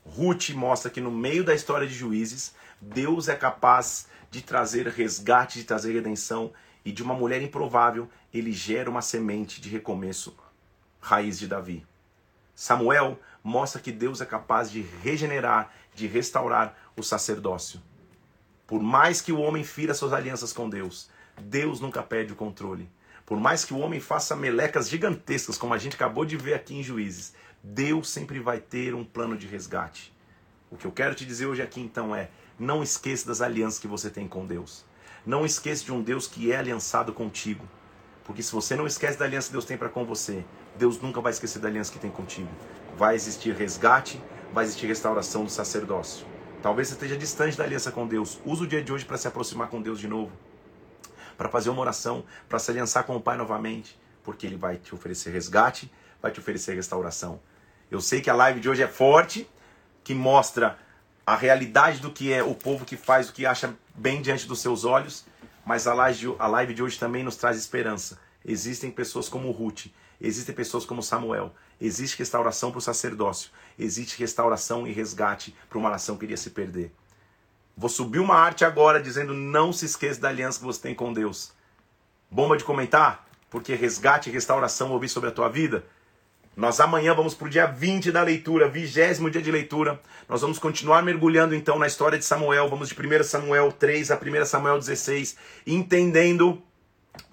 Ruth 0.04 0.50
mostra 0.50 0.90
que 0.90 1.00
no 1.00 1.12
meio 1.12 1.44
da 1.44 1.54
história 1.54 1.86
de 1.86 1.94
juízes, 1.94 2.52
Deus 2.80 3.28
é 3.28 3.36
capaz 3.36 4.08
de 4.28 4.42
trazer 4.42 4.88
resgate, 4.88 5.60
de 5.60 5.64
trazer 5.64 5.92
redenção, 5.92 6.52
e 6.84 6.90
de 6.90 7.00
uma 7.00 7.14
mulher 7.14 7.40
improvável, 7.40 8.10
ele 8.34 8.50
gera 8.50 8.90
uma 8.90 9.02
semente 9.02 9.60
de 9.60 9.68
recomeço, 9.68 10.36
raiz 11.00 11.38
de 11.38 11.46
Davi. 11.46 11.86
Samuel 12.56 13.20
mostra 13.44 13.80
que 13.80 13.92
Deus 13.92 14.20
é 14.20 14.26
capaz 14.26 14.68
de 14.68 14.80
regenerar, 14.80 15.72
de 15.94 16.08
restaurar 16.08 16.76
o 16.96 17.04
sacerdócio. 17.04 17.80
Por 18.66 18.82
mais 18.82 19.20
que 19.20 19.30
o 19.30 19.40
homem 19.40 19.62
fira 19.62 19.94
suas 19.94 20.12
alianças 20.12 20.52
com 20.52 20.68
Deus, 20.68 21.08
Deus 21.40 21.80
nunca 21.80 22.02
perde 22.02 22.32
o 22.32 22.36
controle. 22.36 22.88
Por 23.24 23.38
mais 23.38 23.64
que 23.64 23.72
o 23.72 23.78
homem 23.78 24.00
faça 24.00 24.34
melecas 24.34 24.88
gigantescas, 24.88 25.56
como 25.56 25.72
a 25.72 25.78
gente 25.78 25.94
acabou 25.94 26.24
de 26.24 26.36
ver 26.36 26.54
aqui 26.54 26.74
em 26.74 26.82
Juízes, 26.82 27.32
Deus 27.62 28.10
sempre 28.10 28.40
vai 28.40 28.58
ter 28.58 28.94
um 28.94 29.04
plano 29.04 29.36
de 29.36 29.46
resgate. 29.46 30.12
O 30.70 30.76
que 30.76 30.86
eu 30.86 30.92
quero 30.92 31.14
te 31.14 31.24
dizer 31.24 31.46
hoje 31.46 31.62
aqui 31.62 31.80
então 31.80 32.14
é: 32.14 32.30
não 32.58 32.82
esqueça 32.82 33.26
das 33.26 33.40
alianças 33.40 33.78
que 33.78 33.86
você 33.86 34.10
tem 34.10 34.26
com 34.26 34.46
Deus. 34.46 34.84
Não 35.24 35.44
esqueça 35.44 35.84
de 35.84 35.92
um 35.92 36.02
Deus 36.02 36.26
que 36.26 36.50
é 36.50 36.56
aliançado 36.56 37.12
contigo. 37.12 37.68
Porque 38.24 38.42
se 38.42 38.52
você 38.52 38.76
não 38.76 38.86
esquece 38.86 39.18
da 39.18 39.24
aliança 39.24 39.48
que 39.48 39.52
Deus 39.52 39.64
tem 39.64 39.76
para 39.76 39.88
com 39.88 40.04
você, 40.04 40.44
Deus 40.76 41.00
nunca 41.00 41.20
vai 41.20 41.32
esquecer 41.32 41.58
da 41.58 41.68
aliança 41.68 41.92
que 41.92 41.98
tem 41.98 42.10
contigo. 42.10 42.50
Vai 42.96 43.14
existir 43.14 43.54
resgate, 43.54 44.22
vai 44.52 44.64
existir 44.64 44.86
restauração 44.86 45.44
do 45.44 45.50
sacerdócio. 45.50 46.26
Talvez 46.62 46.88
você 46.88 46.94
esteja 46.94 47.16
distante 47.16 47.56
da 47.56 47.64
aliança 47.64 47.90
com 47.90 48.06
Deus. 48.06 48.40
Use 48.44 48.62
o 48.62 48.66
dia 48.66 48.82
de 48.82 48.92
hoje 48.92 49.04
para 49.04 49.16
se 49.16 49.26
aproximar 49.26 49.68
com 49.68 49.80
Deus 49.80 49.98
de 49.98 50.06
novo. 50.06 50.30
Para 51.40 51.48
fazer 51.48 51.70
uma 51.70 51.80
oração, 51.80 52.22
para 52.50 52.58
se 52.58 52.70
aliançar 52.70 53.04
com 53.04 53.16
o 53.16 53.20
Pai 53.20 53.34
novamente. 53.34 53.98
Porque 54.22 54.46
Ele 54.46 54.58
vai 54.58 54.76
te 54.76 54.94
oferecer 54.94 55.30
resgate, 55.30 55.90
vai 56.20 56.30
te 56.30 56.38
oferecer 56.38 56.74
restauração. 56.74 57.40
Eu 57.90 58.02
sei 58.02 58.20
que 58.20 58.28
a 58.28 58.34
live 58.34 58.60
de 58.60 58.68
hoje 58.68 58.82
é 58.82 58.86
forte, 58.86 59.48
que 60.04 60.12
mostra 60.12 60.78
a 61.26 61.34
realidade 61.34 62.00
do 62.00 62.10
que 62.10 62.30
é 62.30 62.42
o 62.42 62.54
povo 62.54 62.84
que 62.84 62.94
faz 62.94 63.30
o 63.30 63.32
que 63.32 63.46
acha 63.46 63.74
bem 63.94 64.20
diante 64.20 64.46
dos 64.46 64.60
seus 64.60 64.84
olhos. 64.84 65.24
Mas 65.64 65.86
a 65.86 65.94
live, 65.94 66.74
de 66.74 66.82
hoje 66.82 66.98
também 66.98 67.24
nos 67.24 67.36
traz 67.36 67.56
esperança. 67.56 68.20
Existem 68.44 68.90
pessoas 68.90 69.26
como 69.26 69.50
Ruth, 69.50 69.86
existem 70.20 70.54
pessoas 70.54 70.84
como 70.84 71.02
Samuel, 71.02 71.54
existe 71.80 72.18
restauração 72.18 72.70
para 72.70 72.80
o 72.80 72.82
sacerdócio, 72.82 73.50
existe 73.78 74.18
restauração 74.18 74.86
e 74.86 74.92
resgate 74.92 75.56
para 75.70 75.78
uma 75.78 75.88
nação 75.88 76.18
que 76.18 76.26
iria 76.26 76.36
se 76.36 76.50
perder. 76.50 76.92
Vou 77.80 77.88
subir 77.88 78.18
uma 78.18 78.34
arte 78.34 78.62
agora 78.62 79.00
dizendo 79.00 79.32
não 79.32 79.72
se 79.72 79.86
esqueça 79.86 80.20
da 80.20 80.28
aliança 80.28 80.58
que 80.58 80.66
você 80.66 80.82
tem 80.82 80.94
com 80.94 81.14
Deus. 81.14 81.50
Bomba 82.30 82.54
de 82.54 82.62
comentar? 82.62 83.26
Porque 83.48 83.74
resgate 83.74 84.28
e 84.28 84.32
restauração 84.34 84.90
ouvi 84.92 85.08
sobre 85.08 85.30
a 85.30 85.32
tua 85.32 85.48
vida. 85.48 85.82
Nós 86.54 86.78
amanhã 86.78 87.14
vamos 87.14 87.32
para 87.32 87.46
o 87.46 87.48
dia 87.48 87.64
20 87.64 88.12
da 88.12 88.22
leitura, 88.22 88.68
vigésimo 88.68 89.30
dia 89.30 89.40
de 89.40 89.50
leitura. 89.50 89.98
Nós 90.28 90.42
vamos 90.42 90.58
continuar 90.58 91.02
mergulhando 91.02 91.54
então 91.54 91.78
na 91.78 91.86
história 91.86 92.18
de 92.18 92.24
Samuel. 92.26 92.68
Vamos 92.68 92.90
de 92.90 92.94
1 92.94 93.24
Samuel 93.24 93.72
3 93.72 94.10
a 94.10 94.16
1 94.16 94.44
Samuel 94.44 94.78
16, 94.78 95.38
entendendo 95.66 96.62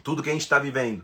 tudo 0.01 0.23
que 0.23 0.29
a 0.29 0.33
gente 0.33 0.43
está 0.43 0.59
vivendo. 0.59 1.03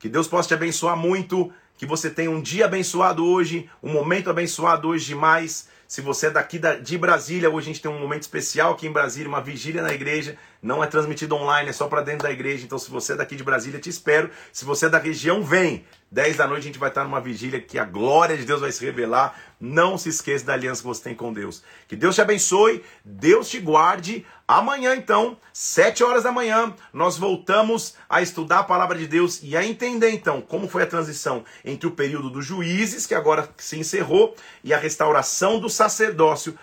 Que 0.00 0.08
Deus 0.08 0.26
possa 0.26 0.48
te 0.48 0.54
abençoar 0.54 0.96
muito 0.96 1.52
que 1.78 1.86
você 1.86 2.10
tenha 2.10 2.28
um 2.28 2.42
dia 2.42 2.64
abençoado 2.64 3.24
hoje, 3.24 3.70
um 3.80 3.92
momento 3.92 4.30
abençoado 4.30 4.88
hoje 4.88 5.06
demais. 5.06 5.68
Se 5.94 6.00
você 6.00 6.26
é 6.26 6.30
daqui 6.30 6.60
de 6.82 6.98
Brasília, 6.98 7.48
hoje 7.48 7.70
a 7.70 7.72
gente 7.72 7.80
tem 7.80 7.88
um 7.88 8.00
momento 8.00 8.22
especial 8.22 8.72
aqui 8.72 8.84
em 8.84 8.90
Brasília, 8.90 9.28
uma 9.28 9.40
vigília 9.40 9.80
na 9.80 9.94
igreja. 9.94 10.36
Não 10.60 10.82
é 10.82 10.88
transmitido 10.88 11.36
online, 11.36 11.70
é 11.70 11.72
só 11.72 11.86
para 11.86 12.00
dentro 12.00 12.24
da 12.24 12.32
igreja. 12.32 12.64
Então, 12.64 12.76
se 12.80 12.90
você 12.90 13.12
é 13.12 13.16
daqui 13.16 13.36
de 13.36 13.44
Brasília, 13.44 13.78
te 13.78 13.90
espero. 13.90 14.28
Se 14.52 14.64
você 14.64 14.86
é 14.86 14.88
da 14.88 14.98
região, 14.98 15.44
vem. 15.44 15.84
10 16.10 16.36
da 16.36 16.48
noite 16.48 16.62
a 16.62 16.66
gente 16.66 16.80
vai 16.80 16.88
estar 16.88 17.04
numa 17.04 17.20
vigília 17.20 17.60
que 17.60 17.78
a 17.78 17.84
glória 17.84 18.36
de 18.36 18.44
Deus 18.44 18.60
vai 18.60 18.72
se 18.72 18.84
revelar. 18.84 19.38
Não 19.60 19.96
se 19.96 20.08
esqueça 20.08 20.44
da 20.44 20.54
aliança 20.54 20.82
que 20.82 20.88
você 20.88 21.02
tem 21.04 21.14
com 21.14 21.32
Deus. 21.32 21.62
Que 21.86 21.94
Deus 21.94 22.16
te 22.16 22.20
abençoe, 22.20 22.82
Deus 23.04 23.48
te 23.48 23.60
guarde. 23.60 24.26
Amanhã, 24.46 24.94
então, 24.94 25.38
7 25.54 26.04
horas 26.04 26.24
da 26.24 26.30
manhã, 26.30 26.74
nós 26.92 27.16
voltamos 27.16 27.94
a 28.08 28.20
estudar 28.20 28.58
a 28.58 28.64
palavra 28.64 28.98
de 28.98 29.06
Deus 29.06 29.40
e 29.42 29.56
a 29.56 29.64
entender, 29.64 30.10
então, 30.10 30.42
como 30.42 30.68
foi 30.68 30.82
a 30.82 30.86
transição 30.86 31.44
entre 31.64 31.86
o 31.86 31.92
período 31.92 32.28
dos 32.28 32.44
juízes, 32.44 33.06
que 33.06 33.14
agora 33.14 33.48
se 33.56 33.78
encerrou, 33.78 34.36
e 34.62 34.74
a 34.74 34.78
restauração 34.78 35.58
do 35.58 35.70
sacerdócio 35.70 36.58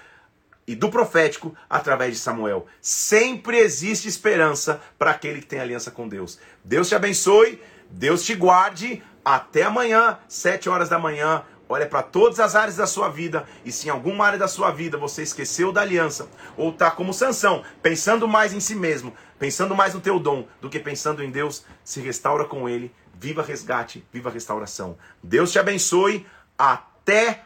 e 0.67 0.75
do 0.75 0.89
profético 0.89 1.55
através 1.67 2.13
de 2.13 2.19
Samuel. 2.19 2.67
Sempre 2.79 3.57
existe 3.57 4.07
esperança 4.07 4.79
para 4.99 5.09
aquele 5.09 5.41
que 5.41 5.47
tem 5.47 5.59
aliança 5.59 5.89
com 5.89 6.07
Deus. 6.07 6.38
Deus 6.63 6.88
te 6.88 6.93
abençoe, 6.93 7.59
Deus 7.89 8.23
te 8.23 8.36
guarde. 8.36 9.03
Até 9.25 9.63
amanhã, 9.63 10.19
7 10.27 10.69
horas 10.69 10.89
da 10.89 10.99
manhã. 10.99 11.43
Olha 11.72 11.88
para 11.88 12.03
todas 12.03 12.38
as 12.41 12.53
áreas 12.53 12.76
da 12.76 12.86
sua 12.86 13.07
vida 13.07 13.47
e 13.63 13.72
se 13.72 13.88
em 13.88 13.89
alguma 13.89 14.26
área 14.26 14.38
da 14.38 14.49
sua 14.49 14.72
vida 14.72 14.97
você 14.97 15.24
esqueceu 15.24 15.72
da 15.72 15.80
aliança 15.80 16.28
ou 16.57 16.72
está 16.72 16.91
como 16.91 17.13
Sansão, 17.13 17.63
pensando 17.82 18.28
mais 18.28 18.53
em 18.53 18.59
si 18.59 18.76
mesmo, 18.76 19.15
pensando 19.39 19.74
mais 19.74 19.93
no 19.93 20.01
teu 20.01 20.19
dom 20.19 20.45
do 20.59 20.69
que 20.69 20.78
pensando 20.78 21.24
em 21.24 21.32
Deus, 21.32 21.63
se 21.82 22.01
restaura 22.01 22.43
com 22.43 22.67
ele. 22.67 22.93
Viva 23.13 23.41
resgate, 23.41 24.05
viva 24.11 24.30
restauração. 24.30 24.97
Deus 25.24 25.49
te 25.49 25.59
abençoe. 25.59 26.26
Até 26.57 27.45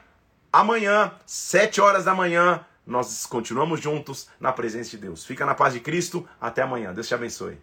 amanhã, 0.51 1.11
7 1.27 1.79
horas 1.79 2.05
da 2.05 2.15
manhã, 2.15 2.65
nós 2.83 3.27
continuamos 3.27 3.79
juntos 3.79 4.27
na 4.39 4.51
presença 4.51 4.89
de 4.89 4.97
Deus. 4.97 5.23
Fica 5.23 5.45
na 5.45 5.53
paz 5.53 5.71
de 5.73 5.79
Cristo. 5.79 6.27
Até 6.41 6.63
amanhã. 6.63 6.95
Deus 6.95 7.07
te 7.07 7.13
abençoe. 7.13 7.59